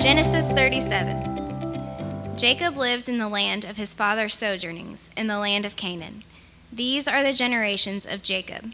Genesis 0.00 0.50
37 0.50 2.36
Jacob 2.36 2.76
lived 2.76 3.08
in 3.08 3.18
the 3.18 3.28
land 3.28 3.64
of 3.64 3.76
his 3.76 3.94
father's 3.94 4.34
sojournings, 4.34 5.12
in 5.16 5.28
the 5.28 5.38
land 5.38 5.64
of 5.64 5.76
Canaan. 5.76 6.24
These 6.72 7.06
are 7.06 7.22
the 7.22 7.32
generations 7.32 8.04
of 8.06 8.24
Jacob. 8.24 8.72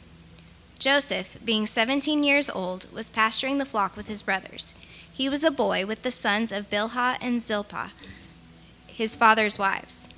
Joseph, 0.78 1.36
being 1.44 1.66
seventeen 1.66 2.24
years 2.24 2.48
old, 2.48 2.90
was 2.90 3.10
pasturing 3.10 3.58
the 3.58 3.66
flock 3.66 3.96
with 3.96 4.08
his 4.08 4.22
brothers. 4.22 4.82
He 5.12 5.28
was 5.28 5.44
a 5.44 5.50
boy 5.50 5.84
with 5.84 6.02
the 6.02 6.10
sons 6.10 6.52
of 6.52 6.70
Bilhah 6.70 7.18
and 7.20 7.42
Zilpah, 7.42 7.90
his 8.86 9.14
father's 9.14 9.58
wives. 9.58 10.08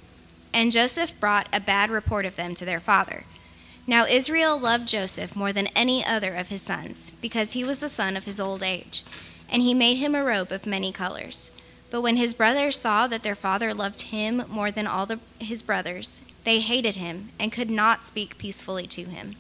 And 0.55 0.71
Joseph 0.71 1.19
brought 1.19 1.49
a 1.53 1.61
bad 1.61 1.91
report 1.91 2.25
of 2.25 2.37
them 2.37 2.55
to 2.57 2.65
their 2.65 2.81
father. 2.81 3.25
Now 3.87 4.07
Israel 4.07 4.59
loved 4.59 4.89
Joseph 4.89 5.35
more 5.35 5.53
than 5.53 5.67
any 5.69 6.05
other 6.05 6.35
of 6.35 6.49
his 6.49 6.63
sons, 6.63 7.13
because 7.21 7.53
he 7.53 7.65
was 7.65 7.81
the 7.81 7.89
son 7.89 8.17
of 8.17 8.27
his 8.27 8.39
old 8.39 8.63
age, 8.63 9.03
and 9.49 9.63
he 9.63 9.75
made 9.75 9.97
him 9.97 10.15
a 10.15 10.23
robe 10.23 10.53
of 10.53 10.67
many 10.67 10.93
colors. 10.93 11.61
But 11.91 12.01
when 12.01 12.17
his 12.17 12.33
brothers 12.33 12.79
saw 12.79 13.07
that 13.09 13.23
their 13.23 13.35
father 13.35 13.75
loved 13.75 14.03
him 14.13 14.45
more 14.49 14.71
than 14.71 14.87
all 14.87 15.05
the, 15.05 15.19
his 15.39 15.63
brothers, 15.63 16.23
they 16.45 16.61
hated 16.61 16.95
him 16.95 17.31
and 17.39 17.53
could 17.53 17.71
not 17.71 18.05
speak 18.05 18.39
peacefully 18.39 18.87
to 18.89 19.03
him. 19.03 19.37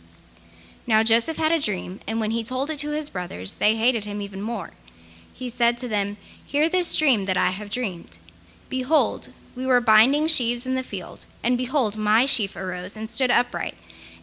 Now 0.86 1.02
Joseph 1.02 1.36
had 1.36 1.52
a 1.52 1.60
dream, 1.60 2.00
and 2.08 2.20
when 2.20 2.32
he 2.32 2.44
told 2.44 2.70
it 2.70 2.78
to 2.78 2.90
his 2.90 3.10
brothers, 3.10 3.54
they 3.54 3.76
hated 3.76 4.04
him 4.04 4.20
even 4.20 4.42
more. 4.42 4.72
He 5.32 5.48
said 5.48 5.78
to 5.78 5.88
them, 5.88 6.16
Hear 6.44 6.68
this 6.68 6.96
dream 6.96 7.24
that 7.26 7.36
I 7.36 7.50
have 7.50 7.70
dreamed. 7.70 8.18
Behold, 8.68 9.28
we 9.54 9.66
were 9.66 9.80
binding 9.80 10.26
sheaves 10.26 10.66
in 10.66 10.74
the 10.74 10.82
field, 10.82 11.26
and 11.42 11.58
behold, 11.58 11.96
my 11.96 12.24
sheaf 12.24 12.56
arose 12.56 12.96
and 12.96 13.08
stood 13.08 13.30
upright, 13.30 13.74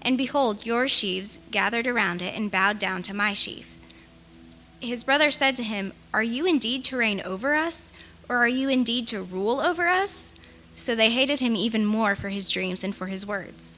and 0.02 0.18
behold, 0.18 0.66
your 0.66 0.88
sheaves 0.88 1.48
gathered 1.52 1.86
around 1.86 2.22
it 2.22 2.36
and 2.36 2.52
bowed 2.52 2.80
down 2.80 3.04
to 3.04 3.14
my 3.14 3.34
sheaf. 3.34 3.78
His 4.80 5.04
brother 5.04 5.30
said 5.30 5.56
to 5.58 5.64
him, 5.64 5.94
Are 6.14 6.24
you 6.24 6.46
indeed 6.46 6.84
to 6.86 6.98
reign 6.98 7.22
over 7.22 7.54
us, 7.54 7.92
or 8.30 8.38
are 8.38 8.48
you 8.48 8.70
indeed 8.70 9.08
to 9.08 9.22
rule 9.22 9.60
over 9.60 9.88
us? 9.88 10.34
So 10.76 10.96
they 10.96 11.10
hated 11.10 11.42
him 11.42 11.56
even 11.56 11.86
more 11.86 12.16
for 12.16 12.30
his 12.30 12.50
dreams 12.50 12.84
and 12.84 12.96
for 12.96 13.08
his 13.08 13.28
words. 13.28 13.78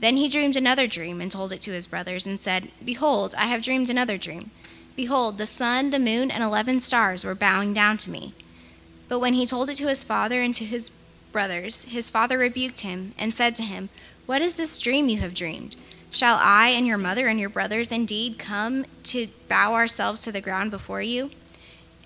Then 0.00 0.16
he 0.16 0.28
dreamed 0.28 0.56
another 0.56 0.86
dream 0.86 1.20
and 1.20 1.30
told 1.30 1.52
it 1.52 1.60
to 1.62 1.72
his 1.72 1.88
brothers, 1.88 2.24
and 2.24 2.38
said, 2.38 2.70
Behold, 2.84 3.34
I 3.36 3.46
have 3.46 3.62
dreamed 3.62 3.90
another 3.90 4.16
dream. 4.16 4.52
Behold, 4.94 5.38
the 5.38 5.46
sun, 5.46 5.90
the 5.90 5.98
moon, 5.98 6.30
and 6.30 6.42
eleven 6.42 6.78
stars 6.78 7.24
were 7.24 7.34
bowing 7.34 7.74
down 7.74 7.96
to 7.98 8.10
me. 8.10 8.34
But 9.08 9.20
when 9.20 9.34
he 9.34 9.46
told 9.46 9.70
it 9.70 9.76
to 9.76 9.88
his 9.88 10.04
father 10.04 10.42
and 10.42 10.54
to 10.54 10.64
his 10.64 10.90
brothers, 11.32 11.84
his 11.84 12.10
father 12.10 12.38
rebuked 12.38 12.80
him 12.80 13.12
and 13.18 13.32
said 13.32 13.56
to 13.56 13.62
him, 13.62 13.88
What 14.26 14.42
is 14.42 14.56
this 14.56 14.78
dream 14.78 15.08
you 15.08 15.18
have 15.18 15.34
dreamed? 15.34 15.76
Shall 16.10 16.38
I 16.40 16.68
and 16.68 16.86
your 16.86 16.98
mother 16.98 17.26
and 17.28 17.38
your 17.38 17.50
brothers 17.50 17.92
indeed 17.92 18.38
come 18.38 18.86
to 19.04 19.28
bow 19.48 19.74
ourselves 19.74 20.22
to 20.22 20.32
the 20.32 20.40
ground 20.40 20.70
before 20.70 21.02
you? 21.02 21.30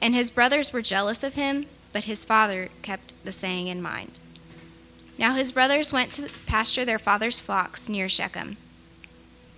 And 0.01 0.15
his 0.15 0.31
brothers 0.31 0.73
were 0.73 0.83
jealous 0.83 1.23
of 1.23 1.35
him, 1.35 1.67
but 1.93 2.05
his 2.05 2.25
father 2.25 2.69
kept 2.83 3.13
the 3.25 3.33
saying 3.33 3.69
in 3.69 3.81
mind. 3.81 4.19
Now 5.19 5.35
his 5.35 5.53
brothers 5.53 5.93
went 5.93 6.11
to 6.13 6.33
pasture 6.47 6.85
their 6.85 6.99
father's 6.99 7.41
flocks 7.41 7.89
near 7.89 8.09
Shechem. 8.09 8.57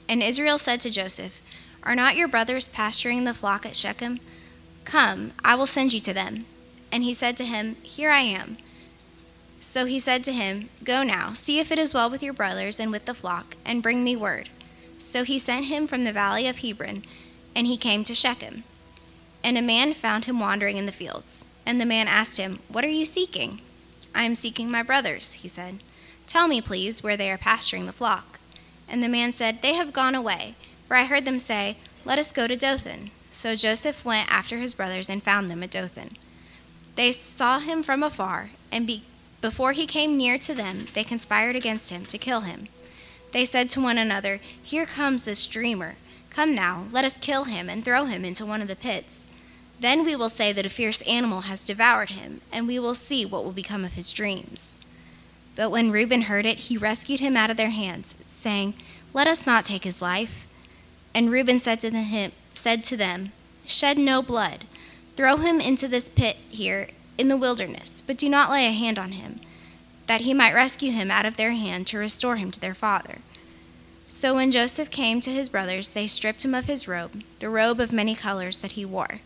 And 0.08 0.22
Israel 0.22 0.58
said 0.58 0.82
to 0.82 0.90
Joseph, 0.90 1.40
Are 1.82 1.94
not 1.94 2.16
your 2.16 2.28
brothers 2.28 2.68
pasturing 2.68 3.24
the 3.24 3.32
flock 3.32 3.64
at 3.64 3.76
Shechem? 3.76 4.20
Come, 4.84 5.32
I 5.42 5.54
will 5.54 5.66
send 5.66 5.94
you 5.94 6.00
to 6.00 6.12
them. 6.12 6.44
And 6.94 7.02
he 7.02 7.12
said 7.12 7.36
to 7.38 7.44
him, 7.44 7.74
Here 7.82 8.12
I 8.12 8.20
am. 8.20 8.56
So 9.58 9.84
he 9.84 9.98
said 9.98 10.22
to 10.24 10.32
him, 10.32 10.68
Go 10.84 11.02
now, 11.02 11.32
see 11.32 11.58
if 11.58 11.72
it 11.72 11.78
is 11.78 11.92
well 11.92 12.08
with 12.08 12.22
your 12.22 12.32
brothers 12.32 12.78
and 12.78 12.92
with 12.92 13.04
the 13.04 13.14
flock, 13.14 13.56
and 13.64 13.82
bring 13.82 14.04
me 14.04 14.14
word. 14.14 14.48
So 14.96 15.24
he 15.24 15.36
sent 15.36 15.64
him 15.64 15.88
from 15.88 16.04
the 16.04 16.12
valley 16.12 16.46
of 16.46 16.58
Hebron, 16.58 17.02
and 17.52 17.66
he 17.66 17.76
came 17.76 18.04
to 18.04 18.14
Shechem. 18.14 18.62
And 19.42 19.58
a 19.58 19.62
man 19.62 19.92
found 19.92 20.26
him 20.26 20.38
wandering 20.38 20.76
in 20.76 20.86
the 20.86 20.92
fields. 20.92 21.46
And 21.66 21.80
the 21.80 21.84
man 21.84 22.06
asked 22.06 22.38
him, 22.38 22.60
What 22.68 22.84
are 22.84 22.88
you 22.88 23.04
seeking? 23.04 23.60
I 24.14 24.22
am 24.22 24.36
seeking 24.36 24.70
my 24.70 24.84
brothers, 24.84 25.32
he 25.32 25.48
said. 25.48 25.82
Tell 26.28 26.46
me, 26.46 26.60
please, 26.60 27.02
where 27.02 27.16
they 27.16 27.28
are 27.32 27.38
pasturing 27.38 27.86
the 27.86 27.92
flock. 27.92 28.38
And 28.88 29.02
the 29.02 29.08
man 29.08 29.32
said, 29.32 29.62
They 29.62 29.74
have 29.74 29.92
gone 29.92 30.14
away, 30.14 30.54
for 30.86 30.96
I 30.96 31.06
heard 31.06 31.24
them 31.24 31.40
say, 31.40 31.76
Let 32.04 32.20
us 32.20 32.30
go 32.30 32.46
to 32.46 32.54
Dothan. 32.54 33.10
So 33.32 33.56
Joseph 33.56 34.04
went 34.04 34.32
after 34.32 34.58
his 34.58 34.76
brothers 34.76 35.10
and 35.10 35.24
found 35.24 35.50
them 35.50 35.64
at 35.64 35.72
Dothan. 35.72 36.18
They 36.96 37.12
saw 37.12 37.58
him 37.58 37.82
from 37.82 38.02
afar, 38.02 38.50
and 38.70 38.86
be- 38.86 39.02
before 39.40 39.72
he 39.72 39.86
came 39.86 40.16
near 40.16 40.38
to 40.38 40.54
them, 40.54 40.86
they 40.94 41.04
conspired 41.04 41.56
against 41.56 41.90
him 41.90 42.04
to 42.06 42.18
kill 42.18 42.40
him. 42.40 42.68
They 43.32 43.44
said 43.44 43.68
to 43.70 43.82
one 43.82 43.98
another, 43.98 44.40
Here 44.62 44.86
comes 44.86 45.24
this 45.24 45.46
dreamer. 45.46 45.96
Come 46.30 46.54
now, 46.54 46.84
let 46.92 47.04
us 47.04 47.18
kill 47.18 47.44
him 47.44 47.68
and 47.68 47.84
throw 47.84 48.04
him 48.04 48.24
into 48.24 48.46
one 48.46 48.62
of 48.62 48.68
the 48.68 48.76
pits. 48.76 49.26
Then 49.80 50.04
we 50.04 50.16
will 50.16 50.28
say 50.28 50.52
that 50.52 50.66
a 50.66 50.70
fierce 50.70 51.02
animal 51.02 51.42
has 51.42 51.64
devoured 51.64 52.10
him, 52.10 52.40
and 52.52 52.66
we 52.66 52.78
will 52.78 52.94
see 52.94 53.26
what 53.26 53.44
will 53.44 53.52
become 53.52 53.84
of 53.84 53.94
his 53.94 54.12
dreams. 54.12 54.76
But 55.56 55.70
when 55.70 55.90
Reuben 55.90 56.22
heard 56.22 56.46
it, 56.46 56.58
he 56.58 56.76
rescued 56.76 57.20
him 57.20 57.36
out 57.36 57.50
of 57.50 57.56
their 57.56 57.70
hands, 57.70 58.14
saying, 58.26 58.74
Let 59.12 59.26
us 59.26 59.46
not 59.46 59.64
take 59.64 59.84
his 59.84 60.00
life. 60.00 60.48
And 61.14 61.30
Reuben 61.30 61.58
said 61.58 61.80
to, 61.80 61.90
him, 61.90 62.32
said 62.52 62.82
to 62.84 62.96
them, 62.96 63.32
Shed 63.66 63.98
no 63.98 64.22
blood. 64.22 64.64
Throw 65.16 65.36
him 65.36 65.60
into 65.60 65.88
this 65.88 66.08
pit 66.08 66.36
here 66.50 66.88
in 67.16 67.28
the 67.28 67.36
wilderness, 67.36 68.02
but 68.04 68.18
do 68.18 68.28
not 68.28 68.50
lay 68.50 68.66
a 68.66 68.72
hand 68.72 68.98
on 68.98 69.12
him, 69.12 69.40
that 70.06 70.22
he 70.22 70.34
might 70.34 70.54
rescue 70.54 70.90
him 70.90 71.10
out 71.10 71.24
of 71.24 71.36
their 71.36 71.52
hand 71.52 71.86
to 71.88 71.98
restore 71.98 72.36
him 72.36 72.50
to 72.50 72.60
their 72.60 72.74
father. 72.74 73.18
So 74.08 74.34
when 74.34 74.50
Joseph 74.50 74.90
came 74.90 75.20
to 75.20 75.30
his 75.30 75.48
brothers, 75.48 75.90
they 75.90 76.06
stripped 76.06 76.44
him 76.44 76.54
of 76.54 76.66
his 76.66 76.86
robe, 76.88 77.22
the 77.38 77.48
robe 77.48 77.80
of 77.80 77.92
many 77.92 78.14
colors 78.14 78.58
that 78.58 78.72
he 78.72 78.84
wore 78.84 79.20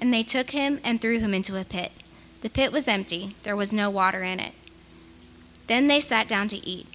and 0.00 0.12
they 0.12 0.22
took 0.22 0.50
him 0.50 0.80
and 0.82 1.00
threw 1.00 1.18
him 1.18 1.34
into 1.34 1.60
a 1.60 1.64
pit. 1.64 1.92
The 2.40 2.50
pit 2.50 2.72
was 2.72 2.88
empty, 2.88 3.36
there 3.42 3.56
was 3.56 3.72
no 3.72 3.90
water 3.90 4.22
in 4.22 4.40
it. 4.40 4.54
Then 5.66 5.86
they 5.86 6.00
sat 6.00 6.26
down 6.26 6.48
to 6.48 6.66
eat. 6.66 6.86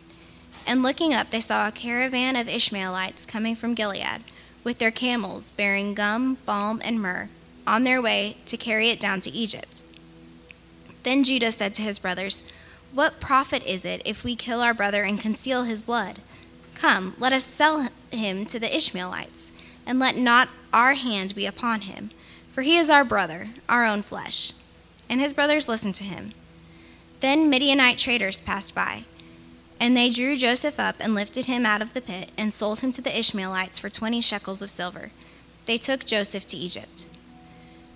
And 0.66 0.81
looking 0.81 1.13
up, 1.13 1.29
they 1.29 1.39
saw 1.39 1.67
a 1.67 1.72
caravan 1.72 2.35
of 2.35 2.50
Ishmaelites 2.50 3.27
coming 3.27 3.56
from 3.56 3.75
Gilead, 3.75 4.23
with 4.63 4.79
their 4.79 4.91
camels 4.91 5.51
bearing 5.51 5.94
gum, 5.94 6.39
balm, 6.47 6.81
and 6.83 7.00
myrrh, 7.00 7.29
on 7.68 7.84
their 7.84 8.02
way 8.02 8.38
to 8.46 8.58
carry 8.58 8.90
it 8.90 9.00
down 9.00 9.22
to 9.22 9.31
Egypt. 9.31 9.84
Then 11.03 11.24
Judah 11.24 11.52
said 11.52 11.74
to 11.76 11.81
his 11.81 12.00
brothers, 12.00 12.52
What 12.94 13.20
profit 13.20 13.66
is 13.66 13.86
it 13.86 14.02
if 14.06 14.24
we 14.24 14.36
kill 14.36 14.62
our 14.62 14.74
brother 14.74 15.03
and 15.03 15.20
conceal 15.20 15.64
his 15.64 15.84
blood? 15.84 16.20
Come, 16.74 17.16
let 17.20 17.34
us 17.34 17.44
sell 17.44 17.90
him 18.12 18.46
to 18.48 18.59
the 18.59 18.75
Ishmaelites, 18.75 19.52
and 19.86 20.00
let 20.00 20.18
not 20.18 20.50
our 20.74 20.94
hand 20.94 21.36
be 21.36 21.46
upon 21.46 21.81
him 21.81 22.09
for 22.56 22.62
he 22.62 22.78
is 22.78 22.90
our 22.90 23.04
brother, 23.04 23.50
our 23.68 23.84
own 23.84 24.02
flesh. 24.02 24.54
And 25.09 25.20
his 25.20 25.34
brothers 25.34 25.68
listened 25.68 25.96
to 25.96 26.06
him. 26.06 26.31
Then 27.20 27.50
Midianite 27.50 27.98
traders 27.98 28.40
passed 28.40 28.74
by, 28.74 29.04
and 29.78 29.96
they 29.96 30.09
drew 30.09 30.38
Joseph 30.38 30.80
up 30.80 30.96
and 31.02 31.14
lifted 31.14 31.48
him 31.48 31.66
out 31.66 31.81
of 31.81 31.94
the 31.94 32.00
pit 32.00 32.30
and 32.38 32.54
sold 32.54 32.80
him 32.80 32.94
to 32.94 33.02
the 33.02 33.20
Ishmaelites 33.20 33.78
for 33.78 33.90
twenty 33.90 34.22
shekels 34.22 34.62
of 34.62 34.70
silver. 34.70 35.12
They 35.66 35.78
took 35.78 36.06
Joseph 36.06 36.48
to 36.48 36.56
Egypt. 36.56 37.08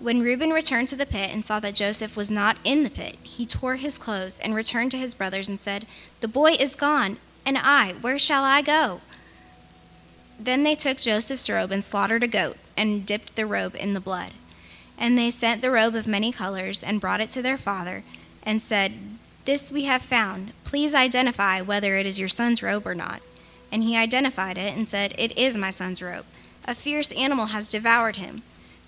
When 0.00 0.22
Reuben 0.22 0.48
returned 0.48 0.88
to 0.88 0.96
the 0.96 1.04
pit 1.04 1.28
and 1.30 1.44
saw 1.44 1.60
that 1.60 1.74
Joseph 1.74 2.16
was 2.16 2.30
not 2.30 2.56
in 2.64 2.84
the 2.84 2.90
pit, 2.90 3.16
he 3.22 3.44
tore 3.44 3.76
his 3.76 3.98
clothes 3.98 4.40
and 4.40 4.54
returned 4.54 4.90
to 4.92 4.96
his 4.96 5.14
brothers 5.14 5.46
and 5.46 5.60
said, 5.60 5.84
The 6.20 6.28
boy 6.28 6.52
is 6.52 6.74
gone, 6.74 7.18
and 7.44 7.58
I, 7.58 7.92
where 8.00 8.18
shall 8.18 8.42
I 8.42 8.62
go? 8.62 9.02
Then 10.38 10.62
they 10.62 10.74
took 10.74 10.96
Joseph's 10.96 11.50
robe 11.50 11.70
and 11.70 11.84
slaughtered 11.84 12.22
a 12.22 12.28
goat 12.28 12.56
and 12.78 13.04
dipped 13.04 13.36
the 13.36 13.44
robe 13.44 13.76
in 13.78 13.92
the 13.92 14.00
blood. 14.00 14.32
And 14.96 15.18
they 15.18 15.28
sent 15.28 15.60
the 15.60 15.70
robe 15.70 15.94
of 15.94 16.06
many 16.06 16.32
colors 16.32 16.82
and 16.82 16.98
brought 17.00 17.20
it 17.20 17.28
to 17.30 17.42
their 17.42 17.58
father 17.58 18.02
and 18.42 18.62
said, 18.62 18.92
This 19.44 19.70
we 19.70 19.84
have 19.84 20.00
found. 20.00 20.54
Please 20.64 20.94
identify 20.94 21.60
whether 21.60 21.96
it 21.96 22.06
is 22.06 22.18
your 22.18 22.28
son's 22.30 22.62
robe 22.62 22.86
or 22.86 22.94
not. 22.94 23.20
And 23.70 23.82
he 23.82 23.98
identified 23.98 24.56
it 24.56 24.74
and 24.74 24.88
said, 24.88 25.14
It 25.18 25.36
is 25.36 25.58
my 25.58 25.70
son's 25.70 26.02
robe. 26.02 26.24
A 26.64 26.74
fierce 26.74 27.12
animal 27.12 27.46
has 27.46 27.68
devoured 27.68 28.16
him. 28.16 28.42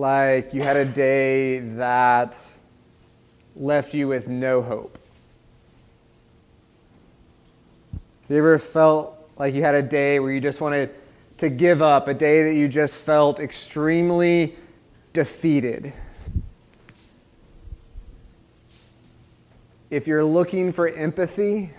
Like 0.00 0.54
you 0.54 0.62
had 0.62 0.78
a 0.78 0.84
day 0.84 1.58
that 1.58 2.42
left 3.54 3.92
you 3.92 4.08
with 4.08 4.28
no 4.28 4.62
hope? 4.62 4.98
Have 7.92 8.30
you 8.30 8.38
ever 8.38 8.58
felt 8.58 9.30
like 9.36 9.54
you 9.54 9.62
had 9.62 9.74
a 9.74 9.82
day 9.82 10.18
where 10.18 10.32
you 10.32 10.40
just 10.40 10.62
wanted 10.62 10.90
to 11.36 11.50
give 11.50 11.82
up, 11.82 12.08
a 12.08 12.14
day 12.14 12.44
that 12.44 12.54
you 12.54 12.66
just 12.66 13.04
felt 13.04 13.40
extremely 13.40 14.56
defeated? 15.12 15.92
If 19.90 20.06
you're 20.06 20.24
looking 20.24 20.72
for 20.72 20.88
empathy, 20.88 21.70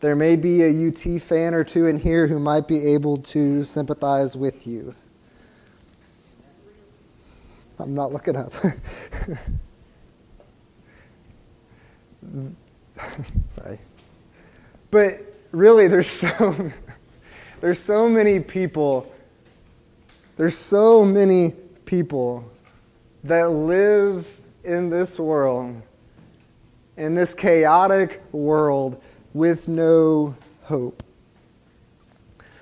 there 0.00 0.16
may 0.16 0.34
be 0.34 0.62
a 0.64 0.88
UT 0.88 1.22
fan 1.22 1.54
or 1.54 1.62
two 1.62 1.86
in 1.86 1.98
here 1.98 2.26
who 2.26 2.40
might 2.40 2.66
be 2.66 2.94
able 2.94 3.18
to 3.18 3.62
sympathize 3.62 4.36
with 4.36 4.66
you. 4.66 4.92
I'm 7.80 7.94
not 7.94 8.12
looking 8.12 8.36
up. 8.36 8.52
Sorry. 13.52 13.78
But 14.90 15.14
really, 15.52 15.88
there's 15.88 16.06
so, 16.06 16.70
there's 17.60 17.78
so 17.78 18.08
many 18.08 18.40
people, 18.40 19.12
there's 20.36 20.56
so 20.56 21.04
many 21.04 21.52
people 21.84 22.50
that 23.24 23.50
live 23.50 24.40
in 24.64 24.90
this 24.90 25.18
world, 25.18 25.82
in 26.96 27.14
this 27.14 27.34
chaotic 27.34 28.22
world, 28.32 29.02
with 29.32 29.68
no 29.68 30.34
hope. 30.62 31.02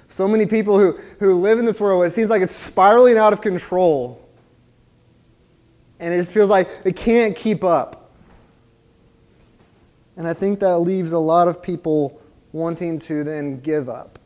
So 0.09 0.27
many 0.27 0.47
people 0.47 0.79
who, 0.79 0.93
who 1.19 1.41
live 1.41 1.59
in 1.59 1.65
this 1.65 1.81
world, 1.81 2.07
it 2.07 2.11
seems 2.11 2.31
like 2.31 2.43
it's 2.43 2.55
spiraling 2.55 3.19
out 3.19 3.33
of 3.33 3.41
control. 3.43 4.28
And 6.01 6.15
it 6.15 6.19
just 6.19 6.33
feels 6.33 6.51
like 6.51 6.69
it 6.85 6.97
can't 6.97 7.37
keep 7.37 7.65
up. 7.65 8.11
And 10.17 10.27
I 10.27 10.35
think 10.35 10.61
that 10.61 10.79
leaves 10.79 11.13
a 11.13 11.19
lot 11.19 11.49
of 11.49 11.63
people 11.63 12.21
wanting 12.53 12.99
to 12.99 13.25
then 13.25 13.61
give 13.61 13.89
up. 13.89 14.19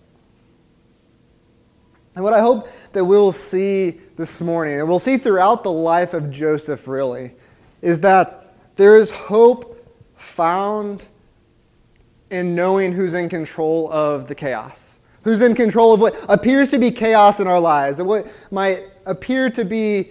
And 2.14 2.22
what 2.22 2.34
I 2.34 2.40
hope 2.40 2.68
that 2.92 3.04
we'll 3.04 3.32
see 3.32 4.00
this 4.16 4.40
morning, 4.40 4.80
and 4.80 4.88
we'll 4.88 4.98
see 4.98 5.16
throughout 5.16 5.62
the 5.62 5.72
life 5.72 6.12
of 6.12 6.30
Joseph 6.30 6.86
really, 6.86 7.32
is 7.80 8.00
that 8.00 8.54
there 8.76 8.96
is 8.96 9.10
hope 9.10 9.78
found 10.14 11.04
in 12.30 12.54
knowing 12.54 12.92
who's 12.92 13.14
in 13.14 13.28
control 13.28 13.92
of 13.92 14.26
the 14.26 14.34
chaos, 14.34 15.00
who's 15.24 15.42
in 15.42 15.54
control 15.54 15.94
of 15.94 16.00
what 16.00 16.14
appears 16.28 16.68
to 16.68 16.78
be 16.78 16.90
chaos 16.90 17.40
in 17.40 17.46
our 17.46 17.60
lives, 17.60 17.98
and 17.98 18.08
what 18.08 18.46
might 18.50 18.80
appear 19.04 19.50
to 19.50 19.64
be 19.64 20.10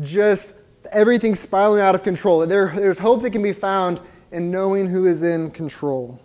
just 0.00 0.60
everything 0.94 1.34
spiraling 1.34 1.82
out 1.82 1.94
of 1.94 2.02
control. 2.02 2.46
There, 2.46 2.68
there's 2.68 2.98
hope 2.98 3.22
that 3.22 3.30
can 3.30 3.42
be 3.42 3.52
found 3.52 4.00
in 4.30 4.50
knowing 4.50 4.88
who 4.88 5.06
is 5.06 5.22
in 5.22 5.50
control. 5.50 6.20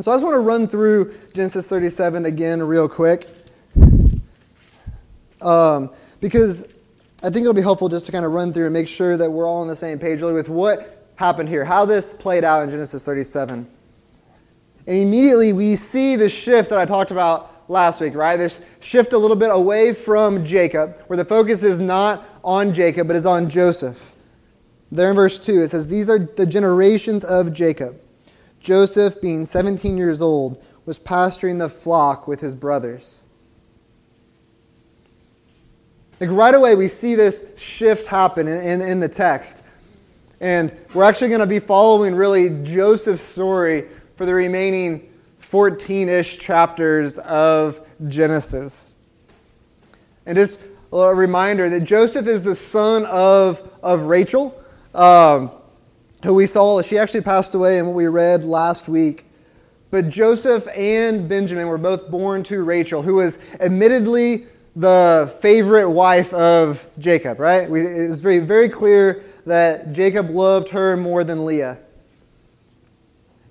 So 0.00 0.10
I 0.10 0.14
just 0.14 0.24
want 0.24 0.34
to 0.34 0.40
run 0.40 0.66
through 0.66 1.14
Genesis 1.34 1.68
37 1.68 2.26
again, 2.26 2.60
real 2.60 2.88
quick, 2.88 3.28
um, 5.40 5.90
because 6.20 6.74
I 7.22 7.30
think 7.30 7.42
it'll 7.42 7.54
be 7.54 7.62
helpful 7.62 7.88
just 7.88 8.04
to 8.06 8.12
kind 8.12 8.24
of 8.24 8.32
run 8.32 8.52
through 8.52 8.64
and 8.64 8.72
make 8.72 8.88
sure 8.88 9.16
that 9.16 9.30
we're 9.30 9.46
all 9.46 9.60
on 9.60 9.68
the 9.68 9.76
same 9.76 10.00
page 10.00 10.20
really 10.20 10.34
with 10.34 10.48
what 10.48 11.12
happened 11.14 11.48
here, 11.48 11.64
how 11.64 11.84
this 11.84 12.12
played 12.12 12.42
out 12.42 12.64
in 12.64 12.70
Genesis 12.70 13.04
37. 13.04 13.66
And 14.86 14.96
immediately 14.96 15.52
we 15.52 15.76
see 15.76 16.16
the 16.16 16.28
shift 16.28 16.70
that 16.70 16.78
I 16.78 16.84
talked 16.84 17.12
about 17.12 17.53
last 17.68 18.00
week, 18.00 18.14
right? 18.14 18.36
This 18.36 18.66
shift 18.80 19.12
a 19.12 19.18
little 19.18 19.36
bit 19.36 19.50
away 19.50 19.92
from 19.92 20.44
Jacob, 20.44 21.00
where 21.06 21.16
the 21.16 21.24
focus 21.24 21.62
is 21.62 21.78
not 21.78 22.24
on 22.42 22.72
Jacob, 22.72 23.06
but 23.06 23.16
is 23.16 23.26
on 23.26 23.48
Joseph. 23.48 24.14
There 24.92 25.10
in 25.10 25.16
verse 25.16 25.44
2, 25.44 25.62
it 25.62 25.68
says, 25.68 25.88
These 25.88 26.08
are 26.08 26.18
the 26.18 26.46
generations 26.46 27.24
of 27.24 27.52
Jacob. 27.52 28.00
Joseph, 28.60 29.20
being 29.20 29.44
17 29.44 29.96
years 29.96 30.22
old, 30.22 30.62
was 30.86 30.98
pasturing 30.98 31.58
the 31.58 31.68
flock 31.68 32.28
with 32.28 32.40
his 32.40 32.54
brothers. 32.54 33.26
Like 36.20 36.30
right 36.30 36.54
away, 36.54 36.74
we 36.74 36.88
see 36.88 37.14
this 37.14 37.58
shift 37.58 38.06
happen 38.06 38.46
in, 38.46 38.64
in, 38.64 38.80
in 38.80 39.00
the 39.00 39.08
text. 39.08 39.64
And 40.40 40.74
we're 40.92 41.04
actually 41.04 41.28
going 41.28 41.40
to 41.40 41.46
be 41.46 41.58
following 41.58 42.14
really 42.14 42.62
Joseph's 42.62 43.20
story 43.20 43.86
for 44.16 44.26
the 44.26 44.34
remaining 44.34 45.10
14 45.44 46.08
ish 46.08 46.38
chapters 46.38 47.18
of 47.18 47.86
Genesis. 48.08 48.94
And 50.26 50.36
just 50.36 50.60
a 50.92 51.14
reminder 51.14 51.68
that 51.68 51.80
Joseph 51.80 52.26
is 52.26 52.42
the 52.42 52.54
son 52.54 53.04
of, 53.06 53.78
of 53.82 54.04
Rachel. 54.04 54.58
Um, 54.94 55.50
who 56.24 56.34
we 56.34 56.46
saw, 56.46 56.80
she 56.80 56.96
actually 56.96 57.20
passed 57.20 57.54
away 57.54 57.78
in 57.78 57.86
what 57.86 57.94
we 57.94 58.06
read 58.06 58.42
last 58.42 58.88
week. 58.88 59.26
But 59.90 60.08
Joseph 60.08 60.66
and 60.74 61.28
Benjamin 61.28 61.68
were 61.68 61.78
both 61.78 62.10
born 62.10 62.42
to 62.44 62.62
Rachel, 62.62 63.02
who 63.02 63.16
was 63.16 63.54
admittedly 63.60 64.46
the 64.74 65.32
favorite 65.40 65.90
wife 65.90 66.32
of 66.32 66.88
Jacob, 66.98 67.38
right? 67.38 67.68
We, 67.68 67.80
it 67.82 68.08
was 68.08 68.22
very, 68.22 68.38
very 68.38 68.68
clear 68.68 69.22
that 69.44 69.92
Jacob 69.92 70.30
loved 70.30 70.70
her 70.70 70.96
more 70.96 71.22
than 71.22 71.44
Leah. 71.44 71.78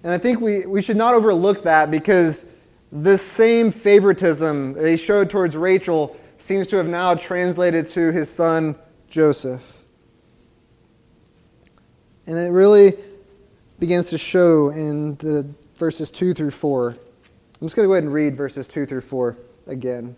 And 0.04 0.12
I 0.12 0.18
think 0.18 0.42
we, 0.42 0.66
we 0.66 0.82
should 0.82 0.98
not 0.98 1.16
overlook 1.16 1.64
that 1.64 1.90
because 1.90 2.56
this 2.92 3.22
same 3.22 3.72
favoritism 3.72 4.74
they 4.74 4.98
showed 4.98 5.30
towards 5.30 5.56
Rachel 5.56 6.16
seems 6.38 6.68
to 6.68 6.76
have 6.76 6.88
now 6.88 7.16
translated 7.16 7.88
to 7.88 8.12
his 8.12 8.30
son 8.30 8.76
Joseph. 9.08 9.84
And 12.28 12.38
it 12.38 12.52
really 12.52 12.94
begins 13.80 14.10
to 14.10 14.18
show 14.18 14.70
in 14.70 15.16
the 15.16 15.54
verses 15.78 16.12
2 16.12 16.34
through 16.34 16.52
4. 16.52 16.90
I'm 16.90 16.98
just 17.62 17.76
going 17.76 17.86
to 17.86 17.88
go 17.88 17.94
ahead 17.94 18.04
and 18.04 18.14
read 18.14 18.36
verses 18.36 18.68
2 18.68 18.86
through 18.86 19.02
4 19.02 19.38
again. 19.68 20.16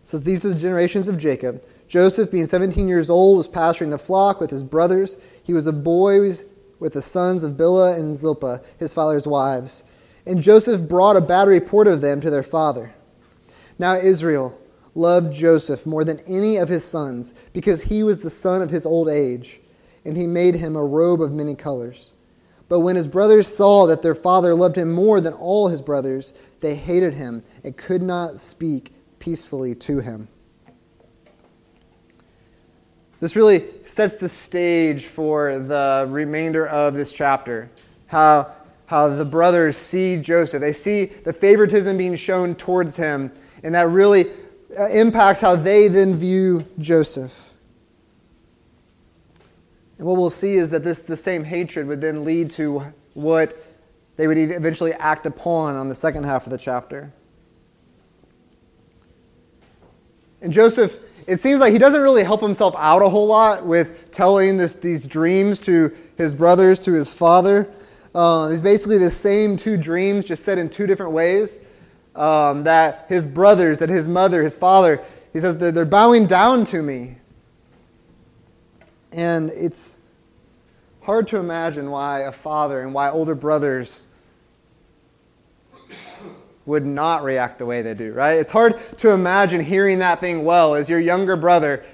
It 0.00 0.06
says, 0.08 0.22
These 0.22 0.44
are 0.44 0.50
the 0.50 0.54
generations 0.54 1.08
of 1.08 1.18
Jacob. 1.18 1.64
Joseph, 1.88 2.30
being 2.32 2.46
17 2.46 2.88
years 2.88 3.10
old, 3.10 3.36
was 3.36 3.46
pasturing 3.46 3.90
the 3.90 3.98
flock 3.98 4.40
with 4.40 4.50
his 4.50 4.62
brothers. 4.62 5.16
He 5.44 5.52
was 5.52 5.66
a 5.66 5.72
boy 5.72 6.20
with 6.78 6.92
the 6.92 7.02
sons 7.02 7.42
of 7.42 7.56
Bilhah 7.56 7.98
and 7.98 8.16
Zilpah, 8.16 8.62
his 8.78 8.94
father's 8.94 9.26
wives. 9.26 9.84
And 10.26 10.42
Joseph 10.42 10.88
brought 10.88 11.16
a 11.16 11.20
bad 11.20 11.48
report 11.48 11.86
of 11.86 12.00
them 12.00 12.20
to 12.20 12.30
their 12.30 12.42
father. 12.42 12.94
Now 13.78 13.94
Israel, 13.94 14.58
loved 14.96 15.32
Joseph 15.32 15.86
more 15.86 16.04
than 16.04 16.20
any 16.26 16.56
of 16.56 16.68
his 16.68 16.84
sons, 16.84 17.34
because 17.52 17.82
he 17.82 18.02
was 18.02 18.18
the 18.18 18.30
son 18.30 18.62
of 18.62 18.70
his 18.70 18.86
old 18.86 19.08
age, 19.08 19.60
and 20.04 20.16
he 20.16 20.26
made 20.26 20.54
him 20.54 20.74
a 20.74 20.84
robe 20.84 21.20
of 21.20 21.32
many 21.32 21.54
colors. 21.54 22.14
But 22.68 22.80
when 22.80 22.96
his 22.96 23.06
brothers 23.06 23.46
saw 23.46 23.86
that 23.86 24.02
their 24.02 24.14
father 24.14 24.54
loved 24.54 24.76
him 24.76 24.92
more 24.92 25.20
than 25.20 25.34
all 25.34 25.68
his 25.68 25.82
brothers, 25.82 26.32
they 26.60 26.74
hated 26.74 27.14
him 27.14 27.42
and 27.62 27.76
could 27.76 28.02
not 28.02 28.40
speak 28.40 28.92
peacefully 29.18 29.74
to 29.74 30.00
him. 30.00 30.28
This 33.20 33.34
really 33.34 33.64
sets 33.84 34.16
the 34.16 34.28
stage 34.28 35.04
for 35.04 35.58
the 35.58 36.06
remainder 36.08 36.66
of 36.66 36.94
this 36.94 37.12
chapter. 37.12 37.70
How, 38.08 38.52
how 38.86 39.08
the 39.08 39.24
brothers 39.24 39.76
see 39.76 40.20
Joseph. 40.20 40.60
They 40.60 40.72
see 40.72 41.06
the 41.06 41.32
favoritism 41.32 41.96
being 41.96 42.14
shown 42.14 42.54
towards 42.54 42.96
him, 42.96 43.32
and 43.62 43.74
that 43.74 43.88
really 43.88 44.26
uh, 44.78 44.88
impacts 44.88 45.40
how 45.40 45.56
they 45.56 45.88
then 45.88 46.14
view 46.14 46.66
Joseph. 46.78 47.54
And 49.98 50.06
what 50.06 50.18
we'll 50.18 50.28
see 50.28 50.56
is 50.56 50.70
that 50.70 50.84
this 50.84 51.02
the 51.02 51.16
same 51.16 51.42
hatred 51.42 51.86
would 51.86 52.02
then 52.02 52.24
lead 52.24 52.50
to 52.52 52.82
what 53.14 53.56
they 54.16 54.26
would 54.26 54.36
eventually 54.36 54.92
act 54.92 55.24
upon 55.24 55.74
on 55.74 55.88
the 55.88 55.94
second 55.94 56.24
half 56.24 56.46
of 56.46 56.50
the 56.50 56.58
chapter. 56.58 57.12
And 60.42 60.52
Joseph, 60.52 61.00
it 61.26 61.40
seems 61.40 61.60
like 61.60 61.72
he 61.72 61.78
doesn't 61.78 62.00
really 62.00 62.22
help 62.22 62.40
himself 62.40 62.74
out 62.78 63.02
a 63.02 63.08
whole 63.08 63.26
lot 63.26 63.66
with 63.66 64.10
telling 64.12 64.56
this, 64.56 64.74
these 64.74 65.06
dreams 65.06 65.58
to 65.60 65.92
his 66.16 66.34
brothers, 66.34 66.84
to 66.84 66.92
his 66.92 67.12
father. 67.12 67.68
Uh, 68.14 68.48
it's 68.50 68.62
basically 68.62 68.98
the 68.98 69.10
same 69.10 69.56
two 69.56 69.76
dreams, 69.76 70.24
just 70.24 70.44
said 70.44 70.56
in 70.56 70.70
two 70.70 70.86
different 70.86 71.12
ways 71.12 71.66
um, 72.14 72.64
that 72.64 73.06
his 73.08 73.26
brothers, 73.26 73.78
that 73.80 73.88
his 73.88 74.08
mother, 74.08 74.42
his 74.42 74.56
father, 74.56 75.02
he 75.32 75.40
says 75.40 75.58
they're 75.58 75.84
bowing 75.84 76.26
down 76.26 76.64
to 76.66 76.82
me. 76.82 77.16
And 79.12 79.50
it's 79.50 80.00
hard 81.02 81.26
to 81.28 81.38
imagine 81.38 81.90
why 81.90 82.20
a 82.20 82.32
father 82.32 82.82
and 82.82 82.94
why 82.94 83.10
older 83.10 83.34
brothers 83.34 84.08
would 86.66 86.84
not 86.84 87.22
react 87.22 87.58
the 87.58 87.66
way 87.66 87.80
they 87.80 87.94
do, 87.94 88.12
right? 88.12 88.34
It's 88.34 88.50
hard 88.50 88.76
to 88.98 89.12
imagine 89.12 89.60
hearing 89.60 90.00
that 90.00 90.20
thing 90.20 90.44
well 90.44 90.74
as 90.74 90.90
your 90.90 91.00
younger 91.00 91.36
brother. 91.36 91.84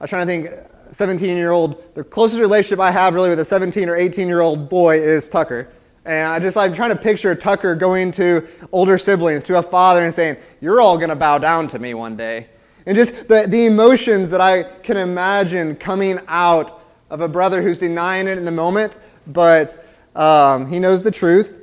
I 0.00 0.04
was 0.04 0.10
trying 0.10 0.26
to 0.26 0.26
think, 0.26 0.68
17 0.92 1.36
year 1.36 1.52
old, 1.52 1.94
the 1.94 2.04
closest 2.04 2.40
relationship 2.40 2.78
I 2.78 2.90
have 2.90 3.14
really 3.14 3.30
with 3.30 3.38
a 3.38 3.44
17 3.44 3.88
or 3.88 3.96
18 3.96 4.28
year 4.28 4.40
old 4.40 4.68
boy 4.68 4.98
is 4.98 5.28
Tucker. 5.28 5.68
And 6.04 6.32
I 6.32 6.38
just 6.38 6.56
I'm 6.56 6.74
trying 6.74 6.90
to 6.90 6.96
picture 6.96 7.34
Tucker 7.34 7.74
going 7.74 8.10
to 8.12 8.46
older 8.72 8.98
siblings, 8.98 9.44
to 9.44 9.58
a 9.58 9.62
father, 9.62 10.04
and 10.04 10.12
saying, 10.12 10.36
"You're 10.60 10.80
all 10.80 10.96
going 10.96 11.10
to 11.10 11.16
bow 11.16 11.38
down 11.38 11.68
to 11.68 11.78
me 11.78 11.94
one 11.94 12.16
day." 12.16 12.48
And 12.86 12.96
just 12.96 13.28
the, 13.28 13.44
the 13.46 13.66
emotions 13.66 14.28
that 14.30 14.40
I 14.40 14.64
can 14.64 14.96
imagine 14.96 15.76
coming 15.76 16.18
out 16.26 16.82
of 17.08 17.20
a 17.20 17.28
brother 17.28 17.62
who's 17.62 17.78
denying 17.78 18.26
it 18.26 18.36
in 18.36 18.44
the 18.44 18.50
moment, 18.50 18.98
but 19.28 19.86
um, 20.16 20.66
he 20.66 20.80
knows 20.80 21.04
the 21.04 21.12
truth. 21.12 21.61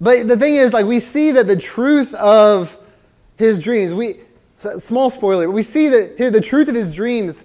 But 0.00 0.28
the 0.28 0.36
thing 0.36 0.56
is, 0.56 0.72
like, 0.72 0.86
we 0.86 1.00
see 1.00 1.30
that 1.32 1.46
the 1.46 1.56
truth 1.56 2.12
of 2.14 2.76
his 3.36 3.62
dreams, 3.62 3.94
we, 3.94 4.16
small 4.78 5.10
spoiler, 5.10 5.50
we 5.50 5.62
see 5.62 5.88
that 5.88 6.18
the 6.18 6.40
truth 6.40 6.68
of 6.68 6.74
his 6.74 6.94
dreams, 6.94 7.44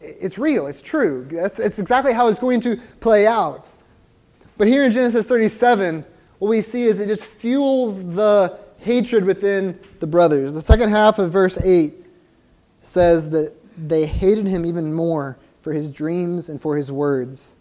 it's 0.00 0.38
real, 0.38 0.66
it's 0.66 0.82
true. 0.82 1.26
That's, 1.30 1.58
it's 1.58 1.78
exactly 1.78 2.12
how 2.12 2.28
it's 2.28 2.38
going 2.38 2.60
to 2.60 2.76
play 3.00 3.26
out. 3.26 3.70
But 4.56 4.68
here 4.68 4.84
in 4.84 4.90
Genesis 4.90 5.26
37, 5.26 6.04
what 6.38 6.48
we 6.48 6.60
see 6.60 6.84
is 6.84 7.00
it 7.00 7.06
just 7.06 7.26
fuels 7.26 8.14
the 8.14 8.58
hatred 8.78 9.24
within 9.24 9.78
the 10.00 10.06
brothers. 10.06 10.54
The 10.54 10.60
second 10.60 10.90
half 10.90 11.18
of 11.18 11.30
verse 11.30 11.60
8 11.64 11.94
says 12.80 13.30
that 13.30 13.54
they 13.76 14.06
hated 14.06 14.46
him 14.46 14.66
even 14.66 14.92
more 14.92 15.38
for 15.60 15.72
his 15.72 15.90
dreams 15.92 16.48
and 16.48 16.60
for 16.60 16.76
his 16.76 16.90
words. 16.90 17.56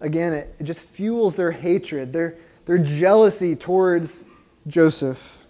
Again, 0.00 0.32
it, 0.32 0.54
it 0.58 0.64
just 0.64 0.90
fuels 0.90 1.36
their 1.36 1.50
hatred, 1.50 2.12
their, 2.12 2.36
their 2.66 2.78
jealousy 2.78 3.56
towards 3.56 4.24
Joseph. 4.66 5.46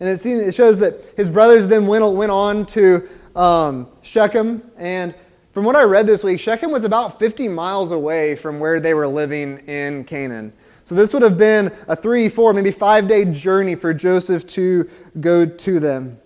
And 0.00 0.08
it, 0.08 0.18
seems, 0.18 0.46
it 0.46 0.54
shows 0.54 0.78
that 0.78 0.94
his 1.16 1.30
brothers 1.30 1.66
then 1.66 1.86
went, 1.86 2.04
went 2.14 2.30
on 2.30 2.66
to 2.66 3.08
um, 3.34 3.88
Shechem, 4.02 4.62
and 4.76 5.14
from 5.54 5.64
what 5.64 5.76
I 5.76 5.84
read 5.84 6.08
this 6.08 6.24
week, 6.24 6.40
Shechem 6.40 6.72
was 6.72 6.82
about 6.82 7.20
50 7.20 7.46
miles 7.46 7.92
away 7.92 8.34
from 8.34 8.58
where 8.58 8.80
they 8.80 8.92
were 8.92 9.06
living 9.06 9.58
in 9.68 10.02
Canaan. 10.02 10.52
So 10.82 10.96
this 10.96 11.14
would 11.14 11.22
have 11.22 11.38
been 11.38 11.70
a 11.86 11.94
three, 11.94 12.28
four, 12.28 12.52
maybe 12.52 12.72
five 12.72 13.06
day 13.06 13.24
journey 13.24 13.76
for 13.76 13.94
Joseph 13.94 14.48
to 14.48 14.90
go 15.20 15.46
to 15.46 15.78
them. 15.78 16.18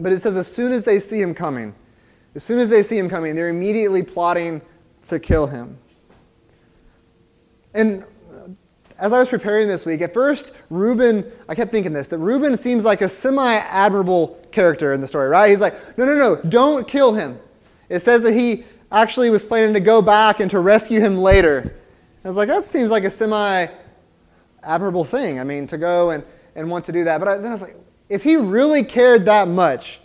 But 0.00 0.12
it 0.12 0.18
says, 0.18 0.36
as 0.36 0.52
soon 0.52 0.72
as 0.72 0.82
they 0.82 0.98
see 0.98 1.20
him 1.20 1.32
coming, 1.32 1.76
as 2.34 2.42
soon 2.42 2.58
as 2.58 2.68
they 2.68 2.82
see 2.82 2.98
him 2.98 3.08
coming, 3.08 3.36
they're 3.36 3.50
immediately 3.50 4.02
plotting 4.02 4.60
to 5.02 5.18
kill 5.18 5.46
him. 5.46 5.78
And 7.74 8.04
as 8.98 9.12
I 9.12 9.18
was 9.18 9.28
preparing 9.28 9.66
this 9.66 9.86
week, 9.86 10.02
at 10.02 10.12
first, 10.12 10.54
Reuben, 10.68 11.24
I 11.48 11.54
kept 11.54 11.70
thinking 11.70 11.92
this, 11.92 12.08
that 12.08 12.18
Reuben 12.18 12.56
seems 12.56 12.84
like 12.84 13.00
a 13.00 13.08
semi 13.08 13.54
admirable 13.54 14.38
character 14.52 14.92
in 14.92 15.00
the 15.00 15.08
story, 15.08 15.28
right? 15.28 15.48
He's 15.48 15.60
like, 15.60 15.96
no, 15.96 16.04
no, 16.04 16.14
no, 16.14 16.36
don't 16.48 16.86
kill 16.86 17.14
him. 17.14 17.38
It 17.88 18.00
says 18.00 18.22
that 18.22 18.34
he 18.34 18.64
actually 18.92 19.30
was 19.30 19.42
planning 19.42 19.74
to 19.74 19.80
go 19.80 20.02
back 20.02 20.40
and 20.40 20.50
to 20.50 20.60
rescue 20.60 21.00
him 21.00 21.16
later. 21.16 21.74
I 22.24 22.28
was 22.28 22.36
like, 22.36 22.48
that 22.48 22.64
seems 22.64 22.90
like 22.90 23.04
a 23.04 23.10
semi 23.10 23.68
admirable 24.62 25.04
thing. 25.04 25.40
I 25.40 25.44
mean, 25.44 25.66
to 25.68 25.78
go 25.78 26.10
and, 26.10 26.22
and 26.54 26.70
want 26.70 26.84
to 26.86 26.92
do 26.92 27.04
that. 27.04 27.18
But 27.18 27.28
I, 27.28 27.36
then 27.38 27.46
I 27.46 27.52
was 27.52 27.62
like, 27.62 27.76
if 28.10 28.22
he 28.22 28.36
really 28.36 28.84
cared 28.84 29.24
that 29.26 29.48
much, 29.48 30.00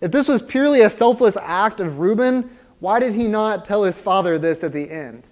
if 0.00 0.10
this 0.10 0.28
was 0.28 0.40
purely 0.40 0.82
a 0.82 0.90
selfless 0.90 1.36
act 1.36 1.80
of 1.80 1.98
Reuben, 1.98 2.48
why 2.80 3.00
did 3.00 3.14
he 3.14 3.26
not 3.26 3.64
tell 3.64 3.82
his 3.82 4.00
father 4.00 4.38
this 4.38 4.62
at 4.62 4.72
the 4.72 4.90
end? 4.90 5.24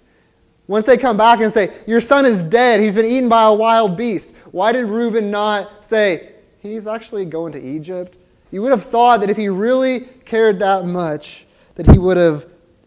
Once 0.67 0.85
they 0.85 0.97
come 0.97 1.15
back 1.15 1.39
and 1.39 1.51
say, 1.51 1.73
Your 1.87 2.01
son 2.01 2.25
is 2.25 2.41
dead, 2.41 2.81
he's 2.81 2.93
been 2.93 3.05
eaten 3.05 3.29
by 3.29 3.45
a 3.45 3.53
wild 3.53 3.95
beast, 3.95 4.35
why 4.51 4.71
did 4.73 4.87
Reuben 4.87 5.31
not 5.31 5.85
say, 5.85 6.33
He's 6.59 6.87
actually 6.87 7.25
going 7.25 7.53
to 7.53 7.61
Egypt? 7.61 8.17
You 8.51 8.61
would 8.61 8.71
have 8.71 8.83
thought 8.83 9.21
that 9.21 9.29
if 9.29 9.37
he 9.37 9.49
really 9.49 10.01
cared 10.25 10.59
that 10.59 10.85
much, 10.85 11.45
that 11.75 11.89
he 11.89 11.99
would 11.99 12.17
have 12.17 12.45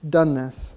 done 0.09 0.35
this. 0.35 0.77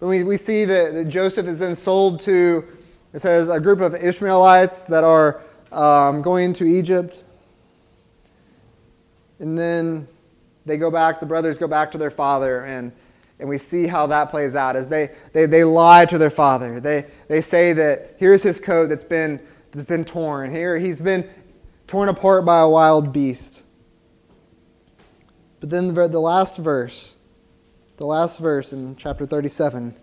But 0.00 0.08
we, 0.08 0.24
we 0.24 0.36
see 0.36 0.64
that, 0.64 0.94
that 0.94 1.04
Joseph 1.08 1.46
is 1.46 1.58
then 1.58 1.74
sold 1.74 2.20
to, 2.20 2.64
it 3.12 3.20
says, 3.20 3.48
a 3.48 3.60
group 3.60 3.80
of 3.80 3.94
Ishmaelites 3.94 4.84
that 4.86 5.04
are 5.04 5.40
um, 5.70 6.22
going 6.22 6.52
to 6.54 6.64
Egypt. 6.64 7.24
And 9.38 9.58
then 9.58 10.08
they 10.64 10.76
go 10.76 10.90
back, 10.90 11.20
the 11.20 11.26
brothers 11.26 11.58
go 11.58 11.66
back 11.66 11.90
to 11.92 11.98
their 11.98 12.10
father, 12.10 12.64
and, 12.64 12.92
and 13.38 13.48
we 13.48 13.58
see 13.58 13.86
how 13.86 14.06
that 14.06 14.30
plays 14.30 14.54
out 14.54 14.76
as 14.76 14.88
they, 14.88 15.10
they, 15.32 15.46
they 15.46 15.64
lie 15.64 16.04
to 16.06 16.18
their 16.18 16.30
father. 16.30 16.80
They, 16.80 17.06
they 17.28 17.40
say 17.40 17.72
that 17.72 18.16
here's 18.18 18.42
his 18.42 18.60
coat 18.60 18.88
that's 18.88 19.04
been, 19.04 19.40
that's 19.70 19.86
been 19.86 20.04
torn. 20.04 20.50
Here 20.50 20.78
he's 20.78 21.00
been 21.00 21.28
torn 21.86 22.08
apart 22.08 22.44
by 22.44 22.60
a 22.60 22.68
wild 22.68 23.12
beast. 23.12 23.64
But 25.60 25.70
then 25.70 25.88
the, 25.88 26.08
the 26.08 26.20
last 26.20 26.58
verse, 26.58 27.18
the 27.96 28.06
last 28.06 28.40
verse 28.40 28.72
in 28.72 28.96
chapter 28.96 29.26
37 29.26 29.94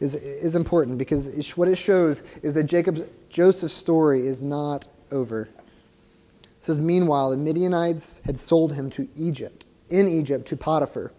is, 0.00 0.14
is 0.14 0.54
important 0.54 0.98
because 0.98 1.38
it, 1.38 1.56
what 1.56 1.68
it 1.68 1.76
shows 1.76 2.22
is 2.42 2.54
that 2.54 2.64
Jacob's, 2.64 3.02
Joseph's 3.28 3.74
story 3.74 4.26
is 4.26 4.42
not 4.42 4.86
over. 5.10 5.42
It 5.42 6.64
says, 6.64 6.80
Meanwhile, 6.80 7.30
the 7.30 7.36
Midianites 7.36 8.20
had 8.24 8.38
sold 8.38 8.74
him 8.74 8.90
to 8.90 9.08
Egypt, 9.16 9.64
in 9.90 10.08
Egypt, 10.08 10.46
to 10.48 10.56
Potiphar, 10.56 11.12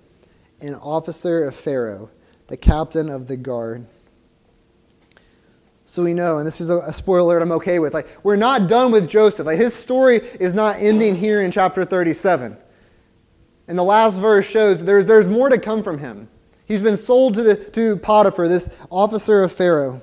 an 0.61 0.75
officer 0.75 1.43
of 1.43 1.55
Pharaoh, 1.55 2.09
the 2.47 2.57
captain 2.57 3.09
of 3.09 3.27
the 3.27 3.37
guard. 3.37 3.85
So 5.85 6.03
we 6.03 6.13
know, 6.13 6.37
and 6.37 6.45
this 6.45 6.61
is 6.61 6.69
a, 6.69 6.77
a 6.79 6.93
spoiler 6.93 7.35
that 7.35 7.41
I'm 7.41 7.51
okay 7.53 7.79
with, 7.79 7.93
like 7.93 8.07
we're 8.23 8.35
not 8.35 8.67
done 8.67 8.91
with 8.91 9.09
Joseph. 9.09 9.47
Like 9.47 9.57
his 9.57 9.73
story 9.73 10.17
is 10.39 10.53
not 10.53 10.75
ending 10.77 11.15
here 11.15 11.41
in 11.41 11.51
chapter 11.51 11.83
37. 11.83 12.55
And 13.67 13.77
the 13.77 13.83
last 13.83 14.19
verse 14.19 14.49
shows 14.49 14.83
there's, 14.83 15.05
there's 15.05 15.27
more 15.27 15.49
to 15.49 15.57
come 15.57 15.83
from 15.83 15.99
him. 15.99 16.27
He's 16.67 16.83
been 16.83 16.97
sold 16.97 17.33
to, 17.35 17.43
the, 17.43 17.55
to 17.55 17.97
Potiphar, 17.97 18.47
this 18.47 18.85
officer 18.91 19.41
of 19.41 19.51
Pharaoh. 19.51 20.01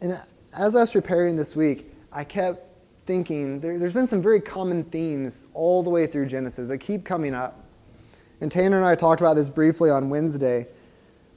And 0.00 0.20
as 0.56 0.76
I 0.76 0.80
was 0.80 0.92
preparing 0.92 1.34
this 1.34 1.56
week, 1.56 1.92
I 2.12 2.22
kept 2.22 2.73
thinking 3.06 3.60
there, 3.60 3.72
has 3.72 3.92
been 3.92 4.06
some 4.06 4.22
very 4.22 4.40
common 4.40 4.84
themes 4.84 5.48
all 5.54 5.82
the 5.82 5.90
way 5.90 6.06
through 6.06 6.26
Genesis 6.26 6.68
that 6.68 6.78
keep 6.78 7.04
coming 7.04 7.34
up. 7.34 7.64
And 8.40 8.50
Tanner 8.50 8.76
and 8.76 8.86
I 8.86 8.94
talked 8.94 9.20
about 9.20 9.34
this 9.34 9.50
briefly 9.50 9.90
on 9.90 10.10
Wednesday. 10.10 10.66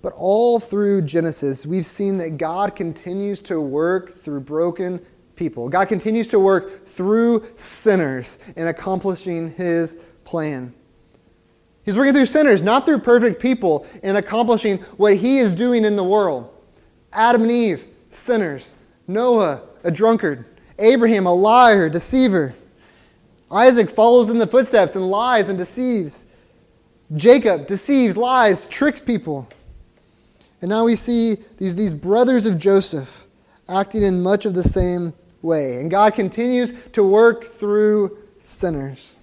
But 0.02 0.14
all 0.16 0.60
through 0.60 1.04
Genesis, 1.04 1.66
we've 1.66 1.86
seen 1.86 2.18
that 2.20 2.38
God 2.38 2.76
continues 2.76 3.42
to 3.44 3.60
work 3.60 4.14
through 4.14 4.42
broken 4.42 5.04
people. 5.36 5.70
God 5.70 5.88
continues 5.88 6.28
to 6.30 6.40
work 6.40 6.86
through 6.86 7.46
sinners 7.56 8.40
in 8.56 8.68
accomplishing 8.68 9.52
his 9.52 10.12
plan. 10.24 10.74
He's 11.84 11.98
working 11.98 12.14
through 12.14 12.26
sinners, 12.26 12.64
not 12.64 12.86
through 12.86 13.00
perfect 13.00 13.42
people, 13.42 13.88
in 14.04 14.18
accomplishing 14.18 14.80
what 14.98 15.16
he 15.16 15.38
is 15.38 15.54
doing 15.54 15.86
in 15.86 15.96
the 15.96 16.04
world. 16.04 16.54
Adam 17.14 17.44
and 17.44 17.52
Eve, 17.52 17.86
sinners. 18.12 18.76
Noah, 19.08 19.62
a 19.84 19.92
drunkard. 19.92 20.46
Abraham, 20.80 21.26
a 21.26 21.34
liar, 21.34 21.90
deceiver. 21.90 22.54
Isaac 23.52 23.90
follows 23.90 24.30
in 24.30 24.38
the 24.38 24.48
footsteps 24.48 24.96
and 24.96 25.10
lies 25.10 25.50
and 25.50 25.58
deceives. 25.58 26.26
Jacob 27.16 27.68
deceives, 27.68 28.18
lies, 28.18 28.68
tricks 28.68 29.00
people. 29.00 29.48
And 30.62 30.70
now 30.70 30.86
we 30.86 30.96
see 30.96 31.38
these, 31.58 31.76
these 31.76 31.94
brothers 31.94 32.46
of 32.46 32.58
Joseph 32.58 33.28
acting 33.70 34.04
in 34.04 34.22
much 34.22 34.46
of 34.46 34.54
the 34.54 34.64
same 34.64 35.14
way. 35.42 35.80
And 35.80 35.90
God 35.90 36.14
continues 36.14 36.88
to 36.90 37.08
work 37.08 37.46
through 37.46 38.18
sinners. 38.44 39.20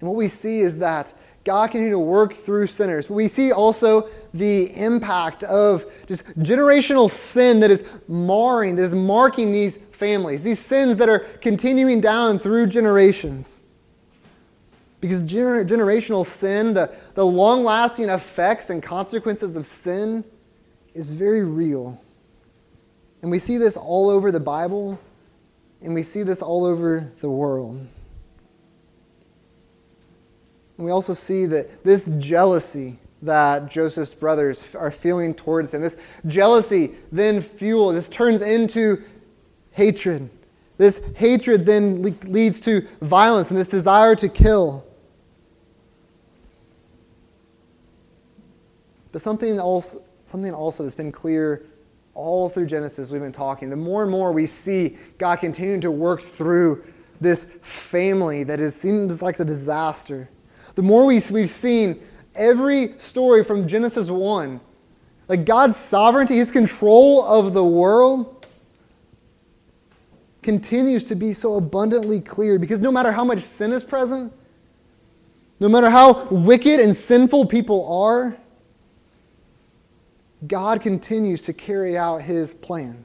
And 0.00 0.08
what 0.08 0.16
we 0.16 0.28
see 0.28 0.60
is 0.60 0.78
that 0.78 1.14
God 1.46 1.70
continues 1.70 1.94
to 1.94 2.00
work 2.00 2.32
through 2.34 2.66
sinners. 2.66 3.08
We 3.08 3.28
see 3.28 3.52
also 3.52 4.08
the 4.34 4.76
impact 4.76 5.44
of 5.44 5.86
just 6.08 6.36
generational 6.40 7.08
sin 7.08 7.60
that 7.60 7.70
is 7.70 7.88
marring, 8.08 8.74
that 8.74 8.82
is 8.82 8.96
marking 8.96 9.52
these 9.52 9.76
families, 9.76 10.42
these 10.42 10.58
sins 10.58 10.96
that 10.96 11.08
are 11.08 11.20
continuing 11.20 12.00
down 12.00 12.38
through 12.38 12.66
generations. 12.66 13.62
Because 15.00 15.22
gener- 15.22 15.64
generational 15.64 16.26
sin, 16.26 16.74
the, 16.74 16.92
the 17.14 17.24
long 17.24 17.62
lasting 17.62 18.08
effects 18.08 18.70
and 18.70 18.82
consequences 18.82 19.56
of 19.56 19.64
sin, 19.64 20.24
is 20.94 21.12
very 21.12 21.44
real. 21.44 22.02
And 23.22 23.30
we 23.30 23.38
see 23.38 23.56
this 23.56 23.76
all 23.76 24.10
over 24.10 24.32
the 24.32 24.40
Bible, 24.40 24.98
and 25.80 25.94
we 25.94 26.02
see 26.02 26.24
this 26.24 26.42
all 26.42 26.64
over 26.64 27.08
the 27.20 27.30
world. 27.30 27.86
And 30.76 30.84
we 30.84 30.92
also 30.92 31.14
see 31.14 31.46
that 31.46 31.84
this 31.84 32.10
jealousy 32.18 32.98
that 33.22 33.70
Joseph's 33.70 34.14
brothers 34.14 34.74
are 34.74 34.90
feeling 34.90 35.34
towards 35.34 35.72
him, 35.72 35.82
this 35.82 36.04
jealousy 36.26 36.92
then 37.10 37.40
fuel, 37.40 37.92
this 37.92 38.08
turns 38.08 38.42
into 38.42 39.02
hatred. 39.72 40.28
This 40.78 41.14
hatred 41.16 41.64
then 41.64 42.02
leads 42.02 42.60
to 42.60 42.86
violence 43.00 43.50
and 43.50 43.58
this 43.58 43.70
desire 43.70 44.14
to 44.16 44.28
kill. 44.28 44.84
But 49.12 49.22
something 49.22 49.58
also, 49.58 50.02
something 50.26 50.52
also 50.52 50.82
that's 50.82 50.94
been 50.94 51.12
clear 51.12 51.64
all 52.12 52.48
through 52.48 52.66
Genesis, 52.66 53.10
we've 53.10 53.20
been 53.20 53.32
talking, 53.32 53.70
the 53.70 53.76
more 53.76 54.02
and 54.02 54.10
more 54.10 54.32
we 54.32 54.46
see 54.46 54.98
God 55.18 55.36
continuing 55.36 55.80
to 55.82 55.90
work 55.90 56.22
through 56.22 56.84
this 57.20 57.44
family 57.62 58.42
that 58.44 58.60
is, 58.60 58.74
seems 58.74 59.22
like 59.22 59.38
a 59.40 59.44
disaster. 59.44 60.28
The 60.76 60.82
more 60.82 61.06
we, 61.06 61.20
we've 61.32 61.50
seen 61.50 62.00
every 62.34 62.98
story 62.98 63.42
from 63.42 63.66
Genesis 63.66 64.10
1, 64.10 64.60
like 65.28 65.44
God's 65.44 65.76
sovereignty, 65.76 66.36
his 66.36 66.52
control 66.52 67.24
of 67.24 67.52
the 67.54 67.64
world 67.64 68.46
continues 70.42 71.02
to 71.04 71.16
be 71.16 71.32
so 71.32 71.56
abundantly 71.56 72.20
clear 72.20 72.58
because 72.58 72.80
no 72.80 72.92
matter 72.92 73.10
how 73.10 73.24
much 73.24 73.40
sin 73.40 73.72
is 73.72 73.82
present, 73.82 74.32
no 75.58 75.68
matter 75.68 75.88
how 75.88 76.26
wicked 76.26 76.78
and 76.78 76.96
sinful 76.96 77.46
people 77.46 77.90
are, 77.92 78.36
God 80.46 80.82
continues 80.82 81.40
to 81.42 81.54
carry 81.54 81.96
out 81.96 82.20
his 82.20 82.52
plan. 82.52 83.02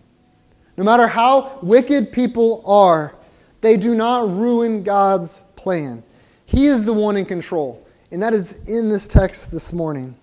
No 0.75 0.83
matter 0.83 1.07
how 1.07 1.57
wicked 1.63 2.11
people 2.11 2.61
are, 2.65 3.15
they 3.61 3.77
do 3.77 3.95
not 3.95 4.27
ruin 4.29 4.83
God's 4.83 5.43
plan. 5.55 6.03
He 6.51 6.65
is 6.65 6.83
the 6.83 6.91
one 6.91 7.15
in 7.15 7.25
control. 7.25 7.87
And 8.11 8.21
that 8.21 8.33
is 8.33 8.67
in 8.67 8.89
this 8.89 9.07
text 9.07 9.51
this 9.51 9.71
morning. 9.71 10.17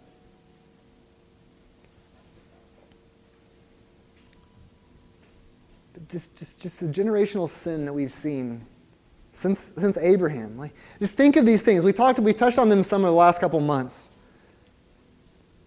But 5.94 6.06
just, 6.06 6.38
just, 6.38 6.60
just 6.60 6.80
the 6.80 6.86
generational 6.86 7.48
sin 7.48 7.86
that 7.86 7.94
we've 7.94 8.12
seen 8.12 8.66
since, 9.32 9.72
since 9.74 9.96
Abraham. 9.96 10.58
Like, 10.58 10.74
just 10.98 11.14
think 11.14 11.36
of 11.36 11.46
these 11.46 11.62
things. 11.62 11.82
We 11.82 11.94
talked, 11.94 12.18
we 12.18 12.34
touched 12.34 12.58
on 12.58 12.68
them 12.68 12.82
some 12.82 13.04
of 13.04 13.08
the 13.08 13.16
last 13.16 13.40
couple 13.40 13.60
months. 13.60 14.10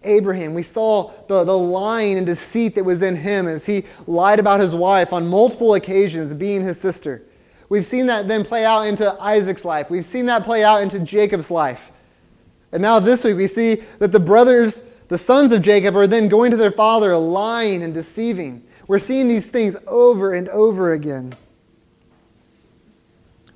Abraham, 0.04 0.54
we 0.54 0.62
saw 0.62 1.10
the, 1.26 1.42
the 1.42 1.58
lying 1.58 2.18
and 2.18 2.26
deceit 2.26 2.76
that 2.76 2.84
was 2.84 3.02
in 3.02 3.16
him 3.16 3.48
as 3.48 3.66
he 3.66 3.84
lied 4.06 4.38
about 4.38 4.60
his 4.60 4.76
wife 4.76 5.12
on 5.12 5.26
multiple 5.26 5.74
occasions, 5.74 6.32
being 6.34 6.62
his 6.62 6.80
sister. 6.80 7.22
We've 7.72 7.86
seen 7.86 8.04
that 8.08 8.28
then 8.28 8.44
play 8.44 8.66
out 8.66 8.82
into 8.82 9.10
Isaac's 9.18 9.64
life. 9.64 9.90
We've 9.90 10.04
seen 10.04 10.26
that 10.26 10.44
play 10.44 10.62
out 10.62 10.82
into 10.82 11.00
Jacob's 11.00 11.50
life. 11.50 11.90
And 12.70 12.82
now 12.82 13.00
this 13.00 13.24
week 13.24 13.38
we 13.38 13.46
see 13.46 13.76
that 13.98 14.12
the 14.12 14.20
brothers, 14.20 14.82
the 15.08 15.16
sons 15.16 15.54
of 15.54 15.62
Jacob, 15.62 15.96
are 15.96 16.06
then 16.06 16.28
going 16.28 16.50
to 16.50 16.58
their 16.58 16.70
father 16.70 17.16
lying 17.16 17.82
and 17.82 17.94
deceiving. 17.94 18.62
We're 18.88 18.98
seeing 18.98 19.26
these 19.26 19.48
things 19.48 19.78
over 19.86 20.34
and 20.34 20.50
over 20.50 20.92
again. 20.92 21.32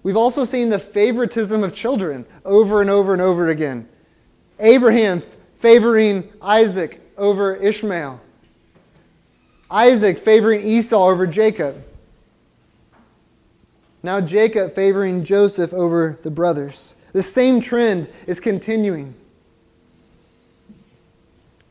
We've 0.02 0.16
also 0.16 0.44
seen 0.44 0.70
the 0.70 0.78
favoritism 0.78 1.62
of 1.62 1.74
children 1.74 2.24
over 2.46 2.80
and 2.80 2.88
over 2.88 3.12
and 3.12 3.20
over 3.20 3.50
again. 3.50 3.86
Abraham 4.58 5.20
favoring 5.58 6.26
Isaac 6.40 7.02
over 7.18 7.54
Ishmael. 7.54 8.18
Isaac 9.70 10.16
favoring 10.16 10.62
Esau 10.62 11.06
over 11.06 11.26
Jacob. 11.26 11.84
Now 14.06 14.20
Jacob 14.20 14.70
favoring 14.70 15.24
Joseph 15.24 15.74
over 15.74 16.16
the 16.22 16.30
brothers. 16.30 16.94
The 17.12 17.22
same 17.22 17.58
trend 17.58 18.08
is 18.28 18.38
continuing. 18.38 19.12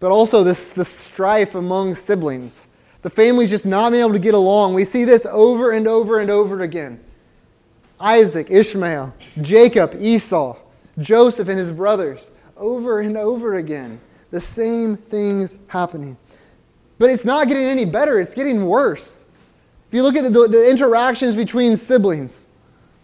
But 0.01 0.11
also 0.11 0.43
this, 0.43 0.71
this 0.71 0.89
strife 0.89 1.55
among 1.55 1.95
siblings. 1.95 2.67
The 3.03 3.09
family's 3.09 3.51
just 3.51 3.65
not 3.65 3.93
being 3.93 4.01
able 4.01 4.11
to 4.11 4.19
get 4.19 4.33
along. 4.33 4.73
We 4.73 4.83
see 4.83 5.05
this 5.05 5.25
over 5.25 5.71
and 5.71 5.87
over 5.87 6.19
and 6.19 6.29
over 6.29 6.63
again. 6.63 6.99
Isaac, 8.01 8.51
Ishmael, 8.51 9.15
Jacob, 9.41 9.95
Esau, 9.97 10.57
Joseph 10.99 11.47
and 11.47 11.57
his 11.57 11.71
brothers 11.71 12.31
over 12.57 12.99
and 12.99 13.15
over 13.15 13.55
again. 13.55 13.97
The 14.31 14.41
same 14.41 14.97
things 14.97 15.57
happening. 15.69 16.17
But 16.99 17.11
it's 17.11 17.23
not 17.23 17.47
getting 17.47 17.65
any 17.65 17.85
better, 17.85 18.19
it's 18.19 18.35
getting 18.35 18.65
worse. 18.65 19.23
If 19.95 19.99
you 19.99 20.03
look 20.03 20.17
at 20.17 20.23
the, 20.23 20.47
the 20.49 20.69
interactions 20.69 21.37
between 21.37 21.77
siblings, 21.77 22.47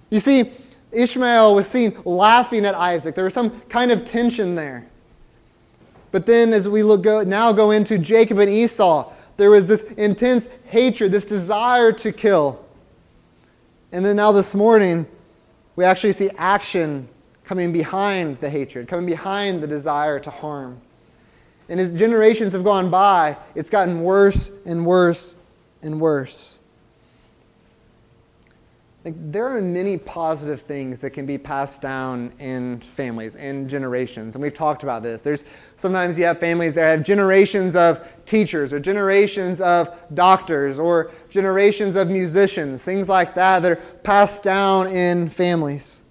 you 0.10 0.19
see, 0.19 0.51
Ishmael 0.91 1.55
was 1.55 1.65
seen 1.65 1.95
laughing 2.03 2.65
at 2.65 2.75
Isaac. 2.75 3.15
There 3.15 3.23
was 3.23 3.34
some 3.34 3.62
kind 3.69 3.93
of 3.93 4.04
tension 4.04 4.56
there. 4.56 4.86
But 6.12 6.25
then, 6.25 6.51
as 6.51 6.67
we 6.67 6.84
look 6.84 7.01
go, 7.01 7.23
now 7.23 7.54
go 7.54 7.71
into 7.71 7.97
Jacob 7.97 8.39
and 8.39 8.49
Esau, 8.49 9.10
there 9.38 9.49
was 9.49 9.69
this 9.69 9.84
intense 9.93 10.49
hatred, 10.65 11.13
this 11.13 11.23
desire 11.23 11.93
to 11.93 12.12
kill. 12.12 12.62
And 13.93 14.04
then 14.04 14.17
now 14.17 14.34
this 14.34 14.54
morning, 14.54 15.08
we 15.77 15.86
actually 15.86 16.12
see 16.12 16.30
action 16.38 17.08
coming 17.45 17.71
behind 17.71 18.38
the 18.41 18.49
hatred, 18.49 18.89
coming 18.89 19.06
behind 19.06 19.63
the 19.63 19.67
desire 19.67 20.19
to 20.19 20.30
harm. 20.30 20.82
And 21.69 21.80
as 21.80 21.97
generations 21.97 22.51
have 22.51 22.65
gone 22.65 22.89
by, 22.89 23.38
it's 23.56 23.69
gotten 23.69 24.01
worse 24.01 24.51
and 24.65 24.86
worse 24.86 25.38
and 25.82 26.01
worse. 26.01 26.58
Like, 29.03 29.15
there 29.31 29.47
are 29.47 29.59
many 29.61 29.97
positive 29.97 30.61
things 30.61 30.99
that 30.99 31.09
can 31.09 31.25
be 31.25 31.39
passed 31.39 31.81
down 31.81 32.31
in 32.37 32.79
families, 32.81 33.35
in 33.35 33.67
generations. 33.67 34.35
And 34.35 34.43
we've 34.43 34.53
talked 34.53 34.83
about 34.83 35.01
this. 35.01 35.23
There's 35.23 35.43
sometimes 35.75 36.19
you 36.19 36.25
have 36.25 36.39
families 36.39 36.75
that 36.75 36.85
have 36.85 37.03
generations 37.03 37.75
of 37.75 38.15
teachers 38.25 38.71
or 38.71 38.79
generations 38.79 39.59
of 39.59 39.89
doctors 40.13 40.79
or 40.79 41.09
generations 41.31 41.95
of 41.95 42.11
musicians, 42.11 42.83
things 42.83 43.09
like 43.09 43.33
that 43.33 43.63
that 43.63 43.71
are 43.71 43.75
passed 44.03 44.43
down 44.43 44.85
in 44.87 45.29
families. 45.29 46.05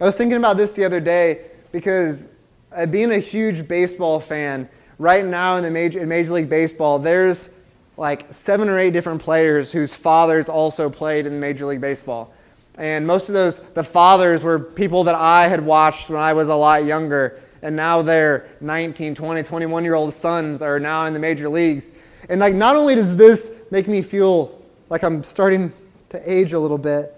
I 0.00 0.04
was 0.04 0.14
thinking 0.14 0.38
about 0.38 0.56
this 0.56 0.74
the 0.74 0.84
other 0.84 1.00
day 1.00 1.50
because 1.72 2.30
uh, 2.70 2.86
being 2.86 3.10
a 3.10 3.18
huge 3.18 3.66
baseball 3.66 4.20
fan, 4.20 4.68
right 4.98 5.26
now 5.26 5.56
in 5.56 5.64
the 5.64 5.70
major, 5.72 5.98
in 5.98 6.08
Major 6.08 6.34
League 6.34 6.48
Baseball, 6.48 7.00
there's 7.00 7.58
like 7.96 8.32
seven 8.32 8.68
or 8.68 8.78
eight 8.78 8.92
different 8.92 9.22
players 9.22 9.72
whose 9.72 9.94
fathers 9.94 10.48
also 10.48 10.90
played 10.90 11.26
in 11.26 11.40
Major 11.40 11.66
League 11.66 11.80
Baseball. 11.80 12.32
And 12.78 13.06
most 13.06 13.28
of 13.28 13.34
those, 13.34 13.58
the 13.58 13.82
fathers 13.82 14.42
were 14.42 14.58
people 14.58 15.04
that 15.04 15.14
I 15.14 15.48
had 15.48 15.64
watched 15.64 16.10
when 16.10 16.20
I 16.20 16.34
was 16.34 16.48
a 16.48 16.54
lot 16.54 16.84
younger. 16.84 17.40
And 17.62 17.74
now 17.74 18.02
their 18.02 18.48
19, 18.60 19.14
20, 19.14 19.42
21 19.42 19.84
year 19.84 19.94
old 19.94 20.12
sons 20.12 20.60
are 20.60 20.78
now 20.78 21.06
in 21.06 21.14
the 21.14 21.20
major 21.20 21.48
leagues. 21.48 21.92
And 22.28 22.40
like, 22.40 22.54
not 22.54 22.76
only 22.76 22.94
does 22.94 23.16
this 23.16 23.62
make 23.70 23.88
me 23.88 24.02
feel 24.02 24.60
like 24.90 25.02
I'm 25.02 25.22
starting 25.22 25.72
to 26.10 26.30
age 26.30 26.52
a 26.52 26.58
little 26.58 26.78
bit, 26.78 27.14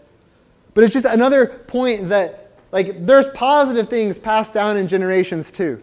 but 0.74 0.84
it's 0.84 0.92
just 0.92 1.06
another 1.06 1.46
point 1.46 2.08
that 2.10 2.52
like, 2.70 3.04
there's 3.04 3.26
positive 3.28 3.88
things 3.88 4.18
passed 4.18 4.54
down 4.54 4.76
in 4.76 4.86
generations 4.86 5.50
too. 5.50 5.82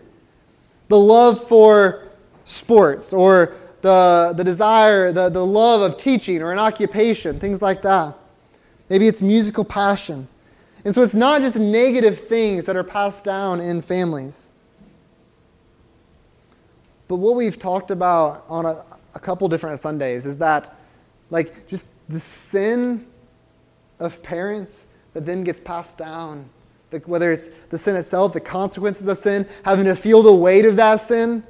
The 0.88 0.98
love 0.98 1.44
for 1.44 2.12
sports, 2.44 3.12
or 3.12 3.56
the, 3.86 4.34
the 4.36 4.44
desire, 4.44 5.12
the, 5.12 5.30
the 5.30 5.46
love 5.46 5.80
of 5.80 6.00
teaching, 6.00 6.42
or 6.42 6.52
an 6.52 6.58
occupation, 6.58 7.40
things 7.40 7.62
like 7.62 7.84
that. 7.84 8.16
Maybe 8.90 9.08
it's 9.08 9.22
musical 9.22 9.64
passion. 9.64 10.28
And 10.84 10.96
so 10.96 11.04
it's 11.04 11.14
not 11.14 11.42
just 11.42 11.60
negative 11.60 12.18
things 12.18 12.66
that 12.66 12.76
are 12.76 12.84
passed 12.84 13.24
down 13.24 13.62
in 13.62 13.82
families. 13.82 14.50
But 17.08 17.18
what 17.18 17.36
we've 17.36 17.60
talked 17.60 17.92
about 17.92 18.44
on 18.50 18.66
a, 18.66 18.84
a 19.14 19.20
couple 19.20 19.48
different 19.50 19.80
Sundays 19.80 20.26
is 20.26 20.40
that, 20.40 20.76
like, 21.30 21.68
just 21.68 21.86
the 22.10 22.18
sin 22.18 23.06
of 24.00 24.24
parents 24.24 24.88
that 25.14 25.28
then 25.28 25.44
gets 25.44 25.60
passed 25.60 26.00
down 26.00 26.50
Like 26.92 27.08
whether 27.08 27.32
it's 27.32 27.48
the 27.66 27.78
sin 27.78 27.96
itself, 27.96 28.34
the 28.34 28.40
consequences 28.40 29.08
of 29.08 29.18
sin, 29.18 29.46
having 29.64 29.86
to 29.86 29.96
feel 29.96 30.24
the 30.24 30.34
weight 30.34 30.66
of 30.66 30.76
that 30.78 30.96
sin, 31.02 31.44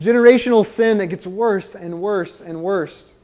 generational 0.00 0.64
sin 0.64 0.98
that 0.98 1.06
gets 1.06 1.26
worse 1.26 1.74
and 1.74 2.00
worse 2.00 2.40
and 2.40 2.62
worse. 2.62 3.16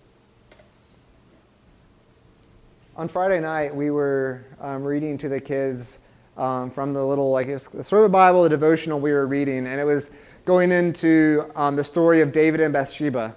On 2.96 3.08
Friday 3.08 3.40
night, 3.40 3.74
we 3.74 3.90
were 3.90 4.44
um, 4.60 4.84
reading 4.84 5.16
to 5.18 5.28
the 5.28 5.40
kids 5.40 6.00
um, 6.36 6.70
from 6.70 6.92
the 6.92 7.04
little, 7.04 7.30
like, 7.30 7.48
sort 7.58 7.92
of 7.92 8.04
a 8.04 8.08
Bible, 8.08 8.42
the 8.42 8.48
devotional 8.48 9.00
we 9.00 9.12
were 9.12 9.26
reading, 9.26 9.66
and 9.66 9.80
it 9.80 9.84
was 9.84 10.10
going 10.44 10.72
into 10.72 11.44
um, 11.54 11.76
the 11.76 11.84
story 11.84 12.20
of 12.20 12.32
David 12.32 12.60
and 12.60 12.72
Bathsheba. 12.72 13.34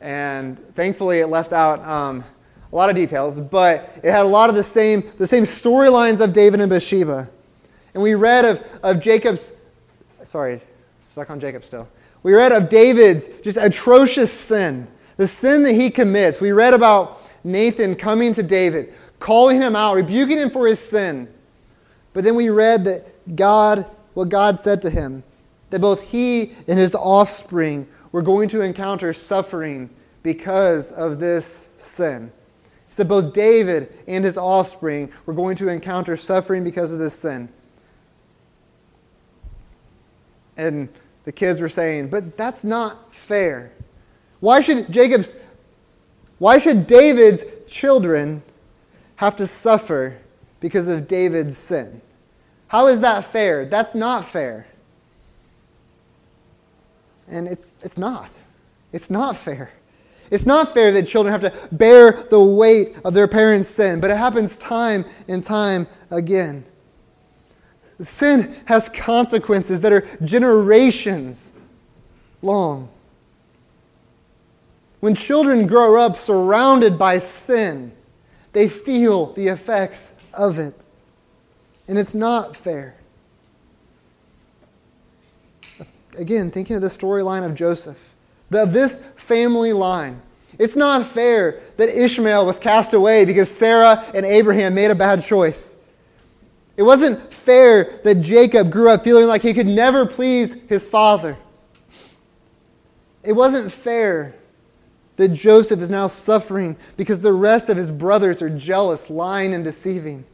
And 0.00 0.58
thankfully, 0.74 1.20
it 1.20 1.28
left 1.28 1.52
out 1.52 1.84
um, 1.84 2.24
a 2.72 2.76
lot 2.76 2.90
of 2.90 2.96
details, 2.96 3.38
but 3.38 3.88
it 4.02 4.10
had 4.10 4.24
a 4.24 4.28
lot 4.28 4.50
of 4.50 4.56
the 4.56 4.62
same, 4.62 5.04
the 5.18 5.26
same 5.26 5.44
storylines 5.44 6.20
of 6.20 6.32
David 6.32 6.60
and 6.60 6.70
Bathsheba. 6.70 7.28
And 7.94 8.02
we 8.02 8.14
read 8.14 8.44
of, 8.44 8.80
of 8.82 9.00
Jacob's, 9.00 9.62
sorry, 10.24 10.60
stuck 10.98 11.30
on 11.30 11.38
Jacob 11.38 11.64
still. 11.64 11.88
We 12.22 12.34
read 12.34 12.52
of 12.52 12.68
David's 12.68 13.28
just 13.40 13.58
atrocious 13.58 14.32
sin, 14.32 14.86
the 15.16 15.26
sin 15.26 15.62
that 15.64 15.72
he 15.72 15.90
commits. 15.90 16.40
We 16.40 16.52
read 16.52 16.74
about 16.74 17.22
Nathan 17.44 17.96
coming 17.96 18.32
to 18.34 18.42
David, 18.42 18.94
calling 19.18 19.60
him 19.60 19.74
out, 19.74 19.94
rebuking 19.94 20.38
him 20.38 20.50
for 20.50 20.66
his 20.66 20.78
sin. 20.78 21.28
But 22.12 22.24
then 22.24 22.34
we 22.34 22.48
read 22.48 22.84
that 22.84 23.36
God, 23.36 23.86
what 24.14 24.28
God 24.28 24.58
said 24.58 24.82
to 24.82 24.90
him, 24.90 25.24
that 25.70 25.80
both 25.80 26.10
he 26.10 26.52
and 26.68 26.78
his 26.78 26.94
offspring 26.94 27.88
were 28.12 28.22
going 28.22 28.48
to 28.50 28.60
encounter 28.60 29.12
suffering 29.12 29.90
because 30.22 30.92
of 30.92 31.18
this 31.18 31.72
sin. 31.76 32.30
He 32.88 32.94
said 32.94 33.08
both 33.08 33.32
David 33.32 33.92
and 34.06 34.24
his 34.24 34.36
offspring 34.36 35.10
were 35.24 35.34
going 35.34 35.56
to 35.56 35.68
encounter 35.68 36.14
suffering 36.16 36.62
because 36.62 36.92
of 36.92 36.98
this 36.98 37.18
sin. 37.18 37.48
And 40.56 40.90
the 41.24 41.32
kids 41.32 41.60
were 41.60 41.68
saying, 41.68 42.08
but 42.08 42.36
that's 42.36 42.64
not 42.64 43.12
fair. 43.14 43.72
Why 44.40 44.60
should 44.60 44.90
Jacob's, 44.90 45.36
why 46.38 46.58
should 46.58 46.86
David's 46.86 47.44
children 47.66 48.42
have 49.22 49.36
to 49.36 49.46
suffer 49.46 50.18
because 50.58 50.88
of 50.88 51.06
David's 51.06 51.58
sin. 51.58 52.00
How 52.68 52.86
is 52.86 53.02
that 53.02 53.24
fair? 53.24 53.66
That's 53.66 53.94
not 53.94 54.26
fair. 54.26 54.66
And 57.28 57.46
it's, 57.46 57.78
it's 57.82 57.98
not. 57.98 58.42
It's 58.92 59.10
not 59.10 59.36
fair. 59.36 59.72
It's 60.30 60.46
not 60.46 60.72
fair 60.72 60.90
that 60.92 61.06
children 61.06 61.32
have 61.32 61.52
to 61.52 61.68
bear 61.74 62.24
the 62.30 62.42
weight 62.42 62.98
of 63.04 63.12
their 63.12 63.28
parents' 63.28 63.68
sin, 63.68 64.00
but 64.00 64.10
it 64.10 64.16
happens 64.16 64.56
time 64.56 65.04
and 65.28 65.44
time 65.44 65.86
again. 66.10 66.64
Sin 68.00 68.54
has 68.66 68.88
consequences 68.88 69.80
that 69.82 69.92
are 69.92 70.06
generations 70.22 71.52
long. 72.42 72.88
When 75.00 75.14
children 75.14 75.66
grow 75.66 76.00
up 76.00 76.16
surrounded 76.16 76.98
by 76.98 77.18
sin, 77.18 77.92
they 78.52 78.68
feel 78.68 79.32
the 79.32 79.48
effects 79.48 80.20
of 80.32 80.58
it. 80.58 80.86
And 81.88 81.98
it's 81.98 82.14
not 82.14 82.56
fair. 82.56 82.94
Again, 86.18 86.50
thinking 86.50 86.76
of 86.76 86.82
the 86.82 86.88
storyline 86.88 87.44
of 87.44 87.54
Joseph, 87.54 88.14
of 88.52 88.72
this 88.72 88.98
family 89.16 89.72
line. 89.72 90.20
It's 90.58 90.76
not 90.76 91.04
fair 91.04 91.60
that 91.78 91.88
Ishmael 91.88 92.44
was 92.46 92.58
cast 92.58 92.92
away 92.94 93.24
because 93.24 93.50
Sarah 93.50 94.04
and 94.14 94.24
Abraham 94.24 94.74
made 94.74 94.90
a 94.90 94.94
bad 94.94 95.22
choice. 95.22 95.81
It 96.76 96.82
wasn't 96.82 97.32
fair 97.32 98.00
that 98.04 98.16
Jacob 98.16 98.70
grew 98.70 98.90
up 98.90 99.04
feeling 99.04 99.26
like 99.26 99.42
he 99.42 99.52
could 99.52 99.66
never 99.66 100.06
please 100.06 100.54
his 100.68 100.88
father. 100.88 101.36
It 103.22 103.32
wasn't 103.32 103.70
fair 103.70 104.34
that 105.16 105.28
Joseph 105.28 105.80
is 105.80 105.90
now 105.90 106.06
suffering 106.06 106.76
because 106.96 107.20
the 107.20 107.32
rest 107.32 107.68
of 107.68 107.76
his 107.76 107.90
brothers 107.90 108.40
are 108.40 108.50
jealous, 108.50 109.10
lying, 109.10 109.54
and 109.54 109.62
deceiving. 109.62 110.24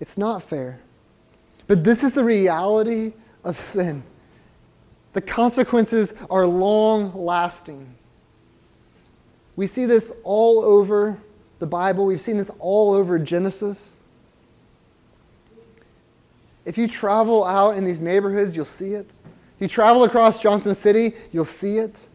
It's 0.00 0.16
not 0.16 0.42
fair. 0.42 0.80
But 1.66 1.84
this 1.84 2.02
is 2.02 2.12
the 2.12 2.24
reality 2.24 3.12
of 3.44 3.56
sin. 3.56 4.02
The 5.12 5.20
consequences 5.20 6.14
are 6.30 6.46
long 6.46 7.14
lasting. 7.14 7.94
We 9.56 9.66
see 9.66 9.86
this 9.86 10.12
all 10.24 10.60
over 10.60 11.18
the 11.58 11.66
Bible, 11.66 12.04
we've 12.04 12.20
seen 12.20 12.36
this 12.36 12.50
all 12.58 12.92
over 12.92 13.18
Genesis. 13.18 13.95
If 16.66 16.76
you 16.76 16.88
travel 16.88 17.44
out 17.44 17.78
in 17.78 17.84
these 17.84 18.00
neighborhoods, 18.00 18.56
you'll 18.56 18.64
see 18.64 18.94
it. 18.94 19.20
If 19.56 19.60
you 19.60 19.68
travel 19.68 20.04
across 20.04 20.42
Johnson 20.42 20.74
City, 20.74 21.14
you'll 21.32 21.44
see 21.44 21.78
it. 21.78 22.08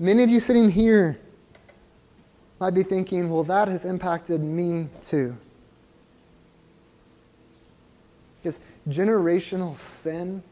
Many 0.00 0.24
of 0.24 0.30
you 0.30 0.40
sitting 0.40 0.68
here 0.68 1.18
might 2.60 2.74
be 2.74 2.82
thinking, 2.82 3.30
well, 3.30 3.44
that 3.44 3.68
has 3.68 3.84
impacted 3.84 4.40
me 4.40 4.88
too. 5.00 5.36
Because 8.42 8.60
generational 8.88 9.76
sin, 9.76 10.42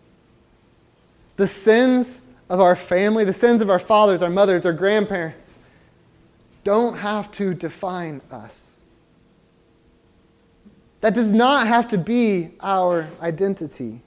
the 1.34 1.46
sins 1.46 2.22
of 2.48 2.60
our 2.60 2.76
family, 2.76 3.24
the 3.24 3.32
sins 3.32 3.60
of 3.60 3.70
our 3.70 3.78
fathers, 3.80 4.22
our 4.22 4.30
mothers, 4.30 4.64
our 4.64 4.72
grandparents, 4.72 5.58
don't 6.62 6.96
have 6.96 7.30
to 7.32 7.54
define 7.54 8.20
us. 8.30 8.75
That 11.00 11.14
does 11.14 11.30
not 11.30 11.66
have 11.66 11.88
to 11.88 11.98
be 11.98 12.50
our 12.60 13.08
identity. 13.20 14.00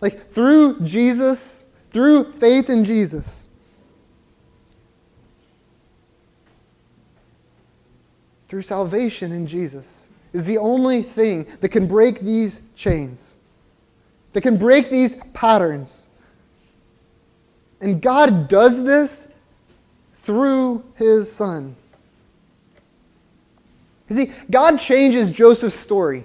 Like 0.00 0.18
through 0.18 0.80
Jesus, 0.80 1.64
through 1.90 2.32
faith 2.32 2.70
in 2.70 2.84
Jesus, 2.84 3.48
through 8.48 8.62
salvation 8.62 9.32
in 9.32 9.46
Jesus, 9.46 10.08
is 10.32 10.44
the 10.44 10.58
only 10.58 11.02
thing 11.02 11.46
that 11.60 11.68
can 11.68 11.86
break 11.86 12.20
these 12.20 12.68
chains, 12.74 13.36
that 14.32 14.40
can 14.40 14.56
break 14.56 14.90
these 14.90 15.16
patterns. 15.32 16.10
And 17.80 18.02
God 18.02 18.48
does 18.48 18.82
this 18.82 19.28
through 20.12 20.84
his 20.96 21.30
Son. 21.30 21.76
You 24.08 24.16
see, 24.16 24.32
God 24.50 24.78
changes 24.78 25.30
Joseph's 25.30 25.74
story. 25.74 26.24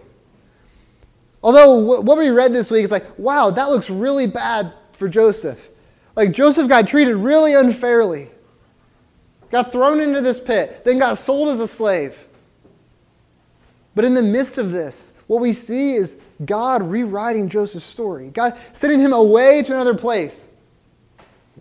Although 1.41 2.01
what 2.01 2.17
we 2.17 2.29
read 2.29 2.53
this 2.53 2.69
week 2.69 2.83
is 2.83 2.91
like, 2.91 3.17
wow, 3.17 3.49
that 3.51 3.69
looks 3.69 3.89
really 3.89 4.27
bad 4.27 4.73
for 4.91 5.07
Joseph. 5.07 5.69
Like 6.15 6.31
Joseph 6.33 6.67
got 6.67 6.87
treated 6.87 7.15
really 7.15 7.53
unfairly, 7.53 8.29
got 9.49 9.71
thrown 9.71 10.01
into 10.01 10.19
this 10.19 10.39
pit, 10.39 10.83
then 10.83 10.99
got 10.99 11.17
sold 11.17 11.47
as 11.47 11.61
a 11.61 11.67
slave. 11.67 12.27
But 13.95 14.03
in 14.03 14.13
the 14.13 14.23
midst 14.23 14.57
of 14.57 14.71
this, 14.71 15.13
what 15.27 15.39
we 15.41 15.53
see 15.53 15.93
is 15.93 16.17
God 16.45 16.83
rewriting 16.83 17.47
Joseph's 17.47 17.85
story, 17.85 18.29
God 18.29 18.57
sending 18.73 18.99
him 18.99 19.13
away 19.13 19.63
to 19.63 19.73
another 19.73 19.95
place, 19.95 20.51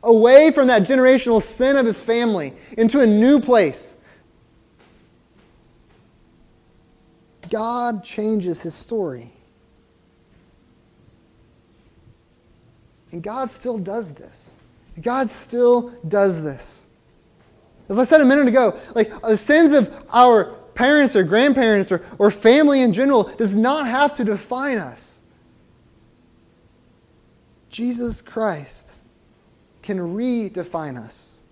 away 0.03 0.51
from 0.51 0.67
that 0.69 0.83
generational 0.83 1.41
sin 1.41 1.77
of 1.77 1.87
his 1.87 2.03
family, 2.03 2.53
into 2.77 3.01
a 3.01 3.07
new 3.07 3.41
place 3.41 3.98
God 7.51 8.05
changes 8.05 8.63
his 8.63 8.75
story. 8.75 9.33
And 13.11 13.23
God 13.23 13.51
still 13.51 13.79
does 13.79 14.15
this. 14.15 14.61
God 15.03 15.31
still 15.31 15.91
does 16.07 16.43
this. 16.43 16.87
As 17.89 17.99
I 17.99 18.05
said 18.05 18.21
a 18.21 18.25
minute 18.25 18.49
ago, 18.49 18.79
like 18.95 19.09
the 19.23 19.37
sins 19.37 19.73
of 19.73 20.05
our 20.13 20.55
parents 20.75 21.17
or 21.17 21.23
grandparents 21.23 21.91
or, 21.91 22.05
or 22.19 22.31
family 22.31 22.83
in 22.83 22.93
general 22.93 23.25
does 23.25 23.55
not 23.55 23.87
have 23.87 24.13
to 24.15 24.25
define 24.25 24.79
us. 24.79 25.23
Jesus 27.71 28.21
Christ 28.23 29.01
can 29.83 29.99
redefine 29.99 30.99
us. 30.99 31.43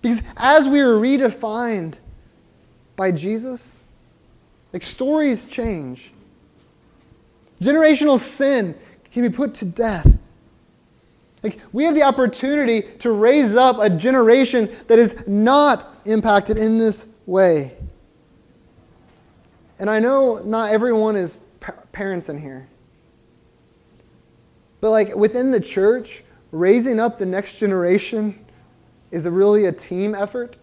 Because 0.00 0.22
as 0.36 0.68
we 0.68 0.80
are 0.80 0.94
redefined 0.94 1.94
by 2.96 3.10
Jesus, 3.10 3.84
like 4.72 4.82
stories 4.82 5.46
change. 5.46 6.12
Generational 7.60 8.18
sin 8.18 8.74
can 9.10 9.22
be 9.22 9.34
put 9.34 9.54
to 9.54 9.64
death. 9.64 10.18
Like 11.42 11.60
we 11.72 11.84
have 11.84 11.94
the 11.94 12.02
opportunity 12.02 12.82
to 13.00 13.12
raise 13.12 13.54
up 13.54 13.78
a 13.78 13.88
generation 13.88 14.68
that 14.88 14.98
is 14.98 15.26
not 15.26 15.88
impacted 16.04 16.56
in 16.56 16.78
this 16.78 17.16
way. 17.26 17.76
And 19.78 19.88
I 19.88 20.00
know 20.00 20.42
not 20.44 20.72
everyone 20.72 21.16
is 21.16 21.38
parents 21.92 22.28
in 22.28 22.38
here. 22.38 22.68
But 24.80 24.90
like 24.90 25.14
within 25.14 25.50
the 25.50 25.60
church, 25.60 26.24
raising 26.50 26.98
up 26.98 27.18
the 27.18 27.26
next 27.26 27.60
generation 27.60 28.44
is 29.10 29.26
a 29.26 29.30
really 29.30 29.66
a 29.66 29.72
team 29.72 30.14
effort. 30.14 30.58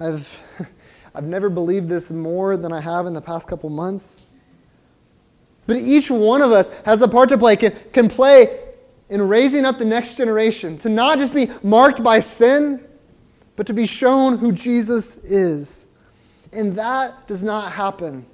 I've, 0.00 0.70
I've 1.14 1.24
never 1.24 1.48
believed 1.48 1.88
this 1.88 2.10
more 2.12 2.56
than 2.56 2.72
I 2.72 2.80
have 2.80 3.06
in 3.06 3.14
the 3.14 3.20
past 3.20 3.48
couple 3.48 3.70
months. 3.70 4.22
But 5.66 5.76
each 5.78 6.10
one 6.10 6.42
of 6.42 6.52
us 6.52 6.68
has 6.82 7.02
a 7.02 7.08
part 7.08 7.28
to 7.30 7.38
play, 7.38 7.56
can, 7.56 7.72
can 7.92 8.08
play 8.08 8.60
in 9.08 9.22
raising 9.22 9.64
up 9.64 9.78
the 9.78 9.84
next 9.84 10.16
generation, 10.16 10.78
to 10.78 10.88
not 10.88 11.18
just 11.18 11.34
be 11.34 11.48
marked 11.62 12.02
by 12.02 12.20
sin, 12.20 12.84
but 13.54 13.66
to 13.66 13.74
be 13.74 13.86
shown 13.86 14.38
who 14.38 14.52
Jesus 14.52 15.16
is. 15.24 15.88
And 16.52 16.74
that 16.76 17.26
does 17.26 17.42
not 17.42 17.72
happen 17.72 18.26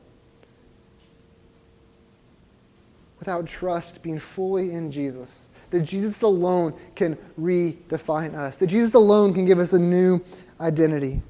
without 3.19 3.47
trust 3.47 4.03
being 4.03 4.19
fully 4.19 4.73
in 4.73 4.91
Jesus. 4.91 5.49
That 5.71 5.83
Jesus 5.83 6.23
alone 6.23 6.75
can 6.95 7.17
redefine 7.41 8.35
us, 8.35 8.59
that 8.59 8.67
Jesus 8.67 8.95
alone 8.95 9.33
can 9.33 9.45
give 9.45 9.59
us 9.59 9.73
a 9.73 9.79
new 9.79 10.21
identity. 10.61 11.23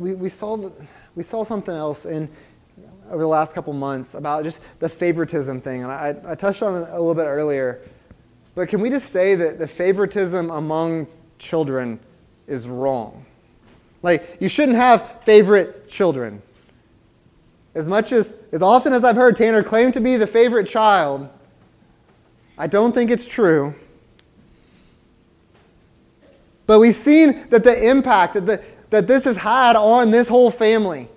We, 0.00 0.14
we, 0.14 0.28
saw, 0.28 0.70
we 1.14 1.22
saw 1.22 1.44
something 1.44 1.74
else 1.74 2.06
in, 2.06 2.28
over 3.10 3.22
the 3.22 3.28
last 3.28 3.54
couple 3.54 3.72
months 3.72 4.14
about 4.14 4.44
just 4.44 4.80
the 4.80 4.88
favoritism 4.88 5.60
thing. 5.60 5.82
And 5.82 5.92
I, 5.92 6.16
I 6.26 6.34
touched 6.34 6.62
on 6.62 6.82
it 6.82 6.88
a 6.90 6.98
little 6.98 7.14
bit 7.14 7.24
earlier. 7.24 7.80
But 8.54 8.68
can 8.68 8.80
we 8.80 8.90
just 8.90 9.10
say 9.10 9.34
that 9.34 9.58
the 9.58 9.68
favoritism 9.68 10.50
among 10.50 11.06
children 11.38 12.00
is 12.46 12.68
wrong? 12.68 13.24
Like, 14.02 14.38
you 14.40 14.48
shouldn't 14.48 14.76
have 14.76 15.22
favorite 15.22 15.88
children. 15.88 16.42
As 17.74 17.86
much 17.86 18.12
as, 18.12 18.34
as 18.52 18.62
often 18.62 18.92
as 18.92 19.04
I've 19.04 19.16
heard 19.16 19.36
Tanner 19.36 19.62
claim 19.62 19.92
to 19.92 20.00
be 20.00 20.16
the 20.16 20.26
favorite 20.26 20.66
child, 20.66 21.28
I 22.56 22.66
don't 22.66 22.92
think 22.92 23.10
it's 23.10 23.26
true. 23.26 23.74
But 26.66 26.80
we've 26.80 26.94
seen 26.94 27.48
that 27.50 27.64
the 27.64 27.88
impact, 27.88 28.34
that 28.34 28.46
the, 28.46 28.64
that 28.90 29.06
this 29.06 29.24
has 29.24 29.36
had 29.36 29.76
on 29.76 30.10
this 30.10 30.28
whole 30.28 30.50
family. 30.50 31.08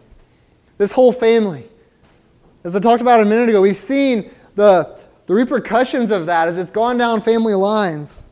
This 0.77 0.91
whole 0.91 1.12
family. 1.12 1.63
As 2.63 2.75
I 2.75 2.79
talked 2.79 3.01
about 3.01 3.21
a 3.21 3.25
minute 3.25 3.49
ago, 3.49 3.62
we've 3.62 3.75
seen 3.75 4.32
the, 4.55 4.99
the 5.27 5.34
repercussions 5.34 6.12
of 6.12 6.25
that 6.25 6.47
as 6.47 6.58
it's 6.58 6.71
gone 6.71 6.97
down 6.97 7.21
family 7.21 7.53
lines. 7.53 8.25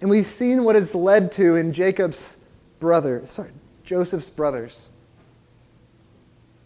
And 0.00 0.10
we've 0.10 0.26
seen 0.26 0.64
what 0.64 0.76
it's 0.76 0.94
led 0.94 1.32
to 1.32 1.56
in 1.56 1.72
Jacob's 1.72 2.44
brother, 2.78 3.22
sorry, 3.24 3.52
Joseph's 3.82 4.28
brothers. 4.28 4.90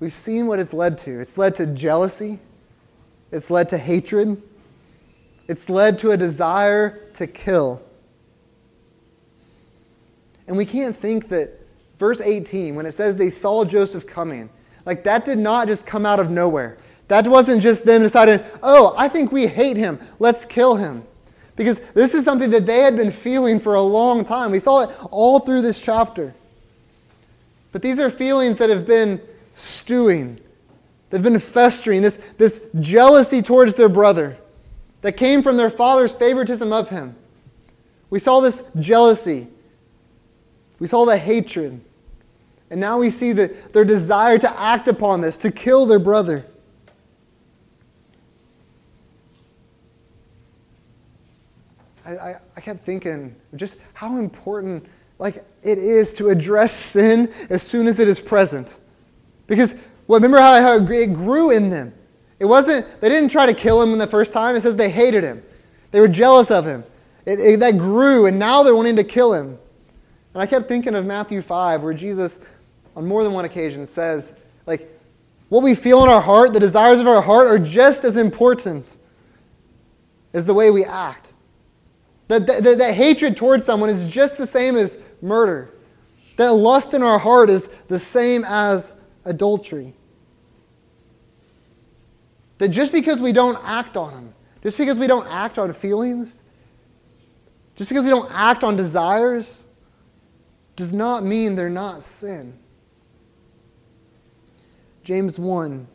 We've 0.00 0.12
seen 0.12 0.46
what 0.46 0.58
it's 0.58 0.74
led 0.74 0.98
to. 0.98 1.20
It's 1.20 1.38
led 1.38 1.54
to 1.56 1.66
jealousy. 1.66 2.38
It's 3.32 3.50
led 3.50 3.68
to 3.70 3.78
hatred. 3.78 4.40
It's 5.48 5.70
led 5.70 5.98
to 6.00 6.12
a 6.12 6.16
desire 6.16 7.00
to 7.14 7.26
kill. 7.26 7.82
And 10.48 10.56
we 10.56 10.64
can't 10.64 10.96
think 10.96 11.28
that 11.28 11.50
verse 11.98 12.20
18, 12.20 12.74
when 12.74 12.86
it 12.86 12.92
says 12.92 13.14
they 13.14 13.30
saw 13.30 13.64
Joseph 13.64 14.06
coming, 14.06 14.50
like 14.86 15.04
that 15.04 15.24
did 15.24 15.38
not 15.38 15.68
just 15.68 15.86
come 15.86 16.06
out 16.06 16.18
of 16.18 16.30
nowhere. 16.30 16.78
That 17.08 17.26
wasn't 17.28 17.62
just 17.62 17.84
them 17.84 18.02
deciding, 18.02 18.40
oh, 18.62 18.94
I 18.96 19.08
think 19.08 19.30
we 19.30 19.46
hate 19.46 19.76
him. 19.76 19.98
Let's 20.18 20.44
kill 20.44 20.76
him. 20.76 21.04
Because 21.56 21.80
this 21.92 22.14
is 22.14 22.24
something 22.24 22.50
that 22.50 22.66
they 22.66 22.80
had 22.80 22.96
been 22.96 23.10
feeling 23.10 23.58
for 23.58 23.74
a 23.74 23.82
long 23.82 24.24
time. 24.24 24.50
We 24.50 24.60
saw 24.60 24.84
it 24.84 24.90
all 25.10 25.40
through 25.40 25.62
this 25.62 25.80
chapter. 25.80 26.34
But 27.72 27.82
these 27.82 28.00
are 28.00 28.10
feelings 28.10 28.58
that 28.58 28.70
have 28.70 28.86
been 28.86 29.20
stewing, 29.54 30.40
they've 31.10 31.22
been 31.22 31.38
festering, 31.38 32.00
this, 32.00 32.16
this 32.38 32.70
jealousy 32.78 33.42
towards 33.42 33.74
their 33.74 33.88
brother 33.88 34.38
that 35.00 35.16
came 35.16 35.42
from 35.42 35.56
their 35.56 35.70
father's 35.70 36.14
favoritism 36.14 36.72
of 36.72 36.90
him. 36.90 37.16
We 38.08 38.20
saw 38.20 38.40
this 38.40 38.70
jealousy, 38.78 39.48
we 40.78 40.86
saw 40.86 41.04
the 41.04 41.16
hatred. 41.16 41.80
And 42.70 42.80
now 42.80 42.98
we 42.98 43.10
see 43.10 43.32
the, 43.32 43.48
their 43.72 43.84
desire 43.84 44.38
to 44.38 44.60
act 44.60 44.88
upon 44.88 45.20
this, 45.20 45.36
to 45.38 45.50
kill 45.50 45.86
their 45.86 45.98
brother. 45.98 46.44
I, 52.04 52.10
I, 52.10 52.36
I 52.56 52.60
kept 52.60 52.84
thinking 52.84 53.34
just 53.56 53.78
how 53.94 54.16
important 54.18 54.86
like 55.18 55.44
it 55.62 55.78
is 55.78 56.12
to 56.14 56.28
address 56.28 56.72
sin 56.92 57.32
as 57.50 57.62
soon 57.62 57.86
as 57.86 57.98
it 57.98 58.08
is 58.08 58.20
present. 58.20 58.78
Because 59.46 59.74
well, 60.08 60.18
remember 60.18 60.38
how, 60.38 60.60
how 60.60 60.76
it 60.76 61.14
grew 61.14 61.50
in 61.50 61.68
them. 61.68 61.92
It 62.38 62.46
wasn't, 62.46 63.00
they 63.00 63.08
didn't 63.08 63.30
try 63.30 63.46
to 63.46 63.54
kill 63.54 63.82
him 63.82 63.96
the 63.98 64.06
first 64.06 64.32
time. 64.32 64.56
It 64.56 64.60
says 64.60 64.76
they 64.76 64.90
hated 64.90 65.22
him. 65.22 65.42
They 65.90 66.00
were 66.00 66.08
jealous 66.08 66.50
of 66.50 66.64
him. 66.64 66.84
It, 67.26 67.40
it, 67.40 67.60
that 67.60 67.76
grew, 67.76 68.26
and 68.26 68.38
now 68.38 68.62
they're 68.62 68.74
wanting 68.74 68.96
to 68.96 69.04
kill 69.04 69.34
him. 69.34 69.58
And 70.38 70.44
I 70.44 70.46
kept 70.46 70.68
thinking 70.68 70.94
of 70.94 71.04
Matthew 71.04 71.42
5, 71.42 71.82
where 71.82 71.92
Jesus, 71.92 72.38
on 72.94 73.04
more 73.04 73.24
than 73.24 73.32
one 73.32 73.44
occasion, 73.44 73.84
says, 73.84 74.38
like, 74.66 74.88
what 75.48 75.64
we 75.64 75.74
feel 75.74 76.04
in 76.04 76.08
our 76.08 76.20
heart, 76.20 76.52
the 76.52 76.60
desires 76.60 77.00
of 77.00 77.08
our 77.08 77.20
heart, 77.20 77.48
are 77.48 77.58
just 77.58 78.04
as 78.04 78.16
important 78.16 78.98
as 80.32 80.46
the 80.46 80.54
way 80.54 80.70
we 80.70 80.84
act. 80.84 81.34
That, 82.28 82.46
that, 82.46 82.78
that, 82.78 82.94
hatred 82.94 83.36
towards 83.36 83.64
someone 83.64 83.90
is 83.90 84.06
just 84.06 84.38
the 84.38 84.46
same 84.46 84.76
as 84.76 85.02
murder. 85.20 85.74
That 86.36 86.52
lust 86.52 86.94
in 86.94 87.02
our 87.02 87.18
heart 87.18 87.50
is 87.50 87.66
the 87.88 87.98
same 87.98 88.44
as 88.44 88.94
adultery. 89.24 89.92
That 92.58 92.68
just 92.68 92.92
because 92.92 93.20
we 93.20 93.32
don't 93.32 93.58
act 93.64 93.96
on 93.96 94.12
them, 94.12 94.34
just 94.62 94.78
because 94.78 95.00
we 95.00 95.08
don't 95.08 95.26
act 95.26 95.58
on 95.58 95.72
feelings, 95.72 96.44
just 97.74 97.90
because 97.90 98.04
we 98.04 98.10
don't 98.10 98.30
act 98.32 98.62
on 98.62 98.76
desires, 98.76 99.64
does 100.78 100.92
not 100.92 101.24
mean 101.24 101.56
they're 101.56 101.68
not 101.68 102.04
sin. 102.04 102.56
James 105.02 105.36
1 105.36 105.88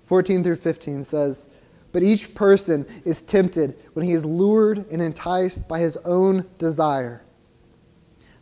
14 0.00 0.42
through 0.42 0.56
15 0.56 1.04
says, 1.04 1.54
But 1.92 2.02
each 2.02 2.34
person 2.34 2.84
is 3.04 3.22
tempted 3.22 3.76
when 3.92 4.04
he 4.04 4.12
is 4.12 4.24
lured 4.24 4.78
and 4.90 5.00
enticed 5.00 5.68
by 5.68 5.78
his 5.78 5.96
own 5.98 6.44
desire. 6.58 7.22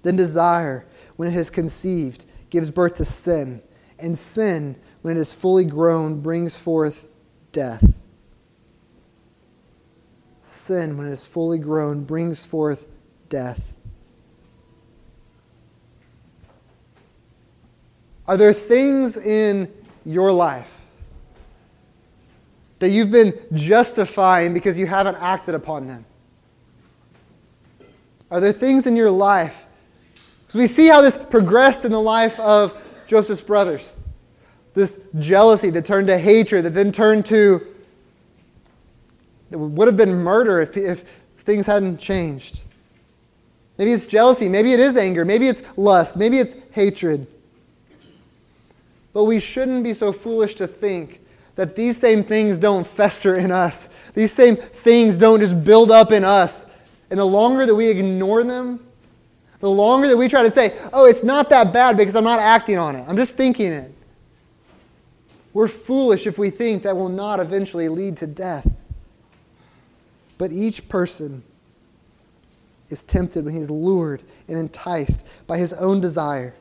Then 0.03 0.17
desire, 0.17 0.87
when 1.17 1.29
it 1.29 1.33
has 1.33 1.51
conceived, 1.51 2.25
gives 2.49 2.71
birth 2.71 2.95
to 2.95 3.05
sin, 3.05 3.61
and 3.99 4.19
sin, 4.19 4.77
when 5.03 5.19
it 5.19 5.21
is 5.21 5.35
fully 5.35 5.67
grown, 5.67 6.23
brings 6.23 6.57
forth 6.57 7.09
death. 7.53 8.03
Sin, 10.41 10.97
when 10.97 11.07
it 11.09 11.13
is 11.13 11.27
fully 11.27 11.59
grown, 11.59 12.05
brings 12.05 12.47
forth 12.47 12.87
death. 13.29 13.76
Are 18.29 18.37
there 18.37 18.53
things 18.53 19.17
in 19.17 19.73
your 20.05 20.33
life 20.33 20.81
that 22.79 22.91
you've 22.91 23.11
been 23.11 23.33
justifying 23.55 24.53
because 24.53 24.79
you 24.79 24.87
haven't 24.87 25.17
acted 25.17 25.55
upon 25.55 25.87
them? 25.87 26.05
Are 28.31 28.41
there 28.41 28.53
things 28.53 28.87
in 28.87 28.97
your 28.97 29.11
life? 29.11 29.67
Because 30.41 30.57
we 30.57 30.67
see 30.67 30.89
how 30.89 31.01
this 31.01 31.17
progressed 31.17 31.85
in 31.85 31.93
the 31.93 32.01
life 32.01 32.39
of 32.41 32.77
Joseph's 33.07 33.41
brothers 33.41 34.03
this 34.77 35.09
jealousy 35.19 35.71
that 35.71 35.87
turned 35.87 36.07
to 36.07 36.19
hatred, 36.19 36.67
that 36.67 36.75
then 36.75 36.93
turned 36.93 37.25
to, 37.25 37.67
it 39.51 39.57
would 39.57 39.89
have 39.89 39.97
been 39.97 40.15
murder 40.15 40.61
if, 40.61 40.77
if 40.77 41.01
things 41.39 41.67
hadn't 41.67 41.97
changed. 41.97 42.61
Maybe 43.79 43.93
it's 43.93 44.07
jealousy, 44.07 44.51
maybe 44.51 44.75
it 44.75 44.81
is 44.81 44.99
anger, 44.99 45.25
maybe 45.25 45.49
it's 45.49 45.77
lust, 45.79 46.19
maybe 46.19 46.37
it's 46.37 46.57
hatred. 46.73 47.27
But 49.17 49.25
we 49.25 49.41
shouldn't 49.41 49.83
be 49.83 49.95
so 49.95 50.13
foolish 50.13 50.57
to 50.57 50.67
think 50.67 51.23
that 51.55 51.75
these 51.75 51.97
same 51.97 52.23
things 52.23 52.59
don't 52.59 52.87
fester 52.87 53.37
in 53.37 53.51
us. 53.51 53.89
These 54.13 54.31
same 54.31 54.57
things 54.57 55.17
don't 55.17 55.41
just 55.41 55.65
build 55.65 55.91
up 55.91 56.13
in 56.13 56.23
us. 56.23 56.71
And 57.09 57.19
the 57.19 57.25
longer 57.25 57.65
that 57.65 57.75
we 57.75 57.89
ignore 57.89 58.45
them, 58.45 58.87
the 59.61 59.71
longer 59.71 60.07
that 60.09 60.19
we 60.19 60.29
try 60.29 60.43
to 60.43 60.51
say, 60.51 60.79
oh, 60.93 61.07
it's 61.07 61.25
not 61.25 61.49
that 61.49 61.73
bad 61.73 61.97
because 61.97 62.15
I'm 62.15 62.25
not 62.25 62.41
acting 62.41 62.77
on 62.77 62.95
it, 62.95 63.07
I'm 63.09 63.17
just 63.17 63.37
thinking 63.37 63.73
it. 63.73 63.91
We're 65.55 65.67
foolish 65.67 66.27
if 66.27 66.39
we 66.39 66.51
think 66.51 66.83
that 66.83 66.95
will 66.95 67.09
not 67.09 67.41
eventually 67.41 67.89
lead 67.89 68.19
to 68.19 68.27
death. 68.27 68.71
But 70.37 70.53
each 70.53 70.91
person 70.91 71.43
is 72.91 73.03
tempted 73.03 73.47
when 73.47 73.55
he 73.55 73.61
is 73.61 73.71
lured 73.71 74.21
and 74.47 74.59
enticed 74.59 75.47
by 75.47 75.57
his 75.57 75.73
own 75.73 76.03
desire. 76.03 76.55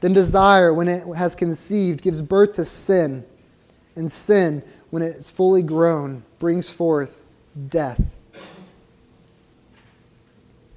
Then 0.00 0.12
desire, 0.12 0.72
when 0.72 0.88
it 0.88 1.06
has 1.16 1.34
conceived, 1.34 2.02
gives 2.02 2.22
birth 2.22 2.52
to 2.54 2.64
sin. 2.64 3.24
And 3.96 4.10
sin, 4.10 4.62
when 4.90 5.02
it 5.02 5.16
is 5.16 5.30
fully 5.30 5.62
grown, 5.62 6.22
brings 6.38 6.70
forth 6.70 7.24
death. 7.68 8.16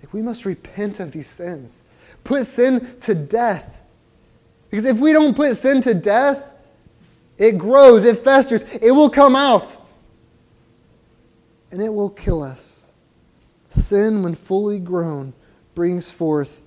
Like 0.01 0.11
we 0.11 0.21
must 0.21 0.45
repent 0.45 0.99
of 0.99 1.11
these 1.11 1.27
sins. 1.27 1.83
Put 2.23 2.45
sin 2.45 2.97
to 3.01 3.13
death. 3.13 3.81
Because 4.69 4.85
if 4.85 4.99
we 4.99 5.13
don't 5.13 5.35
put 5.35 5.55
sin 5.55 5.81
to 5.83 5.93
death, 5.93 6.53
it 7.37 7.57
grows, 7.57 8.05
it 8.05 8.17
festers, 8.17 8.63
it 8.75 8.91
will 8.91 9.09
come 9.09 9.35
out. 9.35 9.77
And 11.71 11.81
it 11.81 11.93
will 11.93 12.09
kill 12.09 12.41
us. 12.41 12.93
Sin, 13.69 14.23
when 14.23 14.35
fully 14.35 14.79
grown, 14.79 15.33
brings 15.75 16.11
forth 16.11 16.61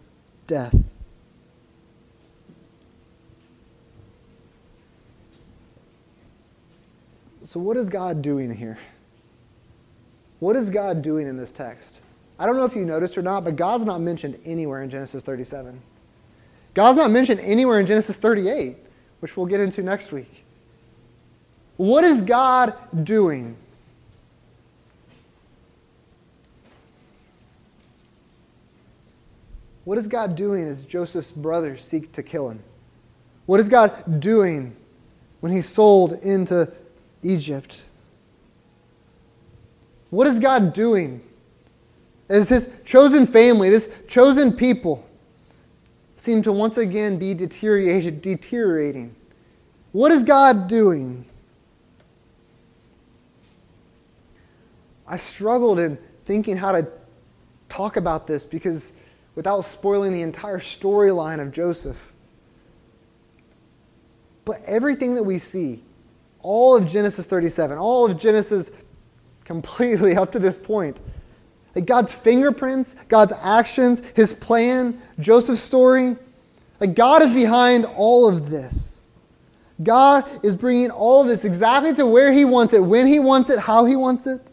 death. 0.46 0.93
So, 7.54 7.60
what 7.60 7.76
is 7.76 7.88
God 7.88 8.20
doing 8.20 8.52
here? 8.52 8.76
What 10.40 10.56
is 10.56 10.70
God 10.70 11.02
doing 11.02 11.28
in 11.28 11.36
this 11.36 11.52
text? 11.52 12.02
I 12.36 12.46
don't 12.46 12.56
know 12.56 12.64
if 12.64 12.74
you 12.74 12.84
noticed 12.84 13.16
or 13.16 13.22
not, 13.22 13.44
but 13.44 13.54
God's 13.54 13.84
not 13.84 14.00
mentioned 14.00 14.40
anywhere 14.44 14.82
in 14.82 14.90
Genesis 14.90 15.22
37. 15.22 15.80
God's 16.74 16.98
not 16.98 17.12
mentioned 17.12 17.38
anywhere 17.38 17.78
in 17.78 17.86
Genesis 17.86 18.16
38, 18.16 18.76
which 19.20 19.36
we'll 19.36 19.46
get 19.46 19.60
into 19.60 19.84
next 19.84 20.10
week. 20.10 20.44
What 21.76 22.02
is 22.02 22.22
God 22.22 22.76
doing? 23.04 23.56
What 29.84 29.96
is 29.96 30.08
God 30.08 30.34
doing 30.34 30.66
as 30.66 30.84
Joseph's 30.84 31.30
brothers 31.30 31.84
seek 31.84 32.10
to 32.14 32.24
kill 32.24 32.50
him? 32.50 32.58
What 33.46 33.60
is 33.60 33.68
God 33.68 34.18
doing 34.18 34.74
when 35.38 35.52
he's 35.52 35.68
sold 35.68 36.14
into 36.14 36.72
Egypt? 37.24 37.84
What 40.10 40.26
is 40.26 40.38
God 40.38 40.72
doing 40.72 41.20
as 42.28 42.48
his 42.48 42.80
chosen 42.84 43.26
family, 43.26 43.70
this 43.70 44.02
chosen 44.06 44.52
people, 44.52 45.04
seem 46.16 46.42
to 46.42 46.52
once 46.52 46.78
again 46.78 47.18
be 47.18 47.34
deteriorated, 47.34 48.22
deteriorating? 48.22 49.14
What 49.92 50.12
is 50.12 50.22
God 50.22 50.68
doing? 50.68 51.24
I 55.06 55.16
struggled 55.16 55.78
in 55.78 55.98
thinking 56.24 56.56
how 56.56 56.72
to 56.72 56.88
talk 57.68 57.96
about 57.96 58.26
this 58.26 58.44
because 58.44 58.94
without 59.34 59.62
spoiling 59.62 60.12
the 60.12 60.22
entire 60.22 60.58
storyline 60.58 61.40
of 61.40 61.52
Joseph. 61.52 62.12
But 64.44 64.60
everything 64.66 65.14
that 65.14 65.24
we 65.24 65.38
see, 65.38 65.82
all 66.44 66.76
of 66.76 66.86
Genesis 66.86 67.26
37, 67.26 67.76
all 67.78 68.08
of 68.08 68.16
Genesis 68.16 68.70
completely 69.44 70.16
up 70.16 70.30
to 70.32 70.38
this 70.38 70.56
point. 70.56 71.00
Like 71.74 71.86
God's 71.86 72.14
fingerprints, 72.14 72.94
God's 73.08 73.32
actions, 73.42 74.00
his 74.14 74.32
plan, 74.32 75.00
Joseph's 75.18 75.60
story. 75.60 76.16
Like 76.78 76.94
God 76.94 77.22
is 77.22 77.32
behind 77.32 77.86
all 77.96 78.28
of 78.28 78.48
this. 78.48 79.06
God 79.82 80.28
is 80.44 80.54
bringing 80.54 80.92
all 80.92 81.22
of 81.22 81.26
this 81.26 81.44
exactly 81.44 81.92
to 81.94 82.06
where 82.06 82.32
he 82.32 82.44
wants 82.44 82.74
it, 82.74 82.80
when 82.80 83.08
he 83.08 83.18
wants 83.18 83.50
it, 83.50 83.58
how 83.58 83.84
he 83.84 83.96
wants 83.96 84.28
it. 84.28 84.52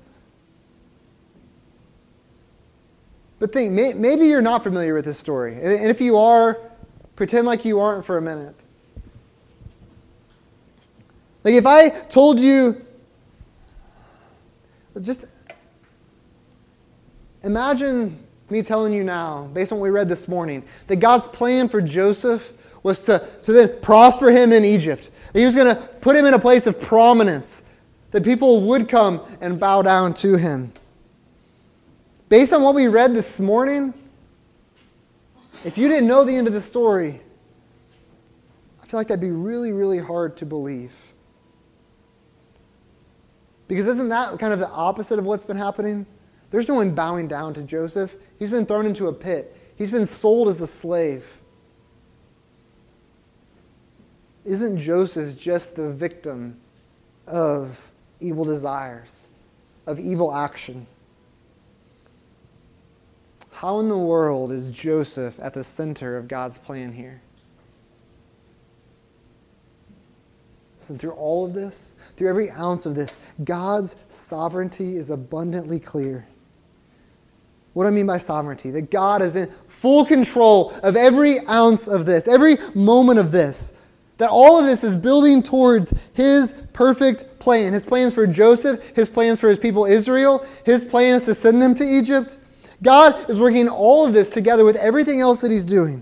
But 3.38 3.54
think, 3.54 3.72
maybe 3.72 4.26
you're 4.26 4.42
not 4.42 4.64
familiar 4.64 4.94
with 4.94 5.06
this 5.06 5.18
story. 5.20 5.56
And 5.56 5.90
if 5.90 6.00
you 6.02 6.18
are, 6.18 6.60
pretend 7.16 7.48
like 7.48 7.66
you 7.66 7.80
aren't 7.80 8.06
for 8.06 8.18
a 8.18 8.22
minute. 8.22 8.68
Like 11.44 11.56
if 11.56 11.66
I 11.66 11.90
told 11.90 12.40
you, 12.40 12.86
just 15.00 15.26
imagine 17.44 18.18
me 18.50 18.62
telling 18.62 18.94
you 18.94 19.04
now, 19.04 19.50
based 19.54 19.72
on 19.72 19.80
what 19.80 19.86
we 19.86 19.90
read 19.90 20.10
this 20.10 20.28
morning, 20.28 20.64
that 20.88 20.98
God's 20.98 21.26
plan 21.26 21.70
for 21.70 21.82
Joseph 21.82 22.54
was 22.84 23.06
to, 23.06 23.26
to 23.44 23.54
then 23.54 23.80
prosper 23.82 24.30
him 24.30 24.52
in 24.52 24.66
Egypt. 24.66 25.10
That 25.32 25.40
he 25.40 25.46
was 25.46 25.56
going 25.56 25.74
to 25.74 25.82
put 25.82 26.16
him 26.16 26.26
in 26.26 26.34
a 26.34 26.40
place 26.40 26.68
of 26.68 26.80
prominence, 26.82 27.64
that 28.12 28.24
people 28.24 28.62
would 28.64 28.90
come 28.90 29.22
and 29.40 29.60
bow 29.60 29.82
down 29.82 30.14
to 30.16 30.36
him. 30.36 30.74
Based 32.28 32.54
on 32.54 32.62
what 32.62 32.76
we 32.76 32.88
read 32.88 33.16
this 33.16 33.40
morning, 33.40 33.94
if 35.64 35.78
you 35.78 35.88
didn't 35.88 36.08
know 36.08 36.24
the 36.24 36.36
end 36.36 36.48
of 36.48 36.54
the 36.54 36.62
story, 36.62 37.22
I 38.82 38.86
feel 38.86 39.00
like 39.00 39.08
that'd 39.08 39.22
be 39.22 39.32
really, 39.32 39.72
really 39.72 40.00
hard 40.00 40.36
to 40.38 40.46
believe. 40.46 41.11
Because 43.72 43.88
isn't 43.88 44.10
that 44.10 44.38
kind 44.38 44.52
of 44.52 44.60
the 44.60 44.68
opposite 44.68 45.18
of 45.18 45.26
what's 45.26 45.46
been 45.46 45.56
happening? 45.56 46.06
There's 46.50 46.68
no 46.68 46.74
one 46.74 46.94
bowing 46.94 47.30
down 47.30 47.54
to 47.54 47.62
Joseph. 47.62 48.18
He's 48.38 48.50
been 48.50 48.66
thrown 48.66 48.86
into 48.86 49.08
a 49.08 49.14
pit, 49.14 49.56
he's 49.78 49.92
been 49.92 50.06
sold 50.06 50.50
as 50.50 50.60
a 50.60 50.68
slave. 50.68 51.40
Isn't 54.44 54.78
Joseph 54.78 55.40
just 55.40 55.78
the 55.78 55.90
victim 55.90 56.60
of 57.28 57.90
evil 58.20 58.44
desires, 58.44 59.30
of 59.88 60.02
evil 60.02 60.36
action? 60.36 60.86
How 63.52 63.80
in 63.80 63.88
the 63.88 63.98
world 63.98 64.52
is 64.52 64.70
Joseph 64.70 65.40
at 65.42 65.54
the 65.54 65.64
center 65.64 66.18
of 66.18 66.28
God's 66.28 66.58
plan 66.58 66.92
here? 66.92 67.22
Listen, 70.82 70.98
through 70.98 71.12
all 71.12 71.46
of 71.46 71.54
this, 71.54 71.94
through 72.18 72.28
every 72.28 72.50
ounce 72.50 72.88
of 72.88 72.96
this, 72.96 73.20
God's 73.44 73.96
sovereignty 74.10 74.96
is 74.96 75.12
abundantly 75.12 75.80
clear. 75.80 76.26
What 77.74 77.84
do 77.84 77.90
I 77.90 77.92
mean 77.92 78.08
by 78.08 78.18
sovereignty? 78.18 78.72
That 78.72 78.90
God 78.90 79.22
is 79.22 79.36
in 79.36 79.48
full 79.68 80.06
control 80.06 80.72
of 80.82 80.96
every 80.96 81.46
ounce 81.48 81.88
of 81.88 82.08
this, 82.08 82.28
every 82.28 82.58
moment 82.74 83.20
of 83.20 83.32
this. 83.32 83.78
That 84.18 84.32
all 84.32 84.58
of 84.58 84.66
this 84.66 84.84
is 84.84 84.96
building 84.96 85.44
towards 85.44 85.94
His 86.16 86.66
perfect 86.74 87.38
plan. 87.38 87.74
His 87.74 87.86
plans 87.86 88.16
for 88.16 88.26
Joseph, 88.26 88.96
His 88.96 89.08
plans 89.08 89.40
for 89.40 89.50
His 89.50 89.60
people 89.60 89.86
Israel, 89.86 90.44
His 90.66 90.84
plans 90.84 91.22
to 91.24 91.36
send 91.36 91.62
them 91.62 91.76
to 91.76 91.84
Egypt. 91.84 92.40
God 92.82 93.30
is 93.30 93.40
working 93.40 93.70
all 93.70 94.08
of 94.08 94.14
this 94.14 94.32
together 94.32 94.66
with 94.66 94.78
everything 94.78 95.22
else 95.22 95.42
that 95.42 95.52
He's 95.52 95.64
doing. 95.64 96.02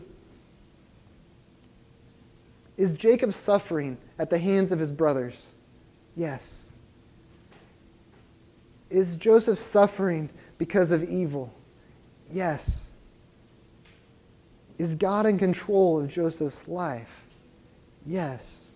Is 2.80 2.96
Jacob 2.96 3.34
suffering 3.34 3.98
at 4.18 4.30
the 4.30 4.38
hands 4.38 4.72
of 4.72 4.80
his 4.80 4.94
brothers? 4.94 5.52
Yes. 6.16 6.72
Is 8.90 9.18
Joseph 9.18 9.58
suffering 9.58 10.30
because 10.58 10.94
of 10.94 11.04
evil? 11.04 11.54
Yes. 12.32 12.94
Is 14.78 14.96
God 14.96 15.26
in 15.26 15.38
control 15.38 16.00
of 16.00 16.10
Joseph's 16.10 16.70
life? 16.70 17.26
Yes. 18.06 18.76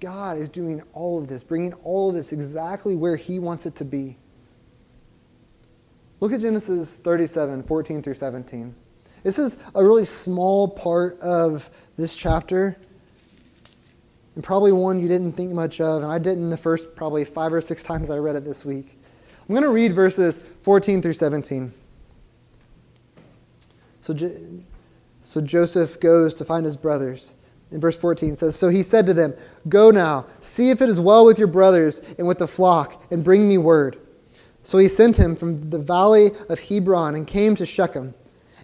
God 0.00 0.36
is 0.36 0.48
doing 0.48 0.82
all 0.94 1.20
of 1.20 1.28
this, 1.28 1.44
bringing 1.44 1.74
all 1.84 2.08
of 2.08 2.16
this 2.16 2.32
exactly 2.32 2.96
where 2.96 3.14
He 3.14 3.38
wants 3.38 3.66
it 3.66 3.76
to 3.76 3.84
be. 3.84 4.18
Look 6.18 6.32
at 6.32 6.40
Genesis 6.40 6.96
37, 6.96 7.62
14 7.62 8.02
through 8.02 8.14
17. 8.14 8.74
This 9.22 9.38
is 9.38 9.58
a 9.74 9.84
really 9.84 10.04
small 10.04 10.68
part 10.68 11.18
of 11.20 11.70
this 11.96 12.16
chapter, 12.16 12.76
and 14.34 14.42
probably 14.42 14.72
one 14.72 15.00
you 15.00 15.08
didn't 15.08 15.32
think 15.32 15.52
much 15.52 15.80
of, 15.80 16.02
and 16.02 16.10
I 16.10 16.18
didn't 16.18 16.50
the 16.50 16.56
first 16.56 16.96
probably 16.96 17.24
five 17.24 17.52
or 17.52 17.60
six 17.60 17.82
times 17.82 18.10
I 18.10 18.18
read 18.18 18.36
it 18.36 18.44
this 18.44 18.64
week. 18.64 18.98
I'm 19.48 19.54
going 19.54 19.62
to 19.62 19.70
read 19.70 19.92
verses 19.92 20.38
14 20.38 21.02
through 21.02 21.12
17. 21.12 21.72
So, 24.00 24.14
so 25.20 25.40
Joseph 25.40 26.00
goes 26.00 26.34
to 26.34 26.44
find 26.44 26.64
his 26.64 26.76
brothers. 26.76 27.34
In 27.70 27.80
verse 27.80 27.96
14 27.96 28.36
says, 28.36 28.56
So 28.56 28.68
he 28.68 28.82
said 28.82 29.06
to 29.06 29.14
them, 29.14 29.34
Go 29.68 29.90
now, 29.90 30.26
see 30.40 30.70
if 30.70 30.82
it 30.82 30.88
is 30.88 31.00
well 31.00 31.24
with 31.24 31.38
your 31.38 31.48
brothers 31.48 32.00
and 32.18 32.26
with 32.26 32.38
the 32.38 32.46
flock, 32.46 33.04
and 33.10 33.22
bring 33.22 33.48
me 33.48 33.58
word. 33.58 33.98
So 34.62 34.78
he 34.78 34.88
sent 34.88 35.18
him 35.18 35.36
from 35.36 35.70
the 35.70 35.78
valley 35.78 36.30
of 36.48 36.60
Hebron 36.68 37.14
and 37.14 37.26
came 37.26 37.54
to 37.56 37.66
Shechem. 37.66 38.14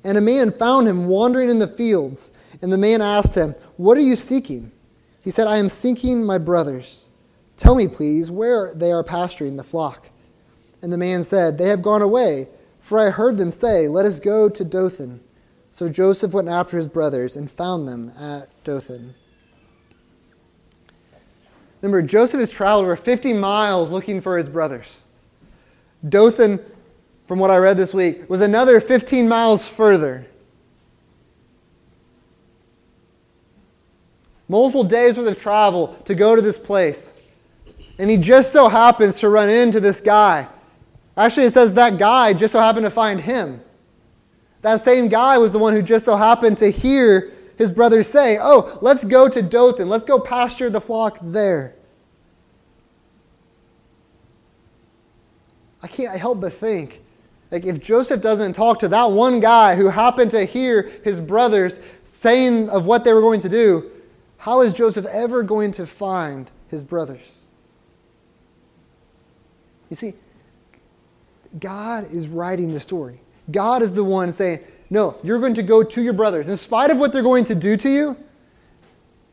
And 0.09 0.17
a 0.17 0.23
man 0.23 0.51
found 0.51 0.89
him 0.89 1.07
wandering 1.07 1.51
in 1.51 1.59
the 1.59 1.69
fields. 1.69 2.33
And 2.63 2.73
the 2.73 2.79
man 2.79 3.03
asked 3.03 3.35
him, 3.35 3.55
What 3.77 3.99
are 3.99 4.01
you 4.01 4.15
seeking? 4.15 4.73
He 5.23 5.31
said, 5.31 5.47
I 5.47 5.59
am 5.59 5.69
seeking 5.69 6.25
my 6.25 6.39
brothers. 6.39 7.11
Tell 7.59 7.75
me, 7.75 7.89
please, 7.89 8.31
where 8.31 8.73
they 8.75 8.91
are 8.91 9.05
pasturing 9.05 9.57
the 9.57 9.63
flock. 9.63 10.09
And 10.81 10.91
the 10.91 10.97
man 10.97 11.25
said, 11.25 11.59
They 11.59 11.69
have 11.69 11.83
gone 11.83 12.01
away, 12.01 12.49
for 12.81 12.99
I 12.99 13.11
heard 13.11 13.37
them 13.37 13.51
say, 13.51 13.87
Let 13.87 14.07
us 14.07 14.19
go 14.19 14.49
to 14.49 14.65
Dothan. 14.65 15.21
So 15.71 15.91
Joseph 15.91 16.33
went 16.33 16.49
after 16.49 16.79
his 16.79 16.89
brothers 16.89 17.37
and 17.37 17.51
found 17.51 17.87
them 17.87 18.11
at 18.19 18.49
Dothan. 18.65 19.13
Remember, 21.83 22.01
Joseph 22.01 22.41
has 22.41 22.51
traveled 22.51 22.85
over 22.85 22.97
50 22.97 23.35
miles 23.35 23.93
looking 23.93 24.23
for 24.23 24.39
his 24.39 24.49
brothers. 24.49 25.05
Dothan, 26.09 26.61
from 27.29 27.39
what 27.39 27.53
I 27.53 27.59
read 27.59 27.77
this 27.77 27.95
week, 27.95 28.29
was 28.29 28.41
another 28.41 28.81
15 28.81 29.29
miles 29.29 29.69
further. 29.69 30.27
multiple 34.49 34.85
days 34.85 35.19
worth 35.19 35.29
of 35.29 35.41
travel 35.41 35.89
to 36.05 36.15
go 36.15 36.35
to 36.35 36.43
this 36.43 36.59
place. 36.59 37.23
And 37.99 38.11
he 38.11 38.17
just 38.17 38.53
so 38.53 38.69
happens 38.69 39.21
to 39.21 39.29
run 39.29 39.49
into 39.49 39.81
this 39.81 40.01
guy. 40.01 40.49
Actually, 41.17 41.47
it 41.47 41.55
says 41.55 41.73
that 41.75 41.99
guy 41.99 42.33
just 42.33 42.53
so 42.53 42.61
happened 42.61 42.87
to 42.87 42.91
find 42.91 43.21
him. 43.21 43.61
That 44.63 44.81
same 44.81 45.09
guy 45.09 45.39
was 45.39 45.53
the 45.53 45.59
one 45.59 45.75
who 45.75 45.83
just 45.83 46.05
so 46.05 46.17
happened 46.17 46.59
to 46.59 46.71
hear 46.71 47.33
his 47.57 47.73
brother 47.73 48.03
say, 48.03 48.39
Oh, 48.41 48.79
let's 48.81 49.05
go 49.05 49.29
to 49.29 49.43
Dothan. 49.43 49.89
Let's 49.89 50.05
go 50.05 50.19
pasture 50.19 50.71
the 50.71 50.81
flock 50.81 51.19
there. 51.21 51.75
I 55.83 55.89
can't 55.89 56.19
help 56.19 56.41
but 56.41 56.53
think 56.53 57.03
like 57.51 57.65
if 57.65 57.81
Joseph 57.81 58.21
doesn't 58.21 58.53
talk 58.53 58.79
to 58.81 58.89
that 58.89 59.11
one 59.11 59.41
guy 59.41 59.75
who 59.75 59.89
happened 59.89 60.31
to 60.33 60.45
hear 60.45 60.91
his 61.03 61.19
brothers 61.19 61.81
saying 62.05 62.69
of 62.69 62.87
what 62.87 63.05
they 63.05 63.13
were 63.13 63.23
going 63.23 63.41
to 63.41 63.49
do, 63.49 63.91
how 64.37 64.61
is 64.61 64.75
Joseph 64.75 65.07
ever 65.07 65.43
going 65.43 65.73
to 65.73 65.87
find 65.87 66.51
his 66.69 66.85
brothers? 66.85 67.49
You 69.89 69.97
see, 69.97 70.15
God 71.59 72.05
is 72.13 72.29
writing 72.29 72.73
the 72.73 72.81
story. 72.81 73.21
God 73.51 73.83
is 73.83 73.95
the 73.95 74.05
one 74.05 74.33
saying, 74.33 74.61
No, 74.91 75.17
you're 75.23 75.39
going 75.39 75.55
to 75.55 75.63
go 75.63 75.83
to 75.83 76.03
your 76.03 76.13
brothers. 76.13 76.49
In 76.49 76.57
spite 76.57 76.91
of 76.91 76.99
what 76.99 77.13
they're 77.13 77.23
going 77.23 77.45
to 77.45 77.55
do 77.55 77.77
to 77.79 77.89
you, 77.89 78.17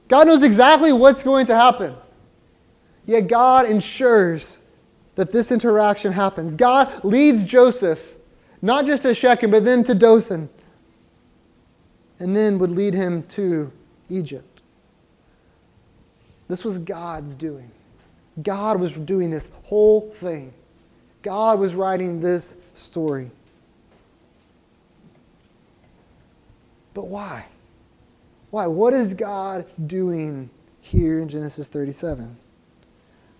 God 0.08 0.28
knows 0.28 0.44
exactly 0.44 0.94
what's 0.94 1.24
going 1.24 1.46
to 1.48 1.56
happen. 1.56 1.94
Yet 3.06 3.28
God 3.28 3.70
ensures 3.70 4.65
that 5.16 5.32
this 5.32 5.52
interaction 5.52 6.12
happens. 6.12 6.56
God 6.56 7.04
leads 7.04 7.44
Joseph 7.44 8.16
not 8.62 8.86
just 8.86 9.04
to 9.04 9.14
Shechem, 9.14 9.52
but 9.52 9.64
then 9.64 9.84
to 9.84 9.94
Dothan, 9.94 10.50
and 12.20 12.36
then 12.36 12.58
would 12.58 12.72
lead 12.72 12.94
him 12.94 13.24
to 13.24 13.72
Egypt. 14.10 14.62
This 16.48 16.64
was 16.64 16.80
God's 16.80 17.36
doing. 17.36 17.70
God 18.42 18.80
was 18.80 18.94
doing 18.94 19.30
this 19.30 19.50
whole 19.64 20.10
thing. 20.12 20.54
God 21.22 21.60
was 21.60 21.76
writing 21.76 22.20
this 22.20 22.62
story. 22.74 23.30
But 26.96 27.08
why? 27.08 27.46
Why? 28.50 28.68
What 28.68 28.94
is 28.94 29.14
God 29.14 29.66
doing 29.86 30.50
here 30.82 31.20
in 31.20 31.28
Genesis 31.28 31.68
37? 31.68 32.36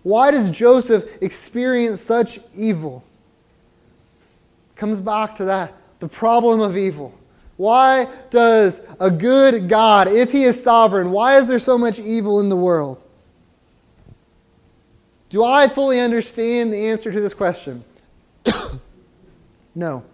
Why 0.06 0.30
does 0.30 0.50
Joseph 0.50 1.20
experience 1.20 2.00
such 2.00 2.38
evil? 2.56 3.02
Comes 4.76 5.00
back 5.00 5.34
to 5.34 5.46
that 5.46 5.74
the 5.98 6.06
problem 6.06 6.60
of 6.60 6.76
evil. 6.76 7.12
Why 7.56 8.06
does 8.30 8.86
a 9.00 9.10
good 9.10 9.68
God, 9.68 10.06
if 10.06 10.30
he 10.30 10.44
is 10.44 10.62
sovereign, 10.62 11.10
why 11.10 11.38
is 11.38 11.48
there 11.48 11.58
so 11.58 11.76
much 11.76 11.98
evil 11.98 12.38
in 12.38 12.48
the 12.48 12.54
world? 12.54 13.02
Do 15.28 15.42
I 15.42 15.66
fully 15.66 15.98
understand 15.98 16.72
the 16.72 16.86
answer 16.86 17.10
to 17.10 17.20
this 17.20 17.34
question? 17.34 17.82
no. 19.74 20.04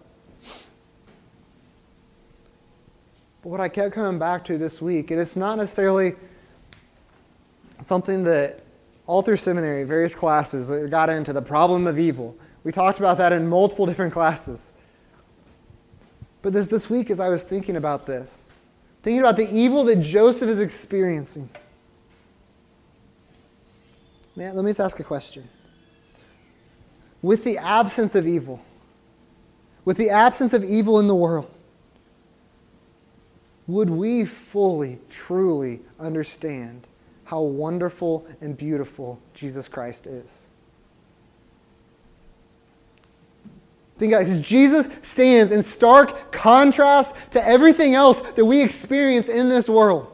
But 3.43 3.49
what 3.51 3.61
I 3.61 3.69
kept 3.69 3.95
coming 3.95 4.19
back 4.19 4.43
to 4.47 4.57
this 4.57 4.81
week, 4.81 5.11
and 5.11 5.21
it's 5.21 5.37
not 5.37 5.59
necessarily 5.59 6.15
something 7.83 8.25
that 8.25 8.63
all 9.07 9.23
through 9.23 9.37
seminary, 9.37 9.85
various 9.85 10.15
classes, 10.15 10.71
got 10.91 11.11
into 11.11 11.33
the 11.33 11.43
problem 11.43 11.87
of 11.87 11.99
evil. 11.99 12.37
We 12.65 12.73
talked 12.73 12.99
about 12.99 13.19
that 13.19 13.33
in 13.33 13.49
multiple 13.49 13.87
different 13.87 14.13
classes. 14.13 14.73
But 16.43 16.53
this, 16.53 16.67
this 16.67 16.89
week, 16.89 17.11
as 17.11 17.21
I 17.21 17.29
was 17.29 17.45
thinking 17.45 17.77
about 17.77 18.07
this, 18.07 18.53
thinking 19.03 19.21
about 19.21 19.37
the 19.37 19.49
evil 19.51 19.85
that 19.85 19.97
Joseph 19.97 20.49
is 20.49 20.61
experiencing, 20.61 21.49
man, 24.37 24.55
let 24.55 24.65
me 24.65 24.71
just 24.71 24.81
ask 24.81 25.01
a 25.01 25.05
question. 25.05 25.49
With 27.21 27.45
the 27.45 27.59
absence 27.59 28.15
of 28.15 28.27
evil, 28.27 28.61
with 29.85 29.97
the 29.97 30.11
absence 30.11 30.53
of 30.53 30.65
evil 30.65 30.99
in 30.99 31.07
the 31.07 31.15
world, 31.15 31.51
would 33.67 33.91
we 33.91 34.25
fully, 34.25 34.99
truly 35.09 35.81
understand 35.99 36.87
how 37.33 37.41
wonderful 37.41 38.27
and 38.43 38.59
beautiful 38.59 39.19
Jesus 39.33 39.67
Christ 39.67 40.07
is? 40.07 40.49
Think 43.97 44.13
about 44.13 44.29
it, 44.29 44.43
Jesus 44.43 44.87
stands 45.01 45.51
in 45.51 45.63
stark 45.63 46.31
contrast 46.31 47.33
to 47.33 47.43
everything 47.43 47.95
else 47.95 48.33
that 48.33 48.45
we 48.45 48.63
experience 48.63 49.31
in 49.31 49.49
this 49.49 49.67
world. 49.67 50.13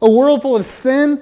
A 0.00 0.08
world 0.08 0.40
full 0.40 0.54
of 0.54 0.64
sin, 0.64 1.20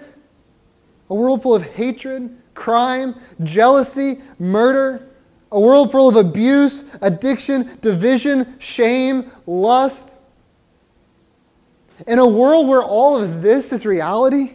a 1.08 1.14
world 1.14 1.42
full 1.42 1.54
of 1.54 1.62
hatred, 1.62 2.36
crime, 2.52 3.14
jealousy, 3.44 4.18
murder, 4.38 5.08
a 5.50 5.58
world 5.58 5.90
full 5.90 6.10
of 6.10 6.16
abuse, 6.16 6.98
addiction, 7.00 7.78
division, 7.80 8.58
shame, 8.58 9.30
lust. 9.46 10.17
In 12.06 12.18
a 12.18 12.26
world 12.26 12.68
where 12.68 12.82
all 12.82 13.20
of 13.20 13.42
this 13.42 13.72
is 13.72 13.84
reality, 13.84 14.54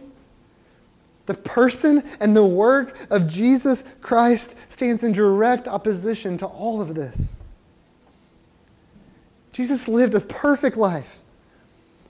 the 1.25 1.33
person 1.33 2.03
and 2.19 2.35
the 2.35 2.45
work 2.45 2.97
of 3.09 3.27
Jesus 3.27 3.95
Christ 4.01 4.71
stands 4.71 5.03
in 5.03 5.11
direct 5.11 5.67
opposition 5.67 6.37
to 6.37 6.45
all 6.45 6.81
of 6.81 6.95
this. 6.95 7.41
Jesus 9.51 9.87
lived 9.87 10.15
a 10.15 10.19
perfect 10.19 10.77
life, 10.77 11.19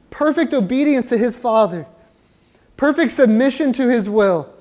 perfect 0.09 0.53
obedience 0.53 1.09
to 1.09 1.17
his 1.17 1.37
Father, 1.37 1.85
perfect 2.77 3.11
submission 3.11 3.73
to 3.73 3.89
his 3.89 4.09
will, 4.09 4.51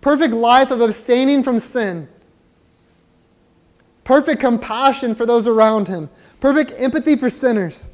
perfect 0.00 0.32
life 0.32 0.70
of 0.70 0.80
abstaining 0.80 1.42
from 1.42 1.58
sin, 1.58 2.08
perfect 4.04 4.40
compassion 4.40 5.14
for 5.14 5.26
those 5.26 5.46
around 5.46 5.86
him, 5.86 6.08
perfect 6.40 6.72
empathy 6.78 7.14
for 7.14 7.28
sinners 7.28 7.92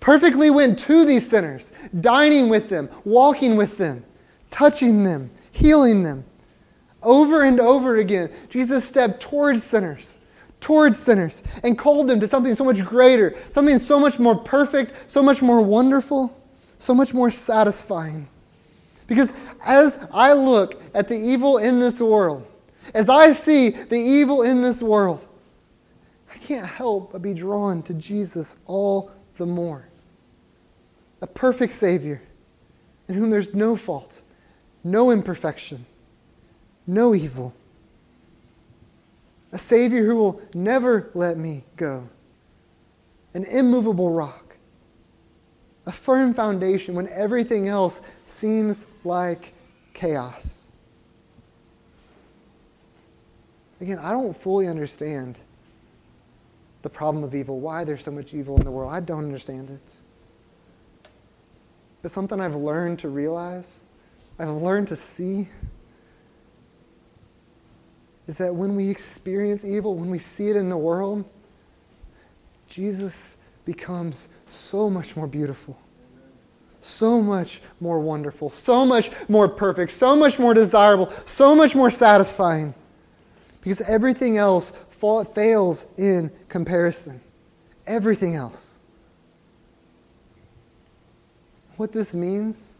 perfectly 0.00 0.50
went 0.50 0.78
to 0.80 1.04
these 1.04 1.28
sinners, 1.28 1.72
dining 2.00 2.48
with 2.48 2.68
them, 2.68 2.88
walking 3.04 3.54
with 3.54 3.76
them, 3.76 4.02
touching 4.50 5.04
them, 5.04 5.30
healing 5.52 6.02
them. 6.02 6.24
Over 7.02 7.44
and 7.44 7.60
over 7.60 7.96
again, 7.96 8.30
Jesus 8.48 8.84
stepped 8.84 9.20
towards 9.20 9.62
sinners, 9.62 10.18
towards 10.58 10.98
sinners, 10.98 11.42
and 11.62 11.78
called 11.78 12.08
them 12.08 12.20
to 12.20 12.28
something 12.28 12.54
so 12.54 12.64
much 12.64 12.84
greater, 12.84 13.34
something 13.50 13.78
so 13.78 14.00
much 14.00 14.18
more 14.18 14.36
perfect, 14.36 15.10
so 15.10 15.22
much 15.22 15.40
more 15.40 15.62
wonderful, 15.62 16.36
so 16.78 16.94
much 16.94 17.14
more 17.14 17.30
satisfying. 17.30 18.26
Because 19.06 19.32
as 19.64 20.06
I 20.12 20.32
look 20.32 20.82
at 20.94 21.08
the 21.08 21.16
evil 21.16 21.58
in 21.58 21.78
this 21.78 22.00
world, 22.00 22.46
as 22.94 23.08
I 23.08 23.32
see 23.32 23.70
the 23.70 23.98
evil 23.98 24.42
in 24.42 24.60
this 24.60 24.82
world, 24.82 25.26
I 26.32 26.38
can't 26.38 26.66
help 26.66 27.12
but 27.12 27.22
be 27.22 27.34
drawn 27.34 27.82
to 27.84 27.94
Jesus 27.94 28.58
all 28.66 29.10
the 29.36 29.46
more 29.46 29.89
a 31.20 31.26
perfect 31.26 31.72
Savior 31.72 32.22
in 33.08 33.14
whom 33.14 33.30
there's 33.30 33.54
no 33.54 33.76
fault, 33.76 34.22
no 34.84 35.10
imperfection, 35.10 35.84
no 36.86 37.14
evil. 37.14 37.54
A 39.52 39.58
Savior 39.58 40.04
who 40.04 40.16
will 40.16 40.40
never 40.54 41.10
let 41.14 41.36
me 41.36 41.64
go. 41.76 42.08
An 43.34 43.44
immovable 43.44 44.10
rock. 44.10 44.56
A 45.86 45.92
firm 45.92 46.32
foundation 46.34 46.94
when 46.94 47.08
everything 47.08 47.68
else 47.68 48.02
seems 48.26 48.86
like 49.02 49.52
chaos. 49.92 50.68
Again, 53.80 53.98
I 53.98 54.12
don't 54.12 54.36
fully 54.36 54.68
understand 54.68 55.38
the 56.82 56.90
problem 56.90 57.24
of 57.24 57.34
evil, 57.34 57.60
why 57.60 57.84
there's 57.84 58.02
so 58.02 58.10
much 58.10 58.34
evil 58.34 58.56
in 58.56 58.64
the 58.64 58.70
world. 58.70 58.92
I 58.92 59.00
don't 59.00 59.24
understand 59.24 59.70
it. 59.70 60.00
But 62.02 62.10
something 62.10 62.40
I've 62.40 62.56
learned 62.56 62.98
to 63.00 63.08
realize, 63.08 63.84
I've 64.38 64.48
learned 64.48 64.88
to 64.88 64.96
see, 64.96 65.48
is 68.26 68.38
that 68.38 68.54
when 68.54 68.76
we 68.76 68.88
experience 68.88 69.64
evil, 69.64 69.96
when 69.96 70.10
we 70.10 70.18
see 70.18 70.48
it 70.48 70.56
in 70.56 70.68
the 70.68 70.76
world, 70.76 71.24
Jesus 72.68 73.36
becomes 73.64 74.30
so 74.50 74.88
much 74.88 75.16
more 75.16 75.26
beautiful, 75.26 75.78
so 76.80 77.20
much 77.20 77.60
more 77.80 78.00
wonderful, 78.00 78.48
so 78.48 78.86
much 78.86 79.10
more 79.28 79.48
perfect, 79.48 79.92
so 79.92 80.16
much 80.16 80.38
more 80.38 80.54
desirable, 80.54 81.10
so 81.26 81.54
much 81.54 81.74
more 81.74 81.90
satisfying. 81.90 82.74
Because 83.60 83.82
everything 83.82 84.38
else 84.38 84.70
fails 84.70 85.86
in 85.98 86.30
comparison. 86.48 87.20
Everything 87.86 88.36
else. 88.36 88.79
What 91.80 91.92
this 91.92 92.14
means 92.14 92.74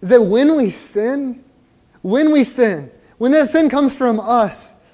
is 0.00 0.08
that 0.10 0.22
when 0.22 0.56
we 0.56 0.70
sin, 0.70 1.42
when 2.00 2.30
we 2.30 2.44
sin, 2.44 2.88
when 3.18 3.32
that 3.32 3.48
sin 3.48 3.68
comes 3.68 3.96
from 3.96 4.20
us, 4.20 4.86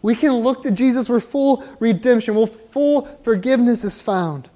we 0.00 0.14
can 0.14 0.32
look 0.34 0.62
to 0.62 0.70
Jesus 0.70 1.08
where 1.08 1.18
full 1.18 1.64
redemption, 1.80 2.36
where 2.36 2.46
full 2.46 3.04
forgiveness 3.24 3.82
is 3.82 4.00
found. 4.00 4.48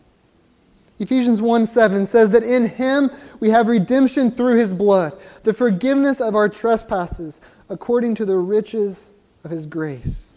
Ephesians 1.00 1.42
1 1.42 1.66
7 1.66 2.06
says 2.06 2.30
that 2.30 2.44
in 2.44 2.64
him 2.64 3.10
we 3.40 3.50
have 3.50 3.66
redemption 3.66 4.30
through 4.30 4.54
his 4.54 4.72
blood, 4.72 5.18
the 5.42 5.52
forgiveness 5.52 6.20
of 6.20 6.36
our 6.36 6.48
trespasses, 6.48 7.40
according 7.68 8.14
to 8.14 8.24
the 8.24 8.36
riches 8.36 9.14
of 9.42 9.50
his 9.50 9.66
grace. 9.66 10.36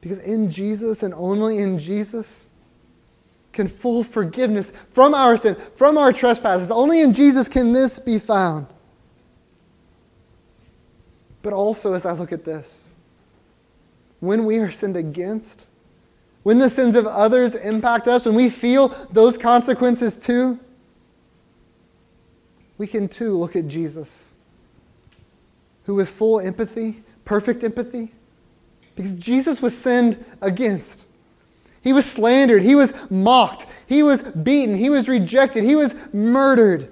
Because 0.00 0.18
in 0.18 0.48
Jesus 0.48 1.02
and 1.02 1.12
only 1.14 1.58
in 1.58 1.76
Jesus, 1.76 2.50
can 3.54 3.68
full 3.68 4.04
forgiveness 4.04 4.72
from 4.90 5.14
our 5.14 5.36
sin, 5.36 5.54
from 5.54 5.96
our 5.96 6.12
trespasses. 6.12 6.70
Only 6.70 7.00
in 7.00 7.14
Jesus 7.14 7.48
can 7.48 7.72
this 7.72 7.98
be 7.98 8.18
found. 8.18 8.66
But 11.40 11.52
also, 11.52 11.94
as 11.94 12.04
I 12.04 12.12
look 12.12 12.32
at 12.32 12.44
this, 12.44 12.90
when 14.20 14.44
we 14.44 14.58
are 14.58 14.70
sinned 14.70 14.96
against, 14.96 15.68
when 16.42 16.58
the 16.58 16.68
sins 16.68 16.96
of 16.96 17.06
others 17.06 17.54
impact 17.54 18.08
us, 18.08 18.26
when 18.26 18.34
we 18.34 18.48
feel 18.48 18.88
those 19.12 19.38
consequences 19.38 20.18
too, 20.18 20.58
we 22.76 22.86
can 22.86 23.08
too 23.08 23.38
look 23.38 23.54
at 23.56 23.68
Jesus, 23.68 24.34
who 25.84 25.94
with 25.94 26.08
full 26.08 26.40
empathy, 26.40 27.02
perfect 27.24 27.62
empathy, 27.62 28.12
because 28.96 29.14
Jesus 29.14 29.62
was 29.62 29.76
sinned 29.76 30.22
against. 30.42 31.08
He 31.84 31.92
was 31.92 32.10
slandered. 32.10 32.62
He 32.62 32.74
was 32.74 32.94
mocked. 33.10 33.66
He 33.86 34.02
was 34.02 34.22
beaten. 34.22 34.74
He 34.74 34.88
was 34.88 35.06
rejected. 35.06 35.64
He 35.64 35.76
was 35.76 35.94
murdered. 36.14 36.90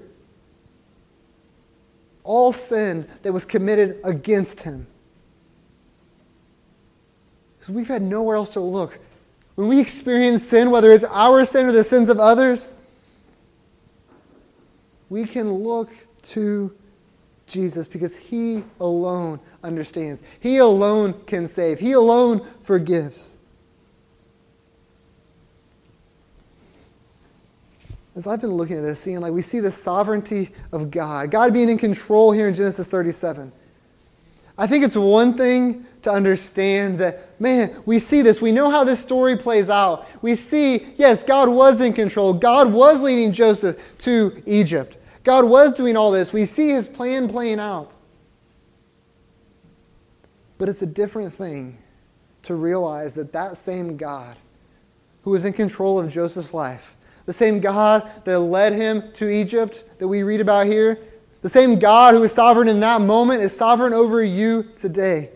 All 2.22 2.52
sin 2.52 3.08
that 3.22 3.32
was 3.32 3.46
committed 3.46 3.98
against 4.04 4.60
him. 4.60 4.86
Because 7.56 7.70
we've 7.70 7.88
had 7.88 8.02
nowhere 8.02 8.36
else 8.36 8.50
to 8.50 8.60
look. 8.60 8.98
When 9.54 9.66
we 9.66 9.80
experience 9.80 10.44
sin, 10.44 10.70
whether 10.70 10.92
it's 10.92 11.04
our 11.04 11.44
sin 11.46 11.66
or 11.66 11.72
the 11.72 11.84
sins 11.84 12.10
of 12.10 12.20
others, 12.20 12.76
we 15.08 15.24
can 15.24 15.50
look 15.52 15.90
to 16.22 16.74
Jesus 17.46 17.88
because 17.88 18.16
He 18.16 18.62
alone 18.80 19.40
understands. 19.62 20.22
He 20.40 20.58
alone 20.58 21.14
can 21.26 21.48
save. 21.48 21.80
He 21.80 21.92
alone 21.92 22.40
forgives. 22.40 23.38
As 28.14 28.26
I've 28.26 28.40
been 28.40 28.52
looking 28.52 28.76
at 28.76 28.82
this, 28.82 29.00
seeing 29.00 29.20
like 29.20 29.32
we 29.32 29.42
see 29.42 29.60
the 29.60 29.70
sovereignty 29.70 30.50
of 30.72 30.90
God, 30.90 31.30
God 31.30 31.52
being 31.52 31.68
in 31.68 31.78
control 31.78 32.32
here 32.32 32.48
in 32.48 32.54
Genesis 32.54 32.88
37. 32.88 33.52
I 34.58 34.66
think 34.66 34.84
it's 34.84 34.96
one 34.96 35.34
thing 35.34 35.86
to 36.02 36.12
understand 36.12 36.98
that, 36.98 37.40
man, 37.40 37.74
we 37.86 37.98
see 37.98 38.20
this. 38.20 38.42
We 38.42 38.52
know 38.52 38.70
how 38.70 38.84
this 38.84 39.00
story 39.00 39.36
plays 39.36 39.70
out. 39.70 40.06
We 40.22 40.34
see, 40.34 40.86
yes, 40.96 41.24
God 41.24 41.48
was 41.48 41.80
in 41.80 41.94
control. 41.94 42.34
God 42.34 42.72
was 42.72 43.02
leading 43.02 43.32
Joseph 43.32 43.96
to 43.98 44.42
Egypt. 44.44 44.98
God 45.24 45.44
was 45.44 45.72
doing 45.72 45.96
all 45.96 46.10
this. 46.10 46.32
We 46.32 46.44
see 46.44 46.70
his 46.70 46.86
plan 46.86 47.28
playing 47.28 47.60
out. 47.60 47.94
But 50.58 50.68
it's 50.68 50.82
a 50.82 50.86
different 50.86 51.32
thing 51.32 51.78
to 52.42 52.54
realize 52.54 53.14
that 53.14 53.32
that 53.32 53.56
same 53.56 53.96
God 53.96 54.36
who 55.22 55.30
was 55.30 55.44
in 55.44 55.52
control 55.52 55.98
of 55.98 56.10
Joseph's 56.10 56.52
life, 56.52 56.96
the 57.26 57.32
same 57.32 57.60
God 57.60 58.10
that 58.24 58.38
led 58.40 58.72
him 58.72 59.12
to 59.12 59.30
Egypt 59.30 59.84
that 59.98 60.08
we 60.08 60.22
read 60.22 60.40
about 60.40 60.66
here, 60.66 60.98
the 61.42 61.48
same 61.48 61.78
God 61.78 62.14
who 62.14 62.22
is 62.22 62.32
sovereign 62.32 62.68
in 62.68 62.80
that 62.80 63.00
moment 63.00 63.42
is 63.42 63.56
sovereign 63.56 63.92
over 63.92 64.22
you 64.22 64.68
today. 64.76 65.30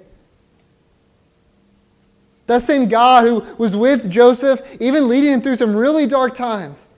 That 2.47 2.63
same 2.63 2.89
God 2.89 3.27
who 3.27 3.41
was 3.59 3.77
with 3.77 4.09
Joseph, 4.09 4.81
even 4.81 5.09
leading 5.09 5.31
him 5.31 5.41
through 5.41 5.57
some 5.57 5.75
really 5.75 6.07
dark 6.07 6.35
times. 6.35 6.95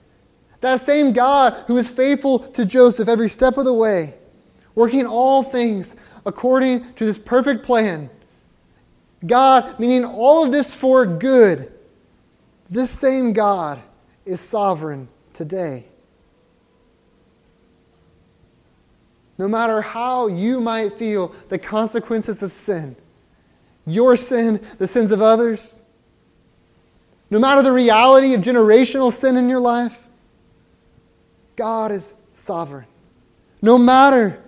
That 0.61 0.79
same 0.79 1.11
God 1.11 1.53
who 1.67 1.77
is 1.77 1.89
faithful 1.89 2.39
to 2.39 2.65
Joseph 2.65 3.07
every 3.07 3.29
step 3.29 3.57
of 3.57 3.65
the 3.65 3.73
way, 3.73 4.13
working 4.75 5.07
all 5.07 5.41
things 5.41 5.95
according 6.25 6.93
to 6.93 7.05
this 7.05 7.17
perfect 7.17 7.63
plan. 7.63 8.09
God, 9.25 9.79
meaning 9.79 10.05
all 10.05 10.45
of 10.45 10.51
this 10.51 10.73
for 10.73 11.05
good. 11.05 11.71
This 12.69 12.91
same 12.91 13.33
God 13.33 13.81
is 14.29 14.39
sovereign 14.39 15.07
today. 15.33 15.85
No 19.39 19.47
matter 19.47 19.81
how 19.81 20.27
you 20.27 20.61
might 20.61 20.93
feel 20.93 21.33
the 21.49 21.57
consequences 21.57 22.43
of 22.43 22.51
sin, 22.51 22.95
your 23.87 24.15
sin, 24.15 24.63
the 24.77 24.85
sins 24.85 25.11
of 25.11 25.21
others, 25.21 25.81
no 27.31 27.39
matter 27.39 27.63
the 27.63 27.71
reality 27.71 28.33
of 28.35 28.41
generational 28.41 29.11
sin 29.11 29.35
in 29.35 29.49
your 29.49 29.59
life, 29.59 30.07
God 31.55 31.91
is 31.91 32.15
sovereign. 32.35 32.85
No 33.61 33.77
matter 33.77 34.41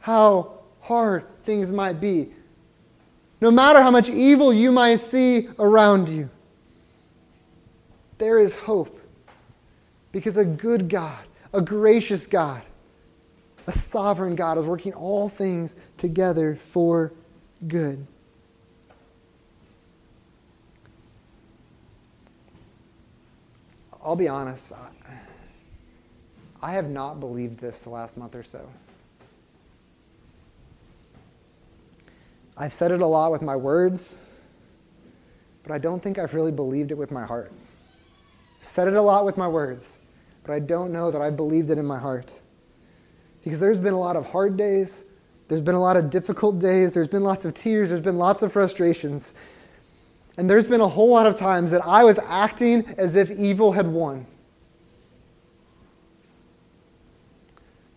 how 0.00 0.52
hard 0.80 1.24
things 1.40 1.70
might 1.70 2.00
be, 2.00 2.30
no 3.40 3.50
matter 3.50 3.82
how 3.82 3.90
much 3.90 4.08
evil 4.08 4.52
you 4.52 4.72
might 4.72 5.00
see 5.00 5.48
around 5.58 6.08
you, 6.08 6.30
there 8.16 8.38
is 8.38 8.54
hope. 8.54 8.97
Because 10.12 10.36
a 10.36 10.44
good 10.44 10.88
God, 10.88 11.24
a 11.52 11.60
gracious 11.60 12.26
God, 12.26 12.62
a 13.66 13.72
sovereign 13.72 14.34
God 14.34 14.56
is 14.56 14.64
working 14.64 14.94
all 14.94 15.28
things 15.28 15.76
together 15.98 16.54
for 16.54 17.12
good. 17.66 18.06
I'll 24.02 24.16
be 24.16 24.28
honest, 24.28 24.72
I 26.62 26.72
have 26.72 26.88
not 26.88 27.20
believed 27.20 27.58
this 27.58 27.82
the 27.82 27.90
last 27.90 28.16
month 28.16 28.34
or 28.34 28.42
so. 28.42 28.66
I've 32.56 32.72
said 32.72 32.90
it 32.90 33.02
a 33.02 33.06
lot 33.06 33.30
with 33.30 33.42
my 33.42 33.54
words, 33.54 34.26
but 35.62 35.72
I 35.72 35.78
don't 35.78 36.02
think 36.02 36.18
I've 36.18 36.32
really 36.32 36.50
believed 36.50 36.90
it 36.90 36.96
with 36.96 37.10
my 37.10 37.26
heart. 37.26 37.52
Said 38.60 38.88
it 38.88 38.94
a 38.94 39.02
lot 39.02 39.24
with 39.24 39.36
my 39.36 39.48
words, 39.48 40.00
but 40.42 40.52
I 40.52 40.58
don't 40.58 40.92
know 40.92 41.10
that 41.10 41.22
I 41.22 41.30
believed 41.30 41.70
it 41.70 41.78
in 41.78 41.86
my 41.86 41.98
heart. 41.98 42.40
Because 43.42 43.60
there's 43.60 43.78
been 43.78 43.94
a 43.94 43.98
lot 43.98 44.16
of 44.16 44.26
hard 44.26 44.56
days, 44.56 45.04
there's 45.46 45.60
been 45.60 45.74
a 45.74 45.80
lot 45.80 45.96
of 45.96 46.10
difficult 46.10 46.58
days, 46.58 46.92
there's 46.92 47.08
been 47.08 47.22
lots 47.22 47.44
of 47.44 47.54
tears, 47.54 47.88
there's 47.88 48.00
been 48.00 48.18
lots 48.18 48.42
of 48.42 48.52
frustrations. 48.52 49.34
And 50.36 50.48
there's 50.48 50.66
been 50.66 50.80
a 50.80 50.88
whole 50.88 51.10
lot 51.10 51.26
of 51.26 51.34
times 51.34 51.70
that 51.70 51.84
I 51.84 52.04
was 52.04 52.18
acting 52.26 52.84
as 52.96 53.16
if 53.16 53.30
evil 53.30 53.72
had 53.72 53.86
won. 53.86 54.26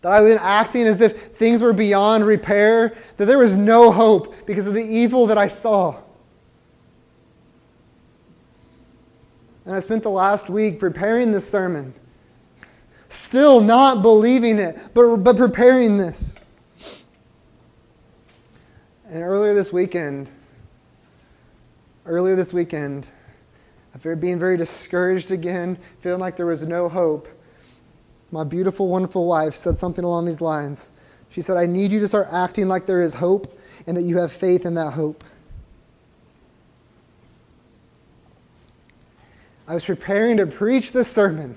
That 0.01 0.11
I've 0.11 0.25
been 0.25 0.39
acting 0.39 0.87
as 0.87 1.01
if 1.01 1.27
things 1.35 1.61
were 1.61 1.73
beyond 1.73 2.25
repair, 2.25 2.95
that 3.17 3.25
there 3.25 3.37
was 3.37 3.55
no 3.55 3.91
hope 3.91 4.47
because 4.47 4.67
of 4.67 4.73
the 4.73 4.83
evil 4.83 5.27
that 5.27 5.37
I 5.37 5.47
saw. 5.47 6.01
And 9.65 9.75
I 9.75 9.79
spent 9.79 10.03
the 10.03 10.09
last 10.09 10.49
week 10.49 10.79
preparing 10.79 11.31
this 11.31 11.49
sermon, 11.49 11.93
still 13.09 13.61
not 13.61 14.01
believing 14.01 14.57
it, 14.59 14.89
but, 14.93 15.17
but 15.17 15.37
preparing 15.37 15.97
this. 15.97 16.39
And 19.07 19.21
earlier 19.23 19.53
this 19.53 19.73
weekend, 19.73 20.29
earlier 22.05 22.35
this 22.35 22.53
weekend, 22.53 23.07
after 23.93 24.15
being 24.15 24.39
very 24.39 24.57
discouraged 24.57 25.31
again, 25.31 25.77
feeling 25.99 26.21
like 26.21 26.37
there 26.37 26.45
was 26.45 26.65
no 26.65 26.87
hope, 26.87 27.27
my 28.31 28.45
beautiful, 28.45 28.87
wonderful 28.87 29.27
wife 29.27 29.53
said 29.53 29.75
something 29.75 30.05
along 30.05 30.25
these 30.25 30.39
lines. 30.39 30.91
She 31.29 31.41
said, 31.41 31.57
I 31.57 31.65
need 31.65 31.91
you 31.91 31.99
to 31.99 32.07
start 32.07 32.27
acting 32.31 32.67
like 32.67 32.85
there 32.85 33.01
is 33.01 33.13
hope 33.13 33.59
and 33.85 33.95
that 33.97 34.03
you 34.03 34.17
have 34.17 34.31
faith 34.31 34.65
in 34.65 34.73
that 34.75 34.93
hope. 34.93 35.23
I 39.71 39.73
was 39.73 39.85
preparing 39.85 40.35
to 40.35 40.45
preach 40.47 40.91
this 40.91 41.09
sermon 41.09 41.55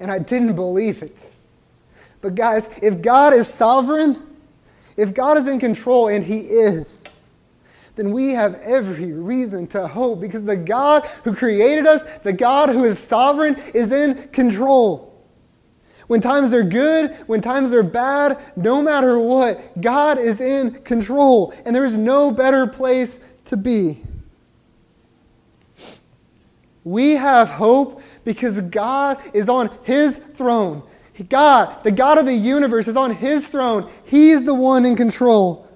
and 0.00 0.10
I 0.10 0.18
didn't 0.18 0.54
believe 0.54 1.02
it. 1.02 1.30
But, 2.22 2.34
guys, 2.34 2.70
if 2.82 3.02
God 3.02 3.34
is 3.34 3.52
sovereign, 3.52 4.16
if 4.96 5.12
God 5.12 5.36
is 5.36 5.46
in 5.46 5.60
control, 5.60 6.08
and 6.08 6.24
He 6.24 6.38
is, 6.38 7.04
then 7.96 8.12
we 8.12 8.30
have 8.30 8.54
every 8.62 9.12
reason 9.12 9.66
to 9.68 9.86
hope 9.86 10.22
because 10.22 10.42
the 10.42 10.56
God 10.56 11.04
who 11.22 11.34
created 11.34 11.86
us, 11.86 12.02
the 12.20 12.32
God 12.32 12.70
who 12.70 12.84
is 12.84 12.98
sovereign, 12.98 13.56
is 13.74 13.92
in 13.92 14.28
control. 14.28 15.22
When 16.06 16.22
times 16.22 16.54
are 16.54 16.62
good, 16.62 17.12
when 17.26 17.42
times 17.42 17.74
are 17.74 17.82
bad, 17.82 18.40
no 18.56 18.80
matter 18.80 19.18
what, 19.18 19.78
God 19.82 20.16
is 20.16 20.40
in 20.40 20.80
control. 20.80 21.52
And 21.66 21.76
there 21.76 21.84
is 21.84 21.98
no 21.98 22.30
better 22.30 22.66
place 22.66 23.20
to 23.44 23.58
be. 23.58 23.98
We 26.84 27.12
have 27.12 27.48
hope 27.48 28.02
because 28.24 28.60
God 28.62 29.18
is 29.34 29.48
on 29.48 29.70
His 29.82 30.18
throne. 30.18 30.82
God, 31.28 31.84
the 31.84 31.92
God 31.92 32.16
of 32.16 32.24
the 32.24 32.34
universe, 32.34 32.88
is 32.88 32.96
on 32.96 33.10
His 33.10 33.48
throne. 33.48 33.90
He 34.04 34.30
is 34.30 34.44
the 34.44 34.54
one 34.54 34.86
in 34.86 34.96
control. 34.96 35.68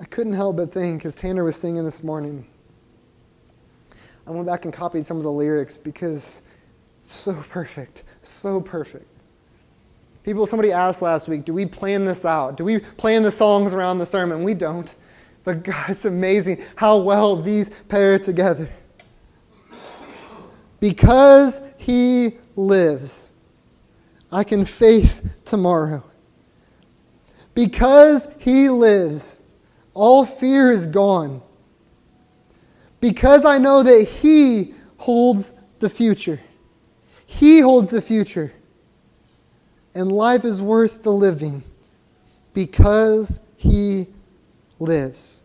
I 0.00 0.04
couldn't 0.04 0.32
help 0.32 0.56
but 0.56 0.72
think 0.72 1.04
as 1.04 1.14
Tanner 1.14 1.44
was 1.44 1.56
singing 1.56 1.84
this 1.84 2.02
morning 2.02 2.46
I 4.26 4.32
went 4.32 4.46
back 4.46 4.64
and 4.64 4.74
copied 4.74 5.06
some 5.06 5.16
of 5.18 5.22
the 5.22 5.32
lyrics 5.32 5.76
because 5.76 6.42
it's 7.02 7.12
so 7.12 7.32
perfect, 7.48 8.02
so 8.22 8.60
perfect. 8.60 9.06
People, 10.24 10.46
somebody 10.46 10.72
asked 10.72 11.00
last 11.00 11.28
week, 11.28 11.44
do 11.44 11.54
we 11.54 11.64
plan 11.64 12.04
this 12.04 12.24
out? 12.24 12.56
Do 12.56 12.64
we 12.64 12.80
plan 12.80 13.22
the 13.22 13.30
songs 13.30 13.72
around 13.72 13.98
the 13.98 14.06
sermon? 14.06 14.42
We 14.42 14.54
don't. 14.54 14.92
But 15.46 15.62
God, 15.62 15.90
it's 15.90 16.04
amazing 16.04 16.60
how 16.74 16.96
well 16.96 17.36
these 17.36 17.70
pair 17.84 18.18
together. 18.18 18.68
Because 20.80 21.62
He 21.78 22.32
lives, 22.56 23.32
I 24.32 24.42
can 24.42 24.64
face 24.64 25.40
tomorrow. 25.44 26.02
Because 27.54 28.26
He 28.40 28.68
lives, 28.68 29.40
all 29.94 30.26
fear 30.26 30.72
is 30.72 30.88
gone 30.88 31.40
because 32.98 33.44
I 33.44 33.58
know 33.58 33.84
that 33.84 34.08
He 34.20 34.74
holds 34.96 35.54
the 35.78 35.88
future. 35.88 36.40
He 37.24 37.60
holds 37.60 37.90
the 37.90 38.02
future. 38.02 38.52
And 39.94 40.10
life 40.10 40.44
is 40.44 40.60
worth 40.60 41.04
the 41.04 41.12
living 41.12 41.62
because 42.52 43.42
He 43.56 44.08
lives. 44.78 45.44